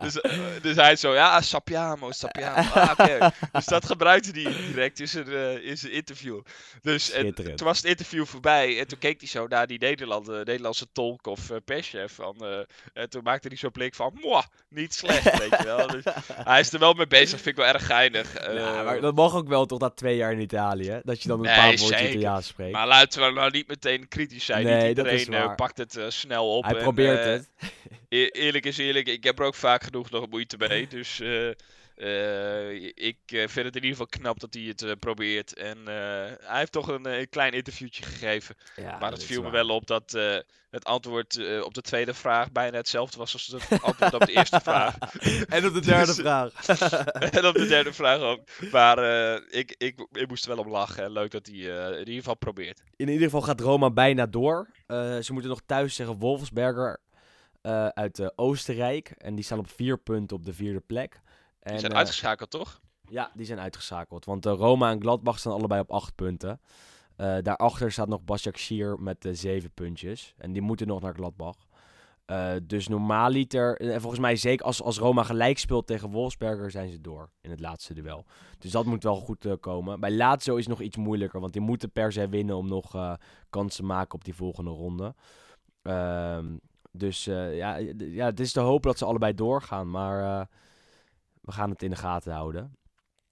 Dus, 0.00 0.20
eh, 0.20 0.32
dus 0.62 0.76
hij 0.76 0.96
zo, 0.96 1.14
ja, 1.14 1.40
sappiamo, 1.40 2.12
sappiamo. 2.12 2.70
Ah. 2.74 3.28
Dus 3.52 3.64
dat 3.66 3.86
gebruikte 3.86 4.30
hij 4.40 4.52
direct 4.66 5.00
in 5.00 5.08
zijn, 5.08 5.62
in 5.62 5.78
zijn 5.78 5.92
interview. 5.92 6.40
Dus 6.82 7.10
en, 7.10 7.34
toen 7.34 7.66
was 7.66 7.76
het 7.76 7.86
interview 7.86 8.26
voorbij 8.26 8.78
en 8.78 8.86
toen 8.86 8.98
keek 8.98 9.20
hij 9.20 9.28
zo 9.28 9.46
naar 9.46 9.66
die 9.66 9.78
Nederlanden, 9.78 10.36
Nederlandse 10.44 10.86
tolk 10.92 11.26
of 11.26 11.50
perschef. 11.64 12.12
Van, 12.12 12.66
en 12.92 13.10
toen 13.10 13.22
maakte 13.22 13.48
hij 13.48 13.56
zo'n 13.56 13.70
blik 13.70 13.94
van, 13.94 14.18
mwah, 14.20 14.44
niet 14.68 14.94
slecht, 14.94 15.38
weet 15.38 15.58
je 15.58 15.64
wel. 15.64 15.86
Dus 15.86 16.04
hij 16.50 16.60
is 16.60 16.72
er 16.72 16.78
wel 16.78 16.92
mee 16.92 17.06
bezig, 17.06 17.40
vind 17.40 17.58
ik 17.58 17.64
wel 17.64 17.72
erg 17.74 17.86
geinig. 17.86 18.32
Ja, 18.32 18.78
Eh, 18.78 18.84
maar 18.84 19.00
dat 19.00 19.14
mag 19.14 19.34
ook 19.34 19.48
wel 19.48 19.66
toch 19.66 19.78
na 19.78 19.90
twee 19.90 20.16
jaar 20.16 20.32
in 20.32 20.40
Italië. 20.40 20.81
Italië. 20.82 21.00
Dat 21.04 21.22
je 21.22 21.28
dan 21.28 21.38
een 21.38 21.44
Nee, 21.44 21.54
paar 21.54 21.76
woordjes. 21.76 22.08
Italiaans 22.08 22.46
spreekt. 22.46 22.72
Maar 22.72 22.86
laten 22.86 23.26
we 23.26 23.32
nou 23.32 23.50
niet 23.50 23.68
meteen 23.68 24.08
kritisch 24.08 24.44
zijn. 24.44 24.64
Nee, 24.64 24.86
niet 24.86 24.96
dat 24.96 25.06
is 25.06 25.20
iedereen 25.24 25.48
eh, 25.48 25.54
pakt 25.54 25.78
het 25.78 25.96
eh, 25.96 26.04
snel 26.08 26.56
op. 26.56 26.64
Hij 26.64 26.74
en, 26.74 26.82
probeert 26.82 27.18
eh, 27.18 27.24
het. 27.24 27.48
E- 28.08 28.26
eerlijk 28.26 28.64
is 28.64 28.78
eerlijk, 28.78 29.06
ik 29.06 29.24
heb 29.24 29.38
er 29.38 29.44
ook 29.44 29.54
vaak 29.54 29.82
genoeg 29.82 30.10
nog 30.10 30.28
moeite 30.28 30.56
mee. 30.58 30.88
Dus 30.88 31.20
eh, 31.94 32.72
ik 32.84 33.18
eh, 33.26 33.48
vind 33.48 33.66
het 33.66 33.76
in 33.76 33.84
ieder 33.84 33.90
geval 33.90 34.06
knap 34.06 34.40
dat 34.40 34.54
hij 34.54 34.62
het 34.62 34.82
eh, 34.82 34.92
probeert. 34.98 35.54
En 35.54 35.78
hij 35.86 36.58
heeft 36.58 36.72
toch 36.72 36.88
een, 36.88 37.06
eh, 37.06 37.26
klein 37.30 37.52
interviewtje 37.52 38.02
gegeven. 38.02 38.56
Ja, 38.76 38.98
maar 38.98 39.12
het 39.12 39.24
viel 39.24 39.42
me 39.42 39.50
wel 39.50 39.68
op 39.68 39.86
dat 39.86 40.16
het 40.70 40.84
antwoord 40.84 41.62
op 41.62 41.74
de 41.74 41.80
tweede 41.80 42.14
vraag 42.14 42.52
bijna 42.52 42.76
hetzelfde 42.76 43.18
was 43.18 43.32
als 43.32 43.46
het 43.46 43.82
antwoord 43.82 44.14
op 44.14 44.26
de 44.26 44.32
eerste 44.32 44.60
vraag. 44.70 44.96
En 45.46 45.66
op 45.66 45.74
de 45.74 45.80
derde 45.80 46.06
Dus- 46.06 46.16
vraag. 46.16 46.66
en 47.38 47.46
op 47.46 47.54
de 47.54 47.66
derde 47.66 47.92
vraag 47.92 48.20
ook. 48.20 48.40
Maar 48.70 48.98
ik, 49.50 49.74
ik, 49.78 50.06
ik 50.12 50.28
moest 50.28 50.46
er 50.46 50.54
wel 50.54 50.64
om 50.64 50.70
lachen. 50.70 51.04
En 51.04 51.12
leuk 51.12 51.30
dat 51.30 51.46
hij 51.46 51.56
in 51.56 51.98
ieder 51.98 52.14
geval 52.14 52.36
probeert. 52.36 52.82
In 52.96 53.08
ieder 53.08 53.24
geval 53.24 53.42
gaat 53.42 53.60
Roma 53.60 53.90
bijna 53.90 54.26
door. 54.26 54.68
Ze 55.20 55.28
moeten 55.30 55.50
nog 55.50 55.62
thuis 55.66 55.96
tegen 55.96 56.18
Wolfsberger 56.18 57.00
uit 57.94 58.32
Oostenrijk. 58.38 59.10
En 59.10 59.34
die 59.34 59.44
staan 59.44 59.58
op 59.58 59.70
vier 59.70 59.98
punten 59.98 60.36
op 60.36 60.44
de 60.44 60.52
vierde 60.52 60.80
plek. 60.80 61.20
En, 61.62 61.70
Die 61.70 61.80
zijn 61.80 61.92
eh, 61.92 61.98
uitgeschakeld, 61.98 62.50
toch? 62.50 62.80
Ja, 63.08 63.30
die 63.34 63.46
zijn 63.46 63.60
uitgeschakeld. 63.60 64.24
Want 64.24 64.46
eh, 64.46 64.52
Roma 64.52 64.90
en 64.90 65.00
Gladbach 65.00 65.38
staan 65.38 65.52
allebei 65.52 65.80
op 65.80 65.90
acht 65.90 66.14
punten. 66.14 66.60
Eh, 67.16 67.36
daarachter 67.42 67.92
staat 67.92 68.08
nog 68.08 68.20
Başakşehir 68.24 68.98
met 68.98 69.24
eh, 69.24 69.32
zeven 69.34 69.70
puntjes. 69.70 70.34
En 70.38 70.52
die 70.52 70.62
moeten 70.62 70.86
nog 70.86 71.00
naar 71.00 71.14
Gladbach. 71.14 71.56
Eh, 72.24 72.52
dus 72.62 72.88
normaaliter, 72.88 73.76
en 73.76 74.00
volgens 74.00 74.20
mij 74.20 74.36
zeker 74.36 74.66
als, 74.66 74.82
als 74.82 74.98
Roma 74.98 75.22
gelijk 75.22 75.58
speelt 75.58 75.86
tegen 75.86 76.10
Wolfsberger, 76.10 76.70
zijn 76.70 76.90
ze 76.90 77.00
door 77.00 77.30
in 77.40 77.50
het 77.50 77.60
laatste 77.60 77.94
duel. 77.94 78.24
Dus 78.58 78.70
dat 78.70 78.84
moet 78.84 79.02
wel 79.02 79.16
goed 79.16 79.56
komen. 79.60 80.00
Bij 80.00 80.10
Lazio 80.10 80.56
is 80.56 80.66
het 80.66 80.78
nog 80.78 80.80
iets 80.80 80.96
moeilijker, 80.96 81.40
want 81.40 81.52
die 81.52 81.62
moeten 81.62 81.90
per 81.90 82.12
se 82.12 82.28
winnen 82.28 82.56
om 82.56 82.68
nog 82.68 82.94
eh, 82.94 83.12
kans 83.50 83.76
te 83.76 83.82
maken 83.84 84.14
op 84.14 84.24
die 84.24 84.34
volgende 84.34 84.70
ronde. 84.70 85.14
Ehm, 85.82 86.56
dus 86.92 87.24
ja, 87.24 87.76
ja, 87.96 88.24
het 88.24 88.40
is 88.40 88.52
te 88.52 88.60
hopen 88.60 88.88
dat 88.90 88.98
ze 88.98 89.04
allebei 89.04 89.34
doorgaan, 89.34 89.90
maar 89.90 90.48
we 91.42 91.52
gaan 91.52 91.70
het 91.70 91.82
in 91.82 91.90
de 91.90 91.96
gaten 91.96 92.32
houden. 92.32 92.76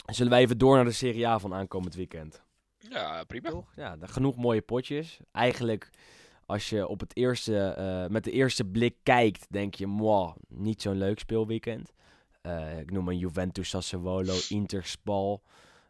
Zullen 0.07 0.33
wij 0.33 0.41
even 0.41 0.59
door 0.59 0.77
naar 0.77 0.85
de 0.85 0.93
Serie 0.93 1.29
A 1.29 1.39
van 1.39 1.55
aankomend 1.55 1.95
weekend? 1.95 2.43
Ja, 2.79 3.25
prima. 3.25 3.51
Toch? 3.51 3.73
Ja, 3.77 3.97
genoeg 4.01 4.37
mooie 4.37 4.63
potjes. 4.63 5.21
Eigenlijk, 5.33 5.91
als 6.47 6.71
je 6.71 6.89
op 6.89 7.01
het 7.01 7.17
eerste, 7.17 7.59
eh, 7.59 8.07
met 8.07 8.25
de 8.25 8.31
eerste 8.31 8.65
blik 8.65 8.97
kijkt, 9.03 9.47
denk 9.51 9.75
je, 9.75 10.33
niet 10.49 10.83
zo'n 10.83 10.99
leuk 10.99 11.19
speelweekend. 11.19 11.93
Eh, 12.41 12.79
ik 12.79 12.91
noem 12.91 13.09
een 13.09 13.19
Juventus 13.19 13.69
Sassuolo, 13.69 14.35
Inter 14.49 14.85
Spal, 14.85 15.43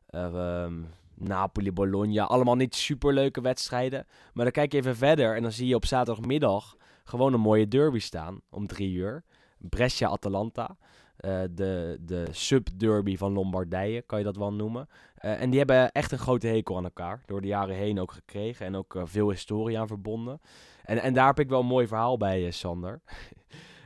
eh, 0.06 0.24
ehm, 0.24 0.82
Napoli 1.14 1.72
Bologna. 1.72 2.24
Allemaal 2.24 2.54
niet 2.54 2.74
superleuke 2.74 3.40
wedstrijden. 3.40 4.06
Maar 4.32 4.44
dan 4.44 4.52
kijk 4.52 4.72
je 4.72 4.78
even 4.78 4.96
verder 4.96 5.36
en 5.36 5.42
dan 5.42 5.52
zie 5.52 5.66
je 5.66 5.74
op 5.74 5.86
zaterdagmiddag 5.86 6.76
gewoon 7.04 7.32
een 7.32 7.40
mooie 7.40 7.68
derby 7.68 7.98
staan 7.98 8.40
om 8.50 8.66
drie 8.66 8.92
uur. 8.92 9.24
Brescia-Atalanta. 9.58 10.76
Eh, 11.20 11.40
de, 11.50 11.98
de 12.00 12.26
sub-derby 12.30 13.16
van 13.16 13.32
Lombardije, 13.32 14.02
kan 14.02 14.18
je 14.18 14.24
dat 14.24 14.36
wel 14.36 14.52
noemen. 14.52 14.88
Eh, 15.14 15.40
en 15.40 15.50
die 15.50 15.58
hebben 15.58 15.92
echt 15.92 16.12
een 16.12 16.18
grote 16.18 16.46
hekel 16.46 16.76
aan 16.76 16.84
elkaar. 16.84 17.22
Door 17.26 17.40
de 17.40 17.46
jaren 17.46 17.74
heen 17.74 18.00
ook 18.00 18.12
gekregen. 18.12 18.66
En 18.66 18.76
ook 18.76 18.94
eh, 18.94 19.02
veel 19.04 19.30
historie 19.30 19.78
aan 19.78 19.86
verbonden. 19.86 20.40
En, 20.84 20.98
en 20.98 21.14
daar 21.14 21.26
heb 21.26 21.38
ik 21.38 21.48
wel 21.48 21.60
een 21.60 21.66
mooi 21.66 21.86
verhaal 21.86 22.16
bij, 22.16 22.50
Sander. 22.50 23.00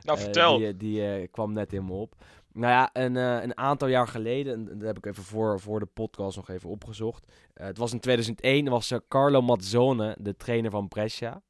Nou, 0.01 0.19
vertel. 0.19 0.57
die 0.57 0.77
die 0.77 1.27
kwam 1.27 1.53
net 1.53 1.73
in 1.73 1.85
me 1.85 1.93
op. 1.93 2.15
Nou 2.53 2.71
ja, 2.71 2.89
een, 2.93 3.15
een 3.15 3.57
aantal 3.57 3.87
jaar 3.87 4.07
geleden, 4.07 4.53
en 4.53 4.65
dat 4.77 4.87
heb 4.87 4.97
ik 4.97 5.05
even 5.05 5.23
voor, 5.23 5.59
voor 5.59 5.79
de 5.79 5.85
podcast 5.85 6.35
nog 6.35 6.49
even 6.49 6.69
opgezocht. 6.69 7.31
Het 7.53 7.77
was 7.77 7.93
in 7.93 7.99
2001, 7.99 8.69
was 8.69 8.93
Carlo 9.07 9.41
Mazzone 9.41 10.17
de 10.19 10.35
trainer 10.35 10.71
van 10.71 10.87
Brescia. 10.87 11.41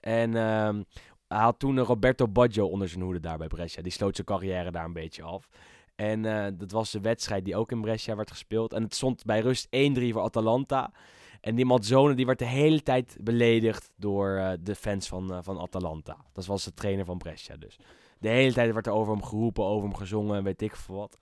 En 0.00 0.36
ehm, 0.36 0.82
hij 1.28 1.38
had 1.38 1.58
toen 1.58 1.78
Roberto 1.78 2.28
Baggio 2.28 2.66
onder 2.66 2.88
zijn 2.88 3.02
hoede 3.02 3.20
daar 3.20 3.38
bij 3.38 3.46
Brescia. 3.46 3.82
Die 3.82 3.92
sloot 3.92 4.14
zijn 4.14 4.26
carrière 4.26 4.70
daar 4.70 4.84
een 4.84 4.92
beetje 4.92 5.22
af. 5.22 5.48
En 5.94 6.24
eh, 6.24 6.52
dat 6.58 6.70
was 6.70 6.90
de 6.90 7.00
wedstrijd 7.00 7.44
die 7.44 7.56
ook 7.56 7.70
in 7.70 7.80
Brescia 7.80 8.16
werd 8.16 8.30
gespeeld. 8.30 8.72
En 8.72 8.82
het 8.82 8.94
stond 8.94 9.24
bij 9.24 9.40
rust 9.40 9.66
1-3 9.66 9.68
voor 10.12 10.20
Atalanta. 10.20 10.92
En 11.40 11.54
die 11.54 11.64
Mazzone 11.64 12.14
die 12.14 12.26
werd 12.26 12.38
de 12.38 12.44
hele 12.44 12.82
tijd 12.82 13.16
beledigd 13.20 13.90
door 13.96 14.36
eh, 14.36 14.52
de 14.60 14.74
fans 14.74 15.08
van, 15.08 15.32
eh, 15.32 15.38
van 15.42 15.58
Atalanta. 15.58 16.16
Dat 16.32 16.46
was 16.46 16.64
de 16.64 16.74
trainer 16.74 17.04
van 17.04 17.18
Brescia 17.18 17.56
dus. 17.56 17.78
De 18.18 18.28
hele 18.28 18.52
tijd 18.52 18.72
werd 18.72 18.86
er 18.86 18.92
over 18.92 19.12
hem 19.12 19.22
geroepen, 19.22 19.64
over 19.64 19.88
hem 19.88 19.96
gezongen 19.96 20.36
en 20.36 20.44
weet 20.44 20.62
ik 20.62 20.76
veel 20.76 20.94
wat. 20.94 21.18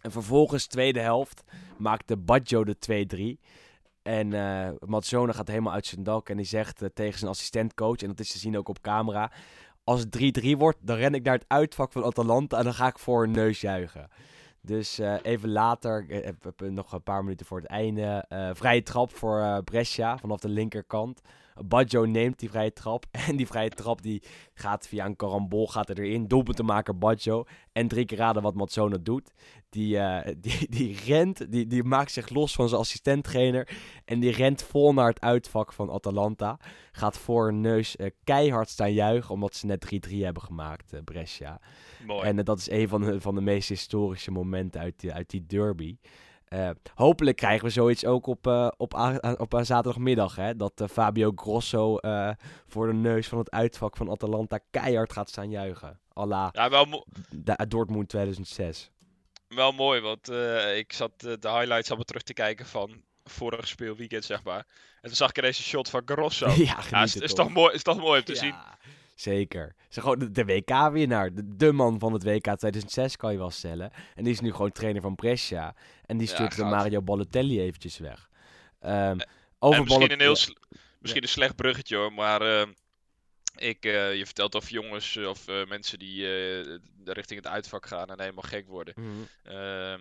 En 0.00 0.10
vervolgens, 0.10 0.66
tweede 0.66 1.00
helft, 1.00 1.42
maakte 1.78 2.16
Baggio 2.16 2.64
de 2.64 2.76
2-3. 3.38 3.40
En 4.02 4.28
Mazzone 4.86 5.32
gaat 5.32 5.48
helemaal 5.48 5.72
uit 5.72 5.86
zijn 5.86 6.02
dak 6.02 6.28
en 6.28 6.36
die 6.36 6.46
zegt 6.46 6.82
eh, 6.82 6.88
tegen 6.94 7.18
zijn 7.18 7.30
assistentcoach, 7.30 7.96
en 7.96 8.08
dat 8.08 8.20
is 8.20 8.32
te 8.32 8.38
zien 8.38 8.58
ook 8.58 8.68
op 8.68 8.80
camera... 8.80 9.30
Als 9.84 10.00
het 10.00 10.40
3-3 10.44 10.50
wordt, 10.56 10.78
dan 10.80 10.96
ren 10.96 11.14
ik 11.14 11.22
naar 11.22 11.34
het 11.34 11.44
uitvak 11.48 11.92
van 11.92 12.04
Atalanta 12.04 12.58
en 12.58 12.64
dan 12.64 12.74
ga 12.74 12.86
ik 12.86 12.98
voor 12.98 13.24
een 13.24 13.30
neus 13.30 13.60
juichen. 13.60 14.08
Dus 14.60 14.98
eh, 14.98 15.14
even 15.22 15.50
later, 15.50 16.24
nog 16.56 16.92
een 16.92 17.02
paar 17.02 17.22
minuten 17.22 17.46
voor 17.46 17.58
het 17.58 17.66
einde, 17.66 18.24
vrije 18.54 18.82
trap 18.82 19.16
voor 19.16 19.62
Brescia 19.64 20.18
vanaf 20.18 20.40
de 20.40 20.48
linkerkant. 20.48 21.20
Baggio 21.64 22.04
neemt 22.04 22.38
die 22.38 22.50
vrije 22.50 22.72
trap 22.72 23.06
en 23.28 23.36
die 23.36 23.46
vrije 23.46 23.70
trap 23.70 24.02
die 24.02 24.22
gaat 24.54 24.88
via 24.88 25.06
een 25.06 25.16
karambol 25.16 25.66
gaat 25.66 25.88
er 25.88 25.98
erin. 25.98 26.26
Doelpunt 26.28 26.56
te 26.56 26.62
maken 26.62 26.98
Baggio 26.98 27.44
en 27.72 27.88
drie 27.88 28.04
keer 28.04 28.18
raden 28.18 28.42
wat 28.42 28.54
Mazzone 28.54 29.02
doet. 29.02 29.30
Die, 29.68 29.98
eh, 29.98 30.34
die, 30.44 30.66
die 30.68 30.96
rent, 31.06 31.52
die, 31.52 31.66
die 31.66 31.84
maakt 31.84 32.12
zich 32.12 32.28
los 32.28 32.54
van 32.54 32.68
zijn 32.68 32.80
assistenttrainer 32.80 33.68
en 34.04 34.20
die 34.20 34.32
rent 34.32 34.62
vol 34.62 34.92
naar 34.92 35.08
het 35.08 35.20
uitvak 35.20 35.72
van 35.72 35.90
Atalanta. 35.90 36.58
Gaat 36.92 37.18
voor 37.18 37.48
een 37.48 37.60
neus 37.60 37.96
eh, 37.96 38.10
keihard 38.24 38.68
staan 38.68 38.92
juichen 38.92 39.34
omdat 39.34 39.54
ze 39.54 39.66
net 39.66 39.84
3-3 40.08 40.16
hebben 40.16 40.42
gemaakt, 40.42 40.92
eh, 40.92 41.00
Brescia. 41.04 41.60
Mooi. 42.06 42.26
En 42.26 42.44
dat 42.44 42.58
is 42.58 42.70
een 42.70 42.88
van 42.88 43.00
de, 43.00 43.20
van 43.20 43.34
de 43.34 43.40
meest 43.40 43.68
historische 43.68 44.30
momenten 44.30 44.80
uit 44.80 45.00
die, 45.00 45.12
uit 45.12 45.30
die 45.30 45.46
derby. 45.46 45.96
Eh, 46.50 46.70
hopelijk 46.94 47.36
krijgen 47.36 47.64
we 47.64 47.70
zoiets 47.70 48.04
ook 48.04 48.26
op, 48.26 48.46
eh, 48.46 48.68
op, 48.76 48.94
op 49.38 49.54
eh, 49.54 49.62
zaterdagmiddag. 49.62 50.36
Hè? 50.36 50.56
Dat 50.56 50.80
eh, 50.80 50.88
Fabio 50.88 51.32
Grosso 51.34 51.96
voor 52.66 52.86
de 52.86 52.92
neus 52.92 53.28
van 53.28 53.38
het 53.38 53.50
uitvak 53.50 53.96
van 53.96 54.10
Atalanta 54.10 54.58
keihard 54.70 55.12
gaat 55.12 55.28
staan 55.28 55.50
juichen. 55.50 56.00
à 56.18 56.26
la 56.26 56.48
Ja, 56.52 56.70
wel, 56.70 57.06
Dortmund 57.68 58.08
2006. 58.08 58.90
wel 59.48 59.72
mooi, 59.72 60.00
want 60.00 60.30
ik 60.76 60.92
zat 60.92 61.20
de 61.20 61.38
highlights 61.40 61.86
allemaal 61.88 62.04
terug 62.04 62.22
te 62.22 62.32
kijken 62.32 62.66
van 62.66 63.02
vorig 63.24 63.68
speelweekend, 63.68 64.24
zeg 64.24 64.42
maar. 64.42 64.66
En 65.00 65.08
toen 65.08 65.14
zag 65.16 65.28
ik 65.28 65.38
ineens 65.38 65.58
een 65.58 65.64
shot 65.64 65.90
van 65.90 66.02
Grosso. 66.04 66.50
ja, 66.90 67.02
is, 67.02 67.16
is 67.16 67.34
toch? 67.34 67.46
toch 67.46 67.54
mooi, 67.54 67.74
is 67.74 67.82
toch 67.82 67.98
mooi 67.98 68.18
om 68.18 68.24
te 68.24 68.32
Ja, 68.34 68.38
zien. 68.38 68.54
Zeker. 69.20 69.74
Ze 69.88 70.00
gewoon 70.00 70.18
de, 70.18 70.30
de 70.30 70.44
WK-winnaar. 70.44 71.34
De, 71.34 71.56
de 71.56 71.72
man 71.72 71.98
van 71.98 72.12
het 72.12 72.24
WK 72.24 72.42
2006 72.42 73.16
kan 73.16 73.32
je 73.32 73.38
wel 73.38 73.50
stellen. 73.50 73.90
En 74.14 74.24
die 74.24 74.32
is 74.32 74.40
nu 74.40 74.52
gewoon 74.52 74.72
trainer 74.72 75.02
van 75.02 75.14
Brescia. 75.14 75.74
En 76.06 76.18
die 76.18 76.28
Ja, 76.28 76.34
stuurt 76.34 76.50
de 76.50 76.56
goud. 76.56 76.70
Mario 76.70 77.02
Balotelli 77.02 77.60
eventjes 77.60 77.98
weg. 77.98 78.28
Ehm, 78.80 79.18
over 79.58 79.82
misschien 79.82 80.12
een 80.12 80.20
heel 80.20 80.36
ja. 80.36 80.76
misschien 80.98 81.22
een 81.22 81.28
slecht 81.28 81.56
bruggetje 81.56 81.96
hoor, 81.96 82.12
maar 82.12 82.42
eh, 82.42 82.68
ik, 83.56 83.84
eh, 83.84 84.14
je 84.16 84.24
vertelt 84.24 84.54
of 84.54 84.70
jongens 84.70 85.16
eh, 85.16 85.28
of 85.28 85.48
eh, 85.48 85.66
mensen 85.66 85.98
die 85.98 86.26
eh, 86.26 86.76
richting 87.04 87.42
het 87.42 87.52
uitvak 87.52 87.86
gaan 87.86 88.08
en 88.10 88.20
helemaal 88.20 88.42
gek 88.42 88.66
worden. 88.66 88.94
Mhm. 88.96 89.54
Ehm, 89.56 90.00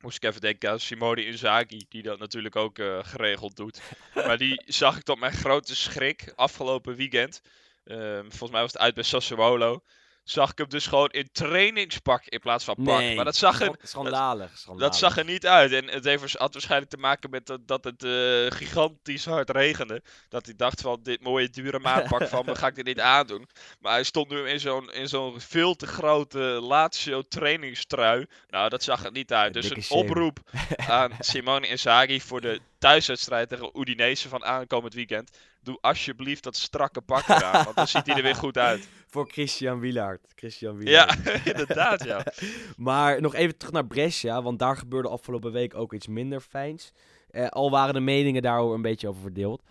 moest 0.00 0.16
ik 0.16 0.24
even 0.24 0.40
denken 0.40 0.70
aan 0.70 0.80
Simone 0.80 1.26
Inzaghi, 1.26 1.86
die 1.88 2.02
dat 2.02 2.18
natuurlijk 2.18 2.56
ook 2.56 2.78
geregeld 3.02 3.56
doet. 3.56 3.80
maar 4.26 4.38
die 4.38 4.62
zag 4.66 4.96
ik 4.96 5.02
tot 5.02 5.18
mijn 5.18 5.32
grote 5.32 5.76
schrik 5.76 6.32
afgelopen 6.34 6.96
weekend. 6.96 7.42
Ehm, 7.86 8.20
volgens 8.20 8.50
mij 8.50 8.60
was 8.60 8.72
het 8.72 8.80
uit 8.80 8.94
bij 8.94 9.04
Sassuolo. 9.04 9.82
Zag 10.24 10.50
ik 10.50 10.58
hem 10.58 10.68
dus 10.68 10.86
gewoon 10.86 11.10
in 11.10 11.28
trainingspak 11.32 12.24
in 12.24 12.38
plaats 12.40 12.64
van 12.64 12.74
pak. 12.74 12.98
Nee, 12.98 13.14
maar 13.14 13.24
dat 13.24 13.36
zag 13.36 13.60
er, 13.60 13.66
scha- 13.66 13.86
schandalig, 13.86 14.58
schandalig. 14.58 14.90
dat 14.90 14.98
zag 14.98 15.16
er 15.16 15.24
niet 15.24 15.46
uit. 15.46 15.72
En 15.72 15.88
het 15.88 16.04
heeft, 16.04 16.36
had 16.36 16.52
waarschijnlijk 16.52 16.90
te 16.90 16.96
maken 16.96 17.30
met 17.30 17.46
dat, 17.46 17.68
dat 17.68 17.84
het 17.84 18.04
eh, 18.04 18.58
gigantisch 18.58 19.24
hard 19.24 19.50
regende. 19.50 20.02
Dat 20.28 20.44
hij 20.44 20.54
dacht 20.56 20.80
van, 20.80 20.98
dit 21.02 21.22
mooie 21.22 21.50
dure 21.50 21.78
maatpak 21.78 22.28
van 22.28 22.44
me 22.46 22.54
ga 22.60 22.66
ik 22.66 22.74
dit 22.74 22.84
niet 22.84 23.00
aandoen. 23.00 23.48
Maar 23.80 23.92
hij 23.92 24.02
stond 24.04 24.28
nu 24.28 24.48
in 24.48 24.60
zo'n, 24.60 24.92
in 24.92 25.08
zo'n 25.08 25.40
veel 25.40 25.74
te 25.74 25.86
grote 25.86 26.38
Lazio 26.38 27.22
trainingstrui. 27.22 28.26
Nou, 28.48 28.68
dat 28.68 28.82
zag 28.82 29.04
er 29.04 29.12
niet 29.12 29.32
uit. 29.32 29.54
Dus 29.54 29.70
een 29.70 29.82
shame. 29.82 30.00
oproep 30.00 30.38
aan 30.76 31.12
Simone 31.18 31.68
Inzaghi 31.68 32.20
voor 32.20 32.40
de 32.40 32.60
thuiswedstrijd 32.78 33.48
tegen 33.48 33.80
Udinese 33.80 34.28
van 34.28 34.44
aankomend 34.44 34.94
weekend. 34.94 35.38
Doe 35.66 35.78
alsjeblieft 35.80 36.42
dat 36.42 36.56
strakke 36.56 37.00
pak 37.00 37.28
eraan, 37.28 37.64
want 37.64 37.76
dan 37.76 37.88
ziet 37.88 38.06
hij 38.06 38.16
er 38.16 38.22
weer 38.22 38.34
goed 38.34 38.58
uit. 38.58 38.88
Voor 39.12 39.28
Christian 39.30 39.80
Wielaert. 39.80 40.26
Christian 40.34 40.76
Wielaert. 40.76 41.24
Ja, 41.24 41.32
inderdaad, 41.52 42.04
ja. 42.04 42.24
Maar 42.76 43.20
nog 43.20 43.34
even 43.34 43.56
terug 43.56 43.72
naar 43.74 43.86
Brescia, 43.86 44.42
want 44.42 44.58
daar 44.58 44.76
gebeurde 44.76 45.08
afgelopen 45.08 45.52
week 45.52 45.74
ook 45.74 45.92
iets 45.92 46.06
minder 46.06 46.40
fijns. 46.40 46.92
Eh, 47.30 47.48
al 47.48 47.70
waren 47.70 47.94
de 47.94 48.00
meningen 48.00 48.42
daarover 48.42 48.74
een 48.74 48.82
beetje 48.82 49.08
over 49.08 49.20
verdeeld. 49.20 49.62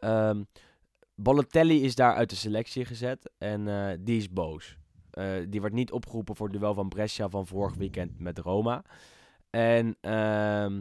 Ehm 0.00 0.42
Balotelli 1.14 1.82
is 1.82 1.94
daar 1.94 2.14
uit 2.14 2.30
de 2.30 2.36
selectie 2.36 2.84
gezet 2.84 3.30
en 3.38 3.68
eh, 3.68 3.96
die 4.00 4.16
is 4.16 4.30
boos. 4.30 4.76
Eh, 5.10 5.26
die 5.48 5.60
werd 5.60 5.72
niet 5.72 5.92
opgeroepen 5.92 6.36
voor 6.36 6.48
het 6.48 6.58
duel 6.58 6.74
van 6.74 6.88
Brescia 6.88 7.28
van 7.28 7.46
vorig 7.46 7.74
weekend 7.74 8.18
met 8.18 8.38
Roma. 8.38 8.82
En 9.50 9.96
ehm, 10.00 10.80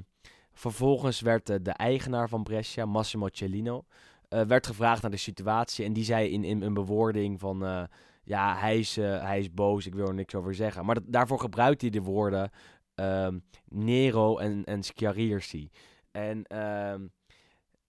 Vervolgens 0.59 1.21
werd 1.21 1.49
eh, 1.49 1.55
de 1.61 1.71
eigenaar 1.71 2.29
van 2.29 2.43
Brescia, 2.43 2.85
Massimo 2.85 3.27
Cellino, 3.31 3.85
eh, 4.29 4.41
werd 4.41 4.67
gevraagd 4.67 5.01
naar 5.01 5.11
de 5.11 5.17
situatie. 5.17 5.85
En 5.85 5.93
die 5.93 6.03
zei 6.03 6.29
in, 6.29 6.43
in 6.43 6.61
een 6.61 6.73
bewoording 6.73 7.39
van, 7.39 7.65
eh, 7.65 7.83
ja, 8.23 8.57
hij 8.57 8.79
is, 8.79 8.97
eh, 8.97 9.21
hij 9.21 9.39
is 9.39 9.53
boos, 9.53 9.85
ik 9.85 9.95
wil 9.95 10.07
er 10.07 10.13
niks 10.13 10.35
over 10.35 10.55
zeggen. 10.55 10.85
Maar 10.85 10.97
daarvoor 11.05 11.39
gebruikt 11.39 11.81
hij 11.81 11.89
de 11.89 12.01
woorden 12.01 12.49
ehm, 12.95 13.39
Nero 13.65 14.37
en, 14.37 14.63
en 14.63 14.83
Schiarirsi. 14.83 15.69
En 16.11 16.43
ehm, 16.43 17.07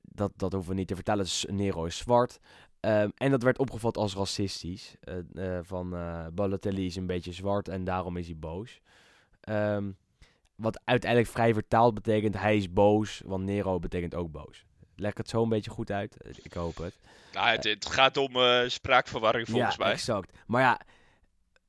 dat, 0.01 0.32
dat 0.36 0.53
hoeven 0.53 0.70
we 0.70 0.76
niet 0.76 0.88
te 0.88 0.95
vertellen, 0.95 1.24
dus 1.24 1.47
Nero 1.51 1.84
is 1.84 1.97
zwart. 1.97 2.38
Ehm, 2.80 3.09
en 3.14 3.30
dat 3.30 3.43
werd 3.43 3.59
opgevat 3.59 3.97
als 3.97 4.14
racistisch. 4.14 4.97
Van 5.62 5.91
Balotelli 6.34 6.86
is 6.86 6.97
een 6.97 7.07
beetje 7.07 7.32
zwart 7.32 7.68
en 7.68 7.84
daarom 7.84 8.16
is 8.16 8.26
hij 8.26 8.36
boos. 8.36 8.80
Wat 10.55 10.80
uiteindelijk 10.84 11.30
vrij 11.30 11.55
vertaald 11.55 11.95
betekent, 11.95 12.38
hij 12.38 12.57
is 12.57 12.72
boos, 12.72 13.22
want 13.24 13.45
Nero 13.45 13.78
betekent 13.78 14.14
ook 14.14 14.30
boos. 14.30 14.68
Leg 15.01 15.16
het 15.16 15.28
zo 15.28 15.42
een 15.42 15.48
beetje 15.48 15.70
goed 15.70 15.90
uit? 15.90 16.16
Ik 16.42 16.53
hoop 16.53 16.76
het. 16.76 16.94
Nou, 17.32 17.48
het, 17.48 17.64
het 17.64 17.86
gaat 17.86 18.16
om 18.16 18.36
eh, 18.36 18.61
spraakverwarring 18.66 19.48
volgens 19.48 19.76
ja, 19.76 19.84
mij. 19.84 19.92
exact. 19.92 20.32
Maar 20.46 20.62
ja, 20.62 20.80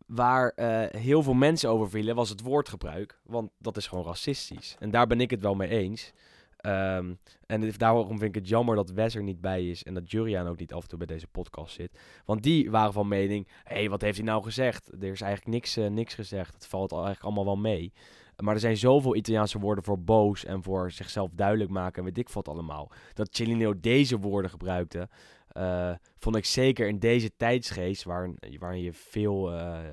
waar 0.05 0.49
eh, 0.49 1.01
heel 1.01 1.23
veel 1.23 1.33
mensen 1.33 1.69
over 1.69 1.89
vielen, 1.89 2.15
was 2.15 2.29
het 2.29 2.41
woordgebruik. 2.41 3.19
Want 3.23 3.51
dat 3.57 3.77
is 3.77 3.87
gewoon 3.87 4.05
racistisch. 4.05 4.75
En 4.79 4.91
daar 4.91 5.07
ben 5.07 5.21
ik 5.21 5.29
het 5.29 5.41
wel 5.41 5.55
mee 5.55 5.69
eens. 5.69 6.11
Ehm, 6.57 7.13
en 7.45 7.71
daarom 7.77 8.07
vind 8.07 8.35
ik 8.35 8.41
het 8.41 8.47
jammer 8.47 8.75
dat 8.75 8.89
Wes 8.89 9.15
er 9.15 9.23
niet 9.23 9.41
bij 9.41 9.67
is 9.69 9.83
en 9.83 9.93
dat 9.93 10.11
Juriaan 10.11 10.47
ook 10.47 10.59
niet 10.59 10.73
af 10.73 10.81
en 10.81 10.87
toe 10.87 10.97
bij 10.97 11.07
deze 11.07 11.27
podcast 11.27 11.75
zit. 11.75 11.99
Want 12.25 12.43
die 12.43 12.71
waren 12.71 12.93
van 12.93 13.07
mening, 13.07 13.47
hé, 13.63 13.75
hey, 13.75 13.89
wat 13.89 14.01
heeft 14.01 14.17
hij 14.17 14.25
nou 14.25 14.43
gezegd? 14.43 14.87
Er 14.87 15.11
is 15.11 15.21
eigenlijk 15.21 15.45
niks, 15.45 15.77
eh, 15.77 15.87
niks 15.87 16.13
gezegd. 16.13 16.53
Het 16.53 16.67
valt 16.67 16.91
al 16.91 17.05
eigenlijk 17.05 17.25
allemaal 17.25 17.53
wel 17.53 17.71
mee. 17.71 17.93
Maar 18.41 18.53
er 18.53 18.59
zijn 18.59 18.77
zoveel 18.77 19.15
Italiaanse 19.15 19.59
woorden 19.59 19.83
voor 19.83 19.99
boos 20.03 20.45
en 20.45 20.63
voor 20.63 20.91
zichzelf 20.91 21.29
duidelijk 21.33 21.69
maken 21.69 21.97
en 21.97 22.03
weet 22.03 22.17
ik 22.17 22.29
wat 22.29 22.47
allemaal. 22.47 22.91
Dat 23.13 23.35
Cellino 23.35 23.79
deze 23.79 24.17
woorden 24.17 24.51
gebruikte, 24.51 25.09
eh, 25.47 25.93
vond 26.17 26.35
ik 26.35 26.45
zeker 26.45 26.87
in 26.87 26.99
deze 26.99 27.35
tijdsgeest, 27.37 28.03
waarin, 28.03 28.37
waarin 28.59 28.81
je 28.81 28.93
veel 28.93 29.51
eh, 29.53 29.83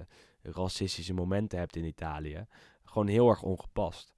racistische 0.42 1.14
momenten 1.14 1.58
hebt 1.58 1.76
in 1.76 1.84
Italië, 1.84 2.46
gewoon 2.84 3.06
heel 3.06 3.28
erg 3.28 3.42
ongepast. 3.42 4.12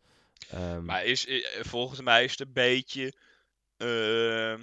Ehm, 0.50 0.84
Maar 0.84 1.04
is, 1.04 1.26
eh, 1.26 1.62
volgens 1.64 2.00
mij 2.00 2.24
is 2.24 2.30
het 2.30 2.40
een 2.40 2.52
beetje. 2.52 3.12
ehm, 3.76 4.60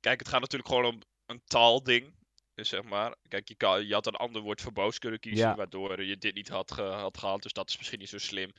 kijk, 0.00 0.18
het 0.18 0.28
gaat 0.28 0.40
natuurlijk 0.40 0.68
gewoon 0.68 0.84
om 0.84 0.98
een 1.26 1.42
taalding. 1.44 2.18
Dus 2.54 2.68
zeg 2.68 2.82
maar. 2.82 3.14
Kijk, 3.28 3.48
je, 3.48 3.54
kan, 3.54 3.86
je 3.86 3.94
had 3.94 4.06
een 4.06 4.14
ander 4.16 4.42
woord 4.42 4.60
voor 4.60 4.72
boos 4.72 4.98
kunnen 4.98 5.20
kiezen. 5.20 5.46
Ja. 5.48 5.54
Waardoor 5.54 6.02
je 6.04 6.16
dit 6.16 6.34
niet 6.34 6.48
had, 6.48 6.72
ge- 6.72 6.82
had 6.82 7.18
gehad. 7.18 7.42
Dus 7.42 7.52
dat 7.52 7.68
is 7.68 7.76
misschien 7.76 7.98
niet 7.98 8.08
zo 8.08 8.18
slim. 8.18 8.50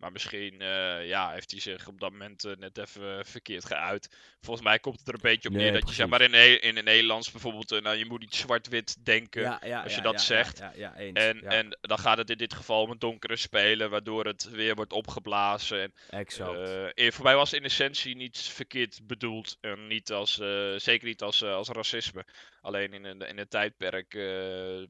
Maar 0.00 0.12
misschien 0.12 0.60
eh, 0.60 1.06
ja, 1.06 1.30
heeft 1.30 1.50
hij 1.50 1.60
zich 1.60 1.88
op 1.88 2.00
dat 2.00 2.10
moment 2.10 2.44
eh, 2.44 2.56
net 2.58 2.78
even 2.78 3.18
eh, 3.18 3.24
verkeerd 3.24 3.64
geuit. 3.64 4.10
Volgens 4.40 4.66
mij 4.66 4.78
komt 4.78 4.98
het 4.98 5.08
er 5.08 5.14
een 5.14 5.20
beetje 5.22 5.48
op 5.48 5.54
Nee, 5.54 5.70
neer 5.70 5.80
dat 5.80 5.88
je 5.88 5.94
zeg 5.94 6.08
maar 6.08 6.20
in, 6.20 6.62
in 6.62 6.76
het 6.76 6.84
Nederlands 6.84 7.30
bijvoorbeeld. 7.30 7.82
nou, 7.82 7.96
je 7.96 8.06
moet 8.06 8.20
niet 8.20 8.34
zwart-wit 8.34 9.04
denken. 9.04 9.60
als 9.82 9.94
je 9.94 10.00
dat 10.00 10.20
zegt. 10.20 10.58
Ja, 10.58 10.72
ja, 10.76 10.96
eens. 10.96 11.18
En, 11.18 11.42
en 11.42 11.78
dan 11.80 11.98
gaat 11.98 12.18
het 12.18 12.30
in 12.30 12.38
dit 12.38 12.54
geval 12.54 12.82
om 12.82 12.90
een 12.90 12.98
donkere 12.98 13.36
speler, 13.36 13.88
waardoor 13.88 14.24
het 14.24 14.50
weer 14.50 14.74
wordt 14.74 14.92
opgeblazen. 14.92 15.80
En 15.80 15.92
exact. 16.10 17.14
voor 17.14 17.24
mij 17.24 17.36
was 17.36 17.52
in 17.52 17.64
essentie 17.64 18.16
niet 18.16 18.38
verkeerd 18.38 19.00
bedoeld. 19.06 19.58
En 19.60 19.86
niet 19.86 20.12
als, 20.12 20.34
zeker 20.76 21.06
niet 21.06 21.22
als, 21.22 21.44
als 21.44 21.68
racisme. 21.68 22.24
Alleen 22.62 22.92
in 22.92 23.04
een, 23.04 23.20
in 23.20 23.38
een 23.38 23.48
tijdperk 23.48 24.12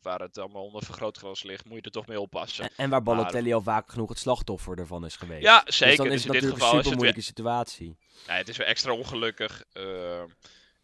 waar 0.02 0.20
het 0.20 0.38
allemaal 0.38 0.64
onder 0.64 0.84
vergrootglas 0.84 1.42
ligt, 1.42 1.64
moet 1.64 1.76
je 1.76 1.82
er 1.82 1.90
toch 1.90 2.06
mee 2.06 2.20
oppassen. 2.20 2.64
en, 2.64 2.70
en 2.76 2.90
waar 2.90 3.02
Balotelli 3.02 3.52
al 3.52 3.62
vaak 3.62 3.90
genoeg 3.90 4.08
het 4.08 4.18
slachtoffer 4.18 4.78
ervan 4.78 4.99
is 5.04 5.16
geweest. 5.16 5.42
Ja, 5.42 5.60
Dus 5.62 5.76
zeker. 5.76 5.96
dan 5.96 6.06
Dus, 6.06 6.14
is 6.14 6.24
het 6.24 6.26
in 6.34 6.40
dit 6.40 6.42
natuurlijk 6.42 6.62
geval 6.62 6.78
een 6.78 6.82
super 6.84 6.96
moeilijke 6.96 7.22
situatie. 7.26 7.96
het 8.26 8.48
is 8.48 8.56
weer 8.56 8.66
extra 8.66 8.92
ongelukkig. 8.92 9.64
eh, 9.72 10.20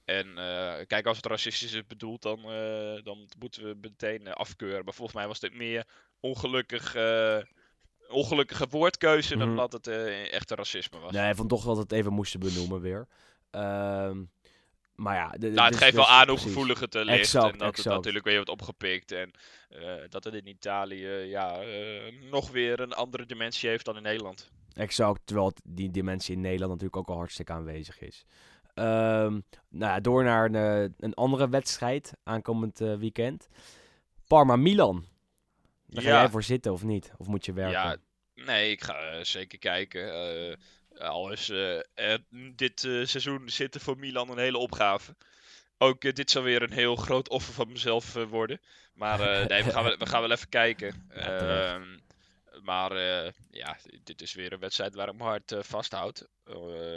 en 0.05 0.39
eh, 0.39 0.87
kijk, 0.87 1.07
als 1.07 1.17
het 1.17 1.27
racistisch 1.27 1.73
is 1.73 1.87
bedoeld, 1.87 2.23
dan, 2.23 2.39
eh, 2.39 3.03
dan 3.05 3.29
moeten 3.39 3.63
we 3.65 3.77
meteen 3.81 4.33
afkeuren. 4.35 4.85
Maar 4.85 4.95
volgens 4.95 5.17
mij 5.17 5.27
was 5.27 5.41
dit 5.41 5.55
meer 5.55 5.85
ongelukkig, 6.21 6.95
ongelukkige 8.09 8.67
woordkeuze 8.71 9.37
dan 9.37 9.49
Mhm. 9.49 9.57
dat 9.57 9.73
het 9.73 9.87
eh, 9.87 10.33
echte 10.33 10.55
racisme 10.55 10.99
was. 10.99 11.13
Nee, 11.13 11.35
vond 11.35 11.49
toch 11.49 11.65
dat 11.65 11.77
het 11.77 11.93
even 11.93 12.13
moesten 12.13 12.41
benoemen 12.41 12.81
weer. 12.81 13.07
Ehm, 13.51 14.23
maar 14.97 15.15
ja, 15.15 15.31
de, 15.31 15.51
Nou, 15.51 15.63
het 15.63 15.73
dus- 15.73 15.83
geeft 15.83 15.95
wel 15.95 16.05
dus- 16.05 16.13
aan 16.13 16.29
hoe 16.29 16.39
gevoelig 16.39 16.81
het 16.81 16.95
er 16.95 17.05
ligt. 17.05 17.19
Exact, 17.19 17.53
en 17.53 17.59
dat 17.59 17.77
het 17.77 17.85
natuurlijk 17.85 18.25
weer 18.25 18.35
wordt 18.35 18.51
opgepikt. 18.51 19.13
En 19.13 19.31
eh, 19.69 19.95
dat 20.09 20.25
het 20.25 20.35
in 20.35 20.49
Italië 20.49 21.09
ja, 21.09 21.61
eh, 21.61 22.13
nog 22.31 22.51
weer 22.51 22.81
een 22.81 22.93
andere 22.93 23.27
dimensie 23.27 23.69
heeft 23.69 23.85
dan 23.85 23.97
in 23.97 24.03
Nederland. 24.03 24.51
Exact, 24.73 25.21
terwijl 25.25 25.53
die 25.65 25.91
dimensie 25.91 26.35
in 26.35 26.41
Nederland 26.41 26.71
natuurlijk 26.71 26.97
ook 26.97 27.09
al 27.09 27.17
hartstikke 27.17 27.53
aanwezig 27.53 28.01
is. 28.01 28.25
Ehm, 28.75 29.41
nou 29.69 29.93
ja, 29.93 30.01
door 30.01 30.25
naar 30.25 30.45
een, 30.45 30.55
eh, 30.55 30.95
een 30.99 31.15
andere 31.15 31.49
wedstrijd 31.49 32.13
aankomend 32.23 32.79
weekend. 32.79 33.49
Parma-Milan. 34.27 35.05
Daar 35.87 36.03
ga 36.03 36.09
jij 36.09 36.29
voor 36.29 36.43
zitten 36.43 36.73
of 36.73 36.83
niet? 36.83 37.13
Of 37.17 37.27
moet 37.27 37.45
je 37.45 37.53
werken? 37.53 37.81
Ja, 37.81 37.97
nee, 38.35 38.71
ik 38.71 38.83
ga 38.83 39.25
zeker 39.25 39.59
kijken. 39.59 40.05
Eh, 40.99 41.09
al 41.09 41.33
is 41.33 41.49
eh, 41.49 41.77
er 41.95 42.25
dit 42.55 42.85
eh, 42.85 43.05
seizoen 43.05 43.49
zitten 43.49 43.81
voor 43.81 43.99
Milan 43.99 44.31
een 44.31 44.39
hele 44.39 44.59
opgave. 44.59 45.17
Ook 45.79 46.05
eh, 46.05 46.13
dit 46.13 46.31
zal 46.31 46.43
weer 46.43 46.63
een 46.63 46.73
heel 46.73 46.97
groot 46.97 47.29
offer 47.29 47.55
van 47.55 47.69
mezelf 47.73 48.17
eh, 48.17 48.23
worden. 48.25 48.61
Maar 48.95 49.21
eh, 49.21 49.47
nee, 49.47 49.65
we 49.65 49.71
gaan, 49.71 49.85
wel, 49.85 49.97
we 49.97 50.07
gaan 50.07 50.21
wel 50.21 50.31
even 50.31 50.49
kijken. 50.49 50.95
Ja. 51.15 51.75
Ehm, 51.75 51.99
maar 52.63 52.93
eh, 52.93 53.33
ja, 53.51 53.77
dit 54.05 54.23
is 54.23 54.35
weer 54.35 54.53
een 54.53 54.59
wedstrijd 54.59 54.95
waar 54.95 55.09
ik 55.09 55.21
hart 55.21 55.53
eh, 55.53 55.63
vasthoud. 55.63 56.29
Eh, 56.45 56.55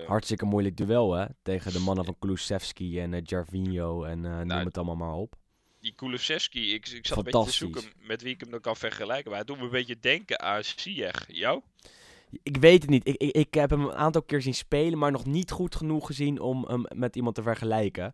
Hartstikke 0.07 0.45
moeilijk 0.45 0.77
duel, 0.77 1.13
hè? 1.13 1.25
Tegen 1.41 1.71
de 1.73 1.79
mannen 1.79 2.05
van 2.05 2.15
Kulusevski 2.19 2.99
en 2.99 3.13
eh 3.13 3.21
Jarvinho 3.23 4.03
en 4.03 4.25
eh, 4.25 4.31
noem 4.31 4.47
Nou, 4.47 4.65
het 4.65 4.77
allemaal 4.77 4.95
maar 4.95 5.13
op. 5.13 5.35
die 5.79 5.93
Kulusevski, 5.95 6.73
ik, 6.73 6.87
ik 6.87 7.07
zat 7.07 7.17
een 7.17 7.23
beetje 7.23 7.43
te 7.43 7.51
zoeken 7.51 7.83
met 7.97 8.21
wie 8.21 8.33
ik 8.33 8.39
hem 8.39 8.49
dan 8.51 8.61
kan 8.61 8.75
vergelijken. 8.75 9.25
Maar 9.31 9.39
hij 9.39 9.45
doet 9.47 9.57
me 9.57 9.63
een 9.63 9.69
beetje 9.69 9.99
denken 9.99 10.39
aan 10.39 10.63
Ziyech. 10.63 11.25
Jou? 11.27 11.61
Ik 12.43 12.57
weet 12.57 12.81
het 12.81 12.89
niet. 12.89 13.07
Ik, 13.07 13.15
ik, 13.15 13.35
ik 13.35 13.53
heb 13.53 13.69
hem 13.69 13.81
een 13.81 13.93
aantal 13.93 14.21
keer 14.21 14.41
zien 14.41 14.53
spelen, 14.53 14.99
maar 14.99 15.11
nog 15.11 15.25
niet 15.25 15.51
goed 15.51 15.75
genoeg 15.75 16.05
gezien 16.05 16.39
om 16.39 16.65
hem 16.67 16.85
met 16.95 17.15
iemand 17.15 17.35
te 17.35 17.41
vergelijken. 17.41 18.13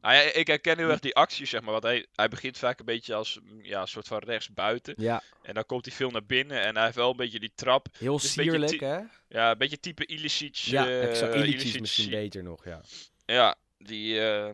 Nou 0.00 0.14
ja, 0.14 0.20
ik 0.20 0.46
herken 0.46 0.78
heel 0.78 0.88
erg 0.88 1.00
die 1.00 1.14
acties, 1.14 1.50
zeg 1.50 1.60
maar. 1.60 1.70
Want 1.70 1.82
hij, 1.82 2.06
hij 2.14 2.28
begint 2.28 2.58
vaak 2.58 2.78
een 2.78 2.84
beetje 2.84 3.14
als 3.14 3.40
ja, 3.62 3.80
een 3.80 3.88
soort 3.88 4.06
van 4.06 4.18
rechtsbuiten. 4.18 4.94
Ja, 4.96 5.22
En 5.42 5.54
dan 5.54 5.66
komt 5.66 5.84
hij 5.84 5.94
veel 5.94 6.10
naar 6.10 6.26
binnen 6.26 6.60
en 6.62 6.74
hij 6.74 6.84
heeft 6.84 6.96
wel 6.96 7.10
een 7.10 7.16
beetje 7.16 7.40
die 7.40 7.52
trap. 7.54 7.88
heel 7.98 8.12
beetje 8.12 8.28
sierlijk, 8.28 8.80
hè? 8.80 8.98
Ja, 9.28 9.50
een 9.50 9.58
beetje 9.58 9.80
type 9.80 10.06
Ilicic. 10.06 10.54
Ja. 10.54 10.86
Ilicic 10.88 11.34
Ilicic, 11.34 11.80
misschien 11.80 12.10
beter 12.10 12.42
nog, 12.42 12.64
ja. 12.64 12.80
Ja, 13.24 13.56
die, 13.78 14.20
eh 14.20 14.50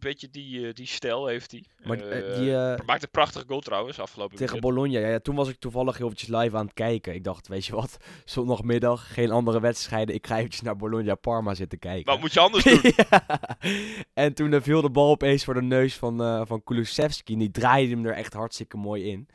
beetje 0.00 0.30
die, 0.30 0.66
eh, 0.66 0.74
die 0.74 0.86
stijl 0.86 1.26
heeft 1.26 1.50
hij. 1.50 1.64
Eh, 1.82 2.86
maakt 2.86 3.02
een 3.02 3.10
prachtige 3.10 3.44
goal 3.48 3.60
trouwens, 3.60 4.00
afgelopen 4.00 4.36
tegen 4.36 4.52
weekend. 4.52 4.74
Bologna, 4.74 4.98
ja, 4.98 5.08
ja, 5.08 5.18
toen 5.18 5.34
was 5.34 5.48
ik 5.48 5.58
toevallig 5.58 5.96
heel 5.96 6.06
eventjes 6.06 6.28
live 6.28 6.56
aan 6.56 6.64
het 6.64 6.74
kijken. 6.74 7.14
Ik 7.14 7.24
dacht, 7.24 7.48
weet 7.48 7.66
je 7.66 7.74
wat, 7.74 7.96
zondagmiddag, 8.24 9.12
geen 9.14 9.30
andere 9.30 9.60
wedstrijden. 9.60 10.14
Ik 10.14 10.26
ga 10.26 10.36
eventjes 10.36 10.62
naar 10.62 10.76
Bologna-Parma 10.76 11.54
zitten 11.54 11.78
kijken. 11.78 12.12
Wat 12.12 12.20
moet 12.20 12.32
je 12.32 12.40
anders 12.40 12.64
doen? 12.82 12.92
Ja. 12.96 13.40
En 14.14 14.34
toen 14.34 14.62
viel 14.62 14.80
de 14.80 14.90
bal 14.90 15.10
opeens 15.10 15.44
voor 15.44 15.54
de 15.54 15.62
neus 15.62 15.94
van, 15.94 16.22
eh 16.22 16.42
van 16.44 16.64
Kulusevski. 16.64 17.36
Die 17.36 17.50
draaide 17.50 17.94
hem 17.94 18.06
er 18.06 18.14
echt 18.14 18.32
hartstikke 18.32 18.76
mooi 18.76 19.04
in. 19.04 19.28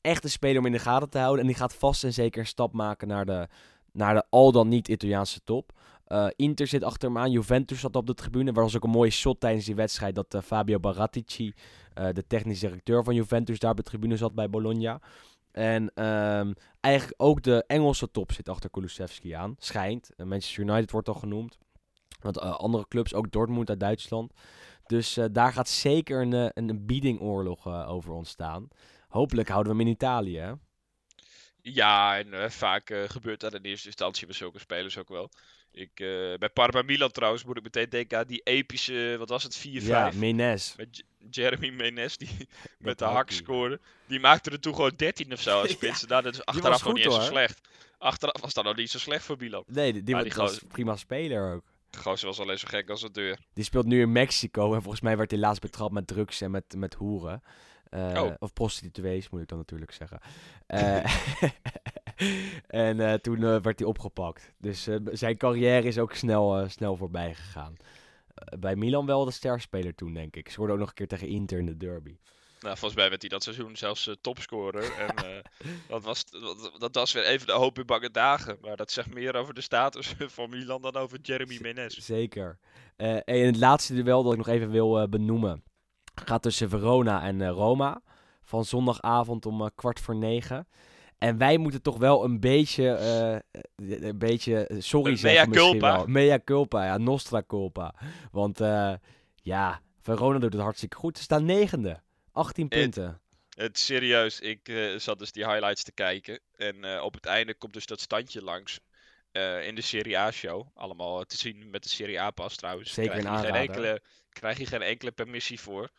Echt 0.00 0.24
een 0.24 0.30
speler 0.30 0.58
om 0.58 0.66
in 0.66 0.72
de 0.72 0.78
gaten 0.78 1.10
te 1.10 1.18
houden. 1.18 1.40
En 1.40 1.46
die 1.46 1.56
gaat 1.56 1.74
vast 1.74 2.04
en 2.04 2.12
zeker 2.12 2.40
een 2.40 2.46
stap 2.46 2.72
maken 2.72 3.08
naar 3.08 3.26
de, 3.26 3.48
naar 3.92 4.14
de 4.14 4.24
al 4.30 4.52
dan 4.52 4.68
niet 4.68 4.88
Italiaanse 4.88 5.40
top. 5.44 5.72
Eh, 6.10 6.26
Inter 6.36 6.66
zit 6.66 6.84
achter 6.84 7.08
hem 7.08 7.18
aan. 7.18 7.30
Juventus 7.30 7.80
zat 7.80 7.96
op 7.96 8.06
de 8.06 8.14
tribune. 8.14 8.52
Er 8.52 8.62
was 8.62 8.76
ook 8.76 8.84
een 8.84 8.90
mooie 8.90 9.10
shot 9.10 9.40
tijdens 9.40 9.64
die 9.64 9.74
wedstrijd 9.74 10.14
dat 10.14 10.34
eh, 10.34 10.42
Fabio 10.42 10.78
Baratici, 10.78 11.54
eh, 11.94 12.08
de 12.12 12.26
technisch 12.26 12.60
directeur 12.60 13.04
van 13.04 13.14
Juventus, 13.14 13.58
daar 13.58 13.70
op 13.70 13.76
de 13.76 13.82
tribune 13.82 14.16
zat 14.16 14.34
bij 14.34 14.50
Bologna. 14.50 15.00
En 15.52 15.90
ehm, 15.94 16.52
eigenlijk 16.80 17.22
ook 17.22 17.42
de 17.42 17.64
Engelse 17.66 18.10
top 18.10 18.32
zit 18.32 18.48
achter 18.48 18.70
Kulusevski 18.70 19.32
aan. 19.32 19.54
Schijnt. 19.58 20.10
Manchester 20.16 20.62
United 20.62 20.90
wordt 20.90 21.08
al 21.08 21.14
genoemd. 21.14 21.58
Want 22.20 22.40
andere 22.40 22.88
clubs, 22.88 23.14
ook 23.14 23.30
Dortmund 23.30 23.68
uit 23.68 23.80
Duitsland. 23.80 24.32
Dus 24.86 25.18
daar 25.32 25.52
gaat 25.52 25.68
zeker 25.68 26.20
een, 26.20 26.32
een, 26.32 26.68
een 26.68 26.86
biedingoorlog 26.86 27.86
over 27.86 28.12
ontstaan. 28.12 28.68
Hopelijk 29.08 29.48
houden 29.48 29.72
we 29.72 29.78
hem 29.78 29.86
in 29.86 29.94
Italië. 29.94 30.38
Hè? 30.38 30.52
Ja, 31.62 32.18
en 32.18 32.52
vaak 32.52 33.04
gebeurt 33.06 33.40
dat 33.40 33.54
in 33.54 33.62
eerste 33.62 33.86
instantie 33.86 34.26
bij 34.26 34.36
zulke 34.36 34.58
spelers 34.58 34.98
ook 34.98 35.08
wel. 35.08 35.30
Ik, 35.72 35.90
eh, 36.00 36.06
bij 36.38 36.48
Parma 36.52 36.82
Milan 36.82 37.10
trouwens 37.10 37.44
moet 37.44 37.56
ik 37.56 37.62
meteen 37.62 37.88
denken 37.88 38.18
aan 38.18 38.26
die 38.26 38.40
epische, 38.44 39.14
wat 39.18 39.28
was 39.28 39.42
het, 39.42 39.56
4-5? 39.58 39.62
Ja, 39.86 40.10
Menes. 40.14 40.74
Met 40.76 40.96
J- 40.96 41.26
Jeremy 41.30 41.68
Menes, 41.70 42.16
die 42.16 42.48
met 42.78 42.98
de 42.98 43.04
hak 43.04 43.30
scoorde. 43.30 43.80
Die 44.06 44.20
maakte 44.20 44.50
er 44.50 44.60
toen 44.60 44.74
gewoon 44.74 44.92
13 44.96 45.32
of 45.32 45.40
zo 45.40 45.60
als 45.60 45.70
spits. 45.80 46.06
Nou, 46.06 46.22
dat 46.22 46.34
is 46.34 46.44
achteraf 46.44 46.84
nog 46.84 46.94
niet 46.94 47.02
zo 47.04 47.20
slecht. 47.20 47.60
Achteraf 47.98 48.40
was 48.40 48.54
dat 48.54 48.64
nog 48.64 48.76
niet 48.76 48.90
zo 48.90 48.98
slecht 48.98 49.24
voor 49.24 49.36
Milan. 49.38 49.64
Nee, 49.66 50.02
die, 50.02 50.14
was- 50.14 50.22
die 50.24 50.32
was 50.34 50.50
gozer- 50.50 50.66
prima 50.66 50.96
speler 50.96 51.54
ook. 51.54 51.62
De 51.90 51.98
gozer 51.98 52.26
was 52.28 52.40
alleen 52.40 52.58
zo 52.58 52.66
gek 52.68 52.90
als 52.90 53.02
een 53.02 53.12
deur. 53.12 53.38
Die 53.54 53.64
speelt 53.64 53.86
nu 53.86 54.00
in 54.00 54.12
Mexico. 54.12 54.74
En 54.74 54.80
volgens 54.82 55.02
mij 55.02 55.16
werd 55.16 55.30
hij 55.30 55.40
laatst 55.40 55.60
betrapt 55.60 55.92
met 55.92 56.06
drugs 56.06 56.40
en 56.40 56.50
met, 56.50 56.64
met 56.76 56.94
hoeren. 56.94 57.42
Eh, 57.90 58.12
Oh. 58.22 58.34
Of 58.38 58.52
prostituees, 58.52 59.28
moet 59.30 59.40
ik 59.42 59.48
dan 59.48 59.58
natuurlijk 59.58 59.92
zeggen. 59.92 60.20
Eh, 60.66 61.04
en 62.66 63.00
eh, 63.00 63.14
toen 63.14 63.44
eh, 63.44 63.60
werd 63.62 63.78
hij 63.78 63.88
opgepakt. 63.88 64.52
Dus 64.58 64.86
eh, 64.86 64.96
zijn 65.12 65.36
carrière 65.36 65.86
is 65.86 65.98
ook 65.98 66.14
snel, 66.14 66.68
snel 66.68 66.96
voorbij 66.96 67.34
gegaan. 67.34 67.76
Bij 68.58 68.76
Milan 68.76 69.06
wel 69.06 69.24
de 69.24 69.30
sterspeler 69.30 69.94
toen, 69.94 70.14
denk 70.14 70.36
ik. 70.36 70.50
Ze 70.50 70.60
ook 70.60 70.78
nog 70.78 70.88
een 70.88 70.94
keer 70.94 71.06
tegen 71.06 71.28
Inter 71.28 71.58
in 71.58 71.66
de 71.66 71.76
derby. 71.76 72.18
Nou, 72.60 72.76
volgens 72.76 73.00
mij 73.00 73.08
werd 73.08 73.20
hij 73.20 73.30
dat 73.30 73.42
seizoen 73.42 73.76
zelfs 73.76 74.10
topscorer. 74.20 74.92
en 75.06 75.42
dat, 75.88 76.04
was, 76.04 76.24
dat, 76.30 76.72
dat 76.78 76.94
was 76.94 77.12
weer 77.12 77.24
even 77.24 77.46
de 77.46 77.52
hoop 77.52 77.78
in 77.78 77.86
bange 77.86 78.10
dagen. 78.10 78.58
Maar 78.60 78.76
dat 78.76 78.90
zegt 78.90 79.14
meer 79.14 79.34
over 79.34 79.54
de 79.54 79.60
status 79.60 80.14
van 80.36 80.50
Milan 80.50 80.82
dan 80.82 80.96
over 80.96 81.18
Jeremy 81.22 81.58
Menez. 81.60 81.96
Zeker. 81.96 82.58
En 82.96 83.46
het 83.46 83.56
laatste 83.56 83.94
duel 83.94 84.22
dat 84.22 84.32
ik 84.32 84.38
nog 84.38 84.48
even 84.48 84.70
wil 84.70 85.08
benoemen 85.08 85.62
gaat 86.24 86.42
tussen 86.42 86.68
Verona 86.68 87.22
en 87.22 87.48
Roma. 87.48 88.02
Van 88.42 88.64
zondagavond 88.64 89.46
om 89.46 89.70
kwart 89.74 90.00
voor 90.00 90.16
negen. 90.16 90.66
En 91.20 91.38
wij 91.38 91.56
moeten 91.58 91.82
toch 91.82 91.98
wel 91.98 92.24
een 92.24 92.40
beetje, 92.40 92.94
eh, 92.94 93.34
eh, 93.34 93.40
een 94.02 94.18
beetje 94.18 94.66
eh, 94.66 94.80
sorry 94.80 95.16
zeggen 95.16 95.40
mea 95.40 95.48
misschien 95.48 95.80
culpa. 95.80 95.96
wel. 95.96 96.06
Mea 96.06 96.40
culpa, 96.44 96.84
ja, 96.84 96.98
nostra 96.98 97.42
culpa. 97.46 97.94
Want 98.32 98.58
ja, 99.42 99.80
Verona 100.00 100.38
doet 100.38 100.52
het 100.52 100.62
hartstikke 100.62 100.96
goed. 100.96 101.16
Ze 101.16 101.22
staan 101.22 101.44
negende. 101.44 102.02
18 102.32 102.64
Het- 102.64 102.80
punten. 102.80 103.20
Het 103.56 103.78
serieus, 103.78 104.40
ik 104.40 104.72
zat 104.96 105.18
dus 105.18 105.32
die 105.32 105.46
highlights 105.46 105.82
te 105.82 105.92
kijken. 105.92 106.40
En 106.56 107.00
op 107.00 107.14
het 107.14 107.26
einde 107.26 107.54
komt 107.54 107.72
dus 107.72 107.86
dat 107.86 108.00
standje 108.00 108.42
langs. 108.42 108.80
in 109.62 109.74
de 109.74 109.82
Serie 109.82 110.18
A-show. 110.18 110.66
Allemaal 110.74 111.24
te 111.24 111.36
zien 111.36 111.70
met 111.70 111.82
de 111.82 111.88
Serie 111.88 112.20
A-pas 112.20 112.56
trouwens. 112.56 112.92
Zeker 112.92 113.18
krijg 113.18 113.40
je 113.40 113.46
geen 113.46 113.54
enkele, 113.54 114.02
krijg 114.32 114.58
je 114.58 114.66
geen 114.66 114.82
enkele 114.82 115.10
permissie 115.10 115.60
voor. 115.60 115.90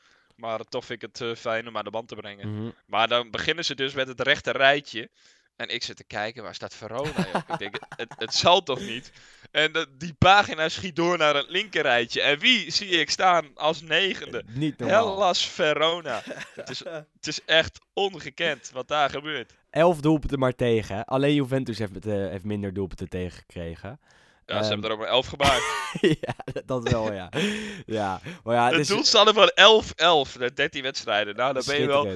Maar 0.41 0.59
toch 0.63 0.85
vind 0.85 1.03
ik 1.03 1.09
het 1.13 1.21
eh, 1.21 1.35
fijn 1.35 1.67
om 1.67 1.77
aan 1.77 1.83
de 1.83 1.89
band 1.89 2.07
te 2.07 2.15
brengen. 2.15 2.55
Mhm. 2.55 2.69
Maar 2.85 3.07
dan 3.07 3.31
beginnen 3.31 3.65
ze 3.65 3.75
dus 3.75 3.93
met 3.93 4.07
het 4.07 4.21
rechte 4.21 4.51
rijtje. 4.51 5.09
En 5.55 5.69
ik 5.69 5.83
zit 5.83 5.95
te 5.97 6.03
kijken, 6.03 6.43
waar 6.43 6.55
staat 6.55 6.75
Verona? 6.75 7.11
joh? 7.33 7.41
ik 7.47 7.57
denk, 7.57 7.75
het, 7.95 8.13
het 8.17 8.33
zal 8.33 8.63
toch 8.63 8.79
niet? 8.79 9.11
En 9.51 9.71
de- 9.71 9.87
die 9.97 10.13
pagina 10.13 10.69
schiet 10.69 10.95
door 10.95 11.17
naar 11.17 11.35
het 11.35 11.49
linker 11.49 11.81
rijtje. 11.81 12.21
En 12.21 12.39
wie 12.39 12.71
zie 12.71 12.89
ik 12.89 13.09
staan 13.09 13.51
als 13.55 13.81
negende? 13.81 14.43
Niet 14.47 14.77
normaal. 14.77 15.07
Hellas 15.13 15.45
Verona. 15.47 16.21
Het 16.55 16.69
is, 16.69 16.79
het 16.79 17.27
is 17.27 17.45
echt 17.45 17.79
ongekend 17.93 18.69
wat 18.73 18.87
daar 18.87 19.09
gebeurt. 19.09 19.53
Elf 19.69 20.01
doelpunten 20.01 20.39
maar 20.39 20.55
tegen. 20.55 21.05
Alleen 21.05 21.33
Juventus 21.33 21.77
heeft, 21.77 22.05
eh, 22.05 22.13
heeft 22.13 22.43
minder 22.43 22.73
doelpunten 22.73 23.09
tegengekregen. 23.09 23.99
Ja, 24.53 24.63
ze 24.63 24.69
hebben 24.69 24.89
er 24.89 24.95
ook 24.95 25.01
maar 25.01 25.07
11 25.07 25.27
gemaakt. 25.27 25.63
ja, 26.27 26.61
dat 26.65 26.89
wel, 26.89 27.13
ja. 27.13 27.29
ja. 27.85 28.21
Maar 28.43 28.55
ja, 28.55 28.69
het 28.69 28.79
is 28.79 28.87
doelstanden 28.87 29.33
van 29.33 29.51
11-11, 30.27 30.37
de 30.37 30.51
13 30.53 30.81
wedstrijden. 30.81 31.35
Nou, 31.35 31.53
dan 31.53 31.63
ben 31.65 31.79
je 31.79 31.87
wel 31.87 32.07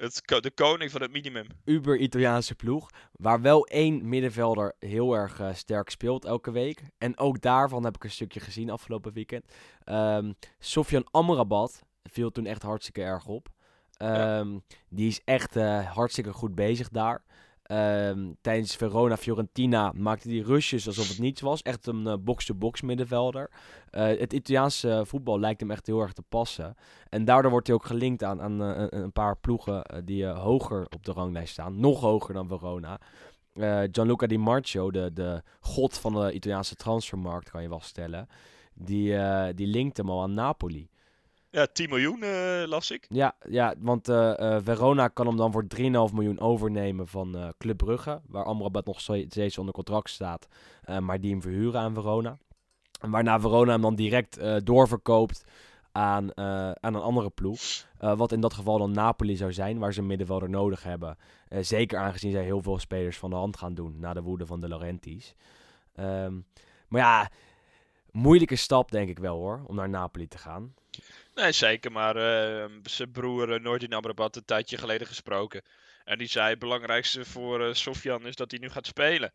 het, 0.00 0.22
de 0.42 0.50
koning 0.54 0.90
van 0.90 1.00
het 1.00 1.10
minimum. 1.10 1.46
Uber-Italiaanse 1.64 2.54
ploeg. 2.54 2.90
Waar 3.12 3.40
wel 3.40 3.66
één 3.66 4.08
middenvelder 4.08 4.74
heel 4.78 5.14
erg 5.14 5.40
eh, 5.40 5.54
sterk 5.54 5.90
speelt 5.90 6.24
elke 6.24 6.50
week. 6.50 6.82
En 6.98 7.18
ook 7.18 7.40
daarvan 7.40 7.84
heb 7.84 7.94
ik 7.94 8.04
een 8.04 8.10
stukje 8.10 8.40
gezien 8.40 8.70
afgelopen 8.70 9.12
weekend. 9.12 9.44
Ehm 9.84 10.32
Sofian 10.58 11.06
Amrabat 11.10 11.82
viel 12.02 12.30
toen 12.30 12.46
echt 12.46 12.62
hartstikke 12.62 13.02
erg 13.02 13.26
op. 13.26 13.48
Ehm, 13.96 14.58
Die 14.88 15.08
is 15.08 15.20
echt 15.24 15.56
eh, 15.56 15.92
hartstikke 15.94 16.32
goed 16.32 16.54
bezig 16.54 16.88
daar. 16.88 17.22
Ehm, 17.70 18.32
tijdens 18.40 18.76
Verona-Fiorentina 18.76 19.92
maakte 19.94 20.28
hij 20.28 20.38
rushes 20.38 20.86
alsof 20.86 21.08
het 21.08 21.18
niets 21.18 21.40
was. 21.40 21.62
Echt 21.62 21.86
een 21.86 22.06
eh, 22.06 22.14
box-to-box 22.20 22.80
middenvelder. 22.80 23.50
Eh, 23.90 24.06
het 24.06 24.32
Italiaanse 24.32 25.02
voetbal 25.06 25.40
lijkt 25.40 25.60
hem 25.60 25.70
echt 25.70 25.86
heel 25.86 26.00
erg 26.00 26.12
te 26.12 26.22
passen. 26.28 26.74
En 27.08 27.24
daardoor 27.24 27.50
wordt 27.50 27.66
hij 27.66 27.76
ook 27.76 27.84
gelinkt 27.84 28.22
aan, 28.22 28.40
aan 28.40 28.62
eh, 28.62 28.86
een, 28.88 29.12
paar 29.12 29.36
ploegen 29.36 30.02
die 30.04 30.26
hoger 30.26 30.86
op 30.88 31.04
de 31.04 31.12
ranglijst 31.12 31.52
staan. 31.52 31.80
Nog 31.80 32.00
hoger 32.00 32.34
dan 32.34 32.48
Verona. 32.48 33.00
Gianluca 33.92 34.26
Di 34.26 34.38
Marcio, 34.38 34.90
de, 34.90 35.12
de 35.12 35.42
god 35.60 35.98
van 35.98 36.12
de 36.12 36.32
Italiaanse 36.32 36.74
transfermarkt, 36.74 37.50
kan 37.50 37.62
je 37.62 37.68
wel 37.68 37.80
stellen. 37.80 38.28
Die, 38.74 39.16
die 39.54 39.66
linkt 39.66 39.96
hem 39.96 40.10
al 40.10 40.22
aan 40.22 40.34
Napoli. 40.34 40.89
Ja, 41.50 41.66
10 41.72 41.88
miljoen 41.88 42.22
eh, 42.22 42.62
las 42.66 42.90
ik. 42.90 43.06
Ja, 43.08 43.34
ja 43.48 43.74
want 43.78 44.08
eh, 44.08 44.38
eh, 44.56 44.62
Verona 44.64 45.08
kan 45.08 45.26
hem 45.26 45.36
dan 45.36 45.52
voor 45.52 45.64
3,5 45.76 45.82
miljoen 46.14 46.40
overnemen 46.40 47.06
van 47.06 47.54
Club 47.58 47.76
Brugge. 47.76 48.20
Waar 48.26 48.44
Amrabat 48.44 48.86
nog 48.86 49.00
ste- 49.00 49.24
steeds 49.28 49.58
onder 49.58 49.74
contract 49.74 50.10
staat. 50.10 50.48
maar 51.00 51.20
die 51.20 51.30
hem 51.30 51.42
verhuren 51.42 51.80
aan 51.80 51.94
Verona. 51.94 52.38
En 53.00 53.10
waarna 53.10 53.40
Verona 53.40 53.72
hem 53.72 53.80
dan 53.80 53.94
direct 53.94 54.40
doorverkoopt 54.64 55.44
aan, 55.92 56.36
aan 56.80 56.94
een 56.94 57.00
andere 57.00 57.30
ploeg. 57.30 57.60
Wat 57.98 58.32
in 58.32 58.40
dat 58.40 58.54
geval 58.54 58.78
dan 58.78 58.92
Napoli 58.92 59.36
zou 59.36 59.52
zijn, 59.52 59.78
waar 59.78 59.92
ze 59.92 60.02
middenvelder 60.02 60.50
nodig 60.50 60.82
hebben. 60.82 61.16
Zeker 61.60 61.98
aangezien 61.98 62.32
zij 62.32 62.44
heel 62.44 62.62
veel 62.62 62.78
spelers 62.78 63.18
van 63.18 63.30
de 63.30 63.36
hand 63.36 63.56
gaan 63.56 63.74
doen 63.74 63.96
na 63.98 64.12
de 64.14 64.22
woede 64.22 64.46
van 64.46 64.60
de 64.60 64.68
Laurentiis. 64.68 65.34
Ehm, 65.94 66.34
maar 66.88 67.00
ja, 67.00 67.30
moeilijke 68.12 68.56
stap 68.56 68.90
denk 68.90 69.08
ik 69.08 69.18
wel 69.18 69.36
hoor, 69.36 69.62
om 69.66 69.74
naar 69.76 69.88
Napoli 69.88 70.28
te 70.28 70.38
gaan. 70.38 70.74
Nee, 71.34 71.52
zeker. 71.52 71.92
Maar 71.92 72.16
eh, 72.16 72.70
zijn 72.82 73.10
broer 73.10 73.48
uh, 73.54 73.60
Noordin 73.60 73.92
Amrabat 73.92 74.36
een 74.36 74.44
tijdje 74.44 74.78
geleden 74.78 75.06
gesproken. 75.06 75.62
En 76.04 76.18
die 76.18 76.28
zei: 76.28 76.50
het 76.50 76.58
belangrijkste 76.58 77.24
voor 77.24 77.66
eh 77.66 77.74
Sofian 77.74 78.26
is 78.26 78.36
dat 78.36 78.50
hij 78.50 78.60
nu 78.60 78.68
gaat 78.70 78.86
spelen. 78.86 79.32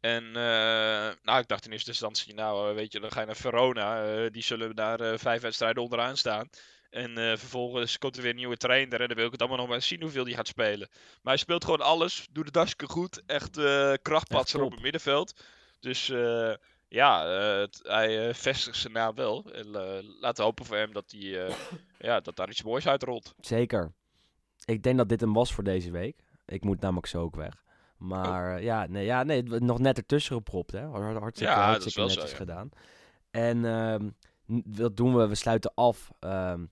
En 0.00 0.24
eh, 0.26 1.12
nou, 1.22 1.40
ik 1.40 1.48
dacht 1.48 1.64
in 1.66 1.72
eerste 1.72 1.90
instantie, 1.90 2.34
nou, 2.34 2.68
eh, 2.68 2.74
weet 2.74 2.92
je, 2.92 3.00
dan 3.00 3.12
ga 3.12 3.20
je 3.20 3.26
naar 3.26 3.36
Verona. 3.36 4.04
eh, 4.04 4.30
die 4.30 4.42
zullen 4.42 4.74
daar 4.76 5.00
eh, 5.00 5.18
vijf 5.18 5.42
wedstrijden 5.42 5.82
onderaan 5.82 6.16
staan. 6.16 6.48
En 6.90 7.18
eh, 7.18 7.36
vervolgens 7.36 7.98
komt 7.98 8.16
er 8.16 8.22
weer 8.22 8.30
een 8.30 8.36
nieuwe 8.36 8.56
trainer. 8.56 9.00
En 9.00 9.06
dan 9.06 9.16
wil 9.16 9.26
ik 9.26 9.32
het 9.32 9.40
allemaal 9.40 9.58
nog 9.58 9.66
maar 9.66 9.76
eens 9.76 9.86
zien 9.86 10.02
hoeveel 10.02 10.24
hij 10.24 10.34
gaat 10.34 10.48
spelen. 10.48 10.88
Maar 10.90 11.32
hij 11.32 11.36
speelt 11.42 11.64
gewoon 11.64 11.80
alles. 11.80 12.26
Doet 12.30 12.46
het 12.46 12.54
hartstikke 12.54 12.92
goed. 12.92 13.22
Echt 13.26 13.56
eh 13.58 13.92
krachtpatser 14.02 14.60
op 14.62 14.70
het 14.70 14.80
middenveld. 14.80 15.40
Dus 15.80 16.08
eh, 16.08 16.52
ja, 16.88 17.24
eh, 17.38 17.60
het- 17.60 17.80
hij 17.82 18.28
eh, 18.28 18.34
vestigt 18.34 18.76
zijn 18.76 18.92
naam 18.92 19.14
wel. 19.14 19.44
En 19.52 19.66
eh, 19.74 20.04
laten 20.20 20.36
we 20.36 20.42
hopen 20.42 20.64
voor 20.64 20.76
hem 20.76 20.92
dat, 20.92 21.10
hij, 21.10 21.50
ja, 22.08 22.20
dat 22.20 22.36
daar 22.36 22.48
iets 22.50 22.62
moois 22.62 22.86
uitrolt. 22.88 23.34
Zeker. 23.40 23.92
Ik 24.64 24.82
denk 24.82 24.96
dat 24.98 25.08
dit 25.08 25.20
hem 25.20 25.32
was 25.32 25.52
voor 25.52 25.64
deze 25.64 25.90
week. 25.90 26.20
Ik 26.46 26.64
moet 26.64 26.80
namelijk 26.80 27.06
zo 27.06 27.22
ook 27.22 27.36
weg. 27.36 27.64
Maar 27.96 28.56
eh, 28.56 28.62
ja, 28.62 28.86
nee, 28.86 29.04
ja, 29.04 29.22
nee, 29.22 29.42
nog 29.42 29.78
net 29.78 29.96
ertussen 29.96 30.36
gepropt. 30.36 30.72
Hè? 30.72 30.80
Hart- 30.86 31.18
Hartstikke, 31.18 31.52
Ja, 31.52 31.58
dat 31.58 31.68
hartstikke 31.68 32.00
zo, 32.00 32.06
netjes 32.06 32.30
ja. 32.30 32.36
gedaan. 32.36 32.68
En 33.30 33.64
ehm, 33.64 34.04
n- 34.52 34.64
wat 34.66 34.96
doen 34.96 35.16
we? 35.16 35.26
We 35.28 35.34
sluiten 35.34 35.72
af. 35.74 36.10
ehm, 36.20 36.66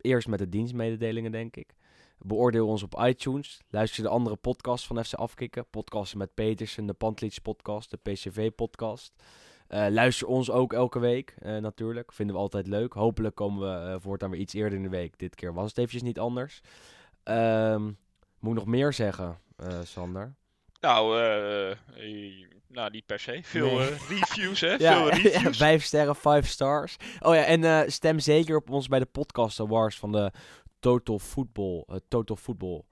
eerst 0.00 0.28
met 0.28 0.38
de 0.38 0.48
dienstmededelingen, 0.48 1.32
denk 1.32 1.56
ik. 1.56 1.74
Beoordeel 2.18 2.66
ons 2.66 2.82
op 2.82 3.00
iTunes. 3.04 3.60
Luister 3.68 4.02
de 4.02 4.08
andere 4.08 4.36
podcasts 4.36 4.86
van 4.86 5.04
FC 5.04 5.14
Afkikken. 5.14 5.66
Podcasten 5.70 6.18
met 6.18 6.34
Petersen, 6.34 6.86
de 6.86 6.92
Pantlits 6.92 7.38
podcast, 7.38 7.90
de 7.90 7.96
PCV 7.96 8.50
podcast. 8.54 9.12
Eh, 9.72 9.86
luister 9.90 10.26
ons 10.26 10.50
ook 10.50 10.72
elke 10.72 10.98
week, 10.98 11.34
eh, 11.38 11.56
natuurlijk. 11.56 12.12
Vinden 12.12 12.34
we 12.36 12.40
altijd 12.42 12.66
leuk. 12.66 12.92
Hopelijk 12.92 13.34
komen 13.34 13.60
we 13.84 13.90
eh, 13.90 13.96
voortaan 14.00 14.30
weer 14.30 14.40
iets 14.40 14.54
eerder 14.54 14.76
in 14.78 14.82
de 14.82 14.88
week. 14.88 15.18
Dit 15.18 15.34
keer 15.34 15.54
was 15.54 15.68
het 15.68 15.78
eventjes 15.78 16.02
niet 16.02 16.18
anders. 16.18 16.60
Ehm, 17.22 17.82
moet 18.38 18.52
ik 18.52 18.58
nog 18.58 18.66
meer 18.66 18.92
zeggen, 18.92 19.38
Sander? 19.82 20.34
Nou, 20.80 21.16
nou, 22.68 22.90
niet 22.90 23.06
per 23.06 23.18
se. 23.20 23.40
Veel 23.42 23.78
Nee. 23.78 23.90
reviews, 24.08 24.60
hè? 24.60 24.74
Ja, 24.78 24.94
Veel 24.94 25.08
reviews. 25.22 25.56
vijf 25.56 25.84
sterren, 25.84 26.16
vijf 26.16 26.46
stars. 26.48 26.96
Oh 27.20 27.34
ja, 27.34 27.44
en 27.44 27.92
stem 27.92 28.18
zeker 28.18 28.56
op 28.56 28.70
ons 28.70 28.88
bij 28.88 28.98
de 28.98 29.06
podcast 29.06 29.60
awards 29.60 29.98
van 29.98 30.12
de 30.12 30.30
Total 30.80 31.18
Football, 31.18 31.84
Total 32.08 32.36
Football 32.36 32.82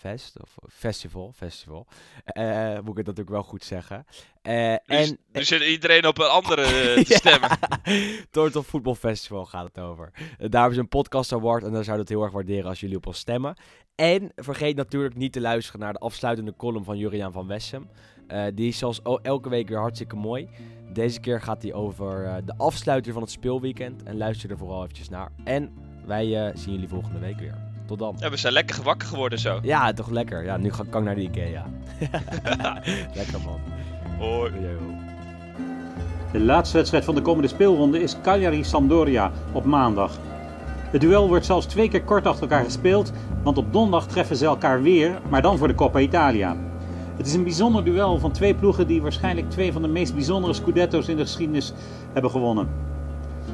Fest, 0.00 0.40
of 0.42 0.56
Festival, 0.68 1.32
Festival. 1.36 1.86
Eh, 2.24 2.72
moet 2.74 2.90
ik 2.90 2.96
het 2.96 3.06
natuurlijk 3.06 3.28
wel 3.30 3.42
goed 3.42 3.64
zeggen. 3.64 4.04
Dus, 4.42 4.78
en, 4.86 5.18
nu 5.32 5.44
zit 5.44 5.62
iedereen 5.62 6.06
op 6.06 6.18
een 6.18 6.28
andere 6.28 6.62
te 7.02 7.04
Ja. 7.08 7.16
stemmen. 7.16 7.50
Total 8.30 8.62
Football 8.62 8.94
Festival 8.94 9.44
gaat 9.46 9.66
het 9.66 9.78
over. 9.78 10.10
Daar 10.38 10.50
hebben 10.60 10.74
ze 10.74 10.80
een 10.80 10.88
podcast 10.88 11.32
award 11.32 11.64
en 11.64 11.72
daar 11.72 11.84
zouden 11.84 11.94
we 11.94 12.00
het 12.00 12.08
heel 12.08 12.22
erg 12.22 12.32
waarderen 12.32 12.68
als 12.68 12.80
jullie 12.80 12.96
op 12.96 13.06
ons 13.06 13.18
stemmen. 13.18 13.54
En 13.94 14.32
vergeet 14.36 14.76
natuurlijk 14.76 15.14
niet 15.16 15.32
te 15.32 15.40
luisteren 15.40 15.80
naar 15.80 15.92
de 15.92 15.98
afsluitende 15.98 16.54
column 16.56 16.84
van 16.84 16.98
Juriaan 16.98 17.32
van 17.32 17.46
Wessem. 17.46 17.88
Die 18.54 18.68
is 18.68 18.78
zoals 18.78 19.00
elke 19.22 19.48
week 19.48 19.68
weer 19.68 19.78
hartstikke 19.78 20.16
mooi. 20.16 20.48
Deze 20.92 21.20
keer 21.20 21.40
gaat 21.40 21.62
hij 21.62 21.72
over 21.72 22.42
de 22.44 22.54
afsluiter 22.56 23.12
van 23.12 23.22
het 23.22 23.30
speelweekend. 23.30 24.02
En 24.02 24.16
luister 24.16 24.50
er 24.50 24.58
vooral 24.58 24.82
eventjes 24.82 25.08
naar. 25.08 25.32
En 25.44 25.72
wij 26.06 26.52
zien 26.56 26.72
jullie 26.72 26.88
volgende 26.88 27.18
week 27.18 27.38
weer. 27.38 27.69
Tot 27.90 27.98
dan. 27.98 28.16
Ja, 28.18 28.30
we 28.30 28.36
zijn 28.36 28.52
lekker 28.52 28.74
gewakker 28.74 29.08
geworden 29.08 29.38
zo. 29.38 29.58
Ja, 29.62 29.92
toch 29.92 30.10
lekker. 30.10 30.44
Ja, 30.44 30.56
nu 30.56 30.72
ga, 30.72 30.84
kan 30.90 31.00
ik 31.00 31.06
naar 31.06 31.14
de 31.14 31.20
Ikea. 31.20 31.66
lekker 33.18 33.40
man. 33.44 33.60
Hoi. 34.18 34.52
Yo. 34.52 34.94
De 36.32 36.40
laatste 36.40 36.76
wedstrijd 36.76 37.04
van 37.04 37.14
de 37.14 37.22
komende 37.22 37.48
speelronde 37.48 38.02
is 38.02 38.16
Cagliari-Sampdoria 38.22 39.32
op 39.52 39.64
maandag. 39.64 40.18
Het 40.90 41.00
duel 41.00 41.28
wordt 41.28 41.46
zelfs 41.46 41.66
twee 41.66 41.88
keer 41.88 42.02
kort 42.02 42.26
achter 42.26 42.42
elkaar 42.42 42.64
gespeeld, 42.64 43.12
want 43.42 43.58
op 43.58 43.72
donderdag 43.72 44.08
treffen 44.08 44.36
ze 44.36 44.44
elkaar 44.44 44.82
weer, 44.82 45.20
maar 45.28 45.42
dan 45.42 45.58
voor 45.58 45.68
de 45.68 45.74
Coppa 45.74 45.98
Italia. 45.98 46.56
Het 47.16 47.26
is 47.26 47.34
een 47.34 47.44
bijzonder 47.44 47.84
duel 47.84 48.18
van 48.18 48.32
twee 48.32 48.54
ploegen 48.54 48.86
die 48.86 49.02
waarschijnlijk 49.02 49.50
twee 49.50 49.72
van 49.72 49.82
de 49.82 49.88
meest 49.88 50.14
bijzondere 50.14 50.52
Scudetto's 50.52 51.08
in 51.08 51.16
de 51.16 51.22
geschiedenis 51.22 51.72
hebben 52.12 52.30
gewonnen. 52.30 52.68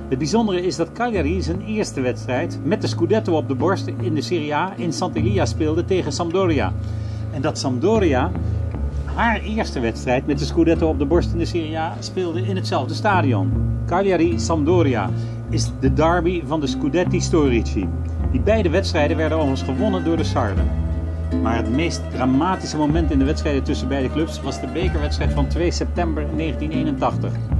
Het 0.08 0.18
bijzondere 0.18 0.66
is 0.66 0.76
dat 0.76 0.92
Cagliari 0.92 1.42
zijn 1.42 1.60
eerste 1.60 2.00
wedstrijd 2.00 2.58
met 2.62 2.80
de 2.80 2.86
Scudetto 2.86 3.36
op 3.36 3.48
de 3.48 3.54
borst 3.54 3.86
in 3.86 4.14
de 4.14 4.20
Serie 4.20 4.54
A 4.54 4.72
in 4.76 4.92
Sant'Elia 4.92 5.46
speelde 5.46 5.84
tegen 5.84 6.12
Sampdoria. 6.12 6.72
En 7.32 7.42
dat 7.42 7.58
Sampdoria 7.58 8.30
Haar 9.16 9.40
eerste 9.40 9.80
wedstrijd 9.80 10.26
met 10.26 10.38
de 10.38 10.44
Scudetto 10.44 10.88
op 10.88 10.98
de 10.98 11.04
borst 11.04 11.32
in 11.32 11.38
de 11.38 11.44
Serie 11.44 11.78
A 11.78 11.96
speelde 12.00 12.40
in 12.40 12.56
hetzelfde 12.56 12.94
stadion. 12.94 13.52
Cagliari-Sampdoria 13.86 15.10
is 15.50 15.70
de 15.80 15.92
derby 15.92 16.42
van 16.46 16.60
de 16.60 16.66
Scudetti 16.66 17.20
Storici. 17.20 17.88
Die 18.30 18.40
beide 18.40 18.70
wedstrijden 18.70 19.16
werden 19.16 19.38
overigens 19.38 19.70
gewonnen 19.70 20.04
door 20.04 20.16
de 20.16 20.24
Sarden. 20.24 20.68
Maar 21.42 21.56
het 21.56 21.70
meest 21.70 22.02
dramatische 22.10 22.76
moment 22.76 23.10
in 23.10 23.18
de 23.18 23.24
wedstrijden 23.24 23.62
tussen 23.62 23.88
beide 23.88 24.10
clubs 24.10 24.40
was 24.40 24.60
de 24.60 24.66
bekerwedstrijd 24.66 25.32
van 25.32 25.46
2 25.46 25.70
september 25.70 26.26
1981. 26.36 27.55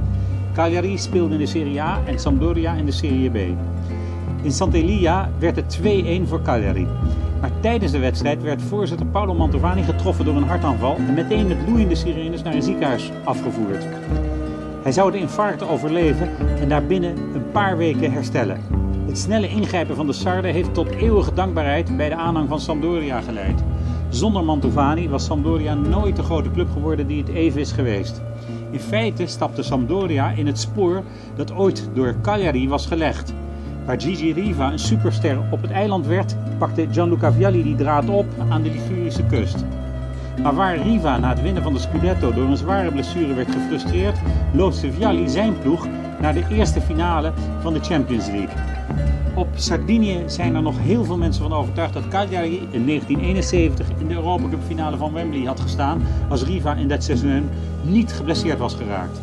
Cagliari 0.57 0.97
speelde 0.97 1.33
in 1.33 1.39
de 1.39 1.45
Serie 1.45 1.81
A 1.81 1.99
en 2.05 2.19
Sampdoria 2.19 2.73
in 2.73 2.85
de 2.85 2.91
Serie 2.91 3.29
B. 3.29 3.35
In 4.41 4.51
Sant'Elia 4.51 5.29
werd 5.39 5.55
het 5.55 5.79
2-1 5.81 6.27
voor 6.27 6.41
Cagliari. 6.41 6.87
Maar 7.41 7.51
tijdens 7.59 7.91
de 7.91 7.97
wedstrijd 7.99 8.41
werd 8.41 8.61
voorzitter 8.61 9.05
Paolo 9.05 9.33
Mantovani 9.33 9.83
getroffen 9.83 10.25
door 10.25 10.35
een 10.35 10.43
hartaanval 10.43 10.95
en 10.95 11.13
meteen 11.13 11.47
met 11.47 11.57
loeiende 11.67 11.95
sirenes 11.95 12.41
naar 12.43 12.53
een 12.53 12.61
ziekenhuis 12.61 13.11
afgevoerd. 13.23 13.85
Hij 14.83 14.91
zou 14.91 15.11
de 15.11 15.17
infarct 15.17 15.67
overleven 15.67 16.29
en 16.59 16.69
daarbinnen 16.69 17.17
een 17.33 17.51
paar 17.51 17.77
weken 17.77 18.11
herstellen. 18.11 18.61
Het 19.05 19.17
snelle 19.17 19.49
ingrijpen 19.49 19.95
van 19.95 20.07
de 20.07 20.13
Sarden 20.13 20.53
heeft 20.53 20.73
tot 20.73 20.89
eeuwige 20.89 21.33
dankbaarheid 21.33 21.97
bij 21.97 22.09
de 22.09 22.15
aanhang 22.15 22.49
van 22.49 22.59
Sampdoria 22.59 23.21
geleid. 23.21 23.63
Zonder 24.09 24.43
Mantovani 24.43 25.09
was 25.09 25.25
Sampdoria 25.25 25.73
nooit 25.73 26.15
de 26.15 26.23
grote 26.23 26.51
club 26.51 26.67
geworden 26.71 27.07
die 27.07 27.19
het 27.19 27.29
even 27.29 27.61
is 27.61 27.71
geweest. 27.71 28.21
In 28.71 28.79
feite 28.79 29.27
stapte 29.27 29.63
Sampdoria 29.63 30.29
in 30.29 30.47
het 30.47 30.59
spoor 30.59 31.03
dat 31.35 31.53
ooit 31.53 31.89
door 31.93 32.15
Cagliari 32.21 32.69
was 32.69 32.85
gelegd. 32.85 33.33
Waar 33.85 34.01
Gigi 34.01 34.33
Riva 34.33 34.71
een 34.71 34.79
superster 34.79 35.37
op 35.51 35.61
het 35.61 35.71
eiland 35.71 36.05
werd, 36.05 36.35
pakte 36.57 36.87
Gianluca 36.91 37.31
Vialli 37.31 37.63
die 37.63 37.75
draad 37.75 38.09
op 38.09 38.25
aan 38.49 38.61
de 38.61 38.69
Ligurische 38.69 39.23
kust. 39.23 39.65
Maar 40.41 40.55
waar 40.55 40.77
Riva 40.77 41.17
na 41.17 41.29
het 41.29 41.41
winnen 41.41 41.63
van 41.63 41.73
de 41.73 41.79
Scudetto 41.79 42.33
door 42.33 42.47
een 42.47 42.57
zware 42.57 42.91
blessure 42.91 43.33
werd 43.33 43.51
gefrustreerd, 43.51 44.17
loodste 44.53 44.91
Vialli 44.91 45.29
zijn 45.29 45.59
ploeg 45.59 45.87
naar 46.19 46.33
de 46.33 46.45
eerste 46.49 46.81
finale 46.81 47.31
van 47.61 47.73
de 47.73 47.79
Champions 47.79 48.27
League. 48.27 48.55
Op 49.37 49.47
Sardinië 49.55 50.23
zijn 50.25 50.55
er 50.55 50.61
nog 50.61 50.79
heel 50.79 51.03
veel 51.03 51.17
mensen 51.17 51.41
van 51.43 51.53
overtuigd 51.53 51.93
dat 51.93 52.07
Cagliari 52.07 52.67
in 52.71 52.85
1971 52.85 53.87
in 53.97 54.07
de 54.07 54.13
Europa 54.13 54.57
finale 54.67 54.97
van 54.97 55.13
Wembley 55.13 55.45
had 55.45 55.59
gestaan 55.59 56.01
als 56.29 56.43
Riva 56.43 56.73
in 56.73 56.87
dat 56.87 57.03
seizoen 57.03 57.49
niet 57.83 58.13
geblesseerd 58.13 58.59
was 58.59 58.75
geraakt. 58.75 59.21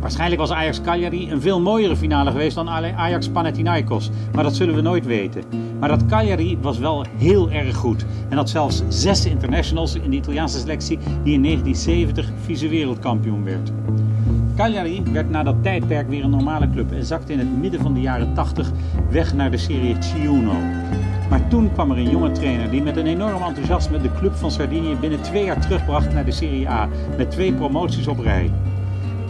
Waarschijnlijk 0.00 0.40
was 0.40 0.50
Ajax 0.50 0.80
Cagliari 0.80 1.30
een 1.30 1.40
veel 1.40 1.60
mooiere 1.60 1.96
finale 1.96 2.30
geweest 2.30 2.54
dan 2.54 2.68
Ajax 2.68 3.28
Panathinaikos, 3.28 4.10
maar 4.34 4.44
dat 4.44 4.56
zullen 4.56 4.74
we 4.74 4.80
nooit 4.80 5.06
weten. 5.06 5.42
Maar 5.80 5.88
dat 5.88 6.06
Cagliari 6.06 6.58
was 6.60 6.78
wel 6.78 7.04
heel 7.16 7.50
erg 7.50 7.76
goed 7.76 8.06
en 8.28 8.36
had 8.36 8.50
zelfs 8.50 8.82
zes 8.88 9.26
internationals 9.26 9.94
in 9.94 10.10
de 10.10 10.16
Italiaanse 10.16 10.58
selectie 10.58 10.98
die 10.98 11.34
in 11.34 11.42
1970 11.42 12.30
vice-wereldkampioen 12.44 13.44
werd. 13.44 13.72
Cagliari 14.58 15.02
werd 15.12 15.30
na 15.30 15.42
dat 15.42 15.62
tijdperk 15.62 16.08
weer 16.08 16.24
een 16.24 16.30
normale 16.30 16.70
club 16.70 16.92
en 16.92 17.04
zakte 17.04 17.32
in 17.32 17.38
het 17.38 17.58
midden 17.58 17.80
van 17.80 17.94
de 17.94 18.00
jaren 18.00 18.34
80 18.34 18.70
weg 19.10 19.34
naar 19.34 19.50
de 19.50 19.56
serie 19.56 19.96
Ciuno. 19.98 20.52
Maar 21.30 21.48
toen 21.48 21.72
kwam 21.72 21.90
er 21.90 21.96
een 21.96 22.10
jonge 22.10 22.32
trainer 22.32 22.70
die 22.70 22.82
met 22.82 22.96
een 22.96 23.06
enorm 23.06 23.42
enthousiasme 23.42 24.00
de 24.00 24.12
club 24.12 24.34
van 24.34 24.50
Sardinië 24.50 24.96
binnen 25.00 25.20
twee 25.20 25.44
jaar 25.44 25.60
terugbracht 25.60 26.12
naar 26.12 26.24
de 26.24 26.30
Serie 26.30 26.68
A 26.68 26.88
met 27.16 27.30
twee 27.30 27.52
promoties 27.52 28.06
op 28.06 28.18
rij. 28.18 28.50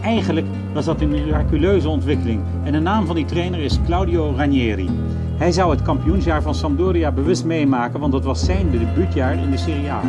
Eigenlijk 0.01 0.45
was 0.73 0.85
dat 0.85 1.01
een 1.01 1.09
miraculeuze 1.09 1.89
ontwikkeling 1.89 2.41
en 2.63 2.71
de 2.71 2.79
naam 2.79 3.05
van 3.05 3.15
die 3.15 3.25
trainer 3.25 3.59
is 3.59 3.79
Claudio 3.85 4.33
Ranieri. 4.35 4.89
Hij 5.37 5.51
zou 5.51 5.71
het 5.71 5.81
kampioensjaar 5.81 6.41
van 6.41 6.55
Sampdoria 6.55 7.11
bewust 7.11 7.45
meemaken, 7.45 7.99
want 7.99 8.11
dat 8.11 8.23
was 8.23 8.45
zijn 8.45 8.71
debuutjaar 8.71 9.33
in 9.33 9.51
de 9.51 9.57
Serie 9.57 9.91
A. 9.91 10.01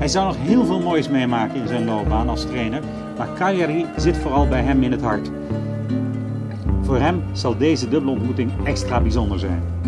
Hij 0.00 0.08
zou 0.08 0.26
nog 0.26 0.36
heel 0.38 0.64
veel 0.64 0.80
moois 0.80 1.08
meemaken 1.08 1.60
in 1.60 1.68
zijn 1.68 1.84
loopbaan 1.84 2.28
als 2.28 2.46
trainer, 2.46 2.82
maar 3.16 3.34
Cagliari 3.34 3.86
zit 3.96 4.16
vooral 4.16 4.48
bij 4.48 4.62
hem 4.62 4.82
in 4.82 4.90
het 4.90 5.00
hart. 5.00 5.30
Voor 6.82 6.98
hem 6.98 7.22
zal 7.32 7.56
deze 7.56 7.88
dubbele 7.88 8.12
ontmoeting 8.12 8.50
extra 8.64 9.00
bijzonder 9.00 9.38
zijn. 9.38 9.79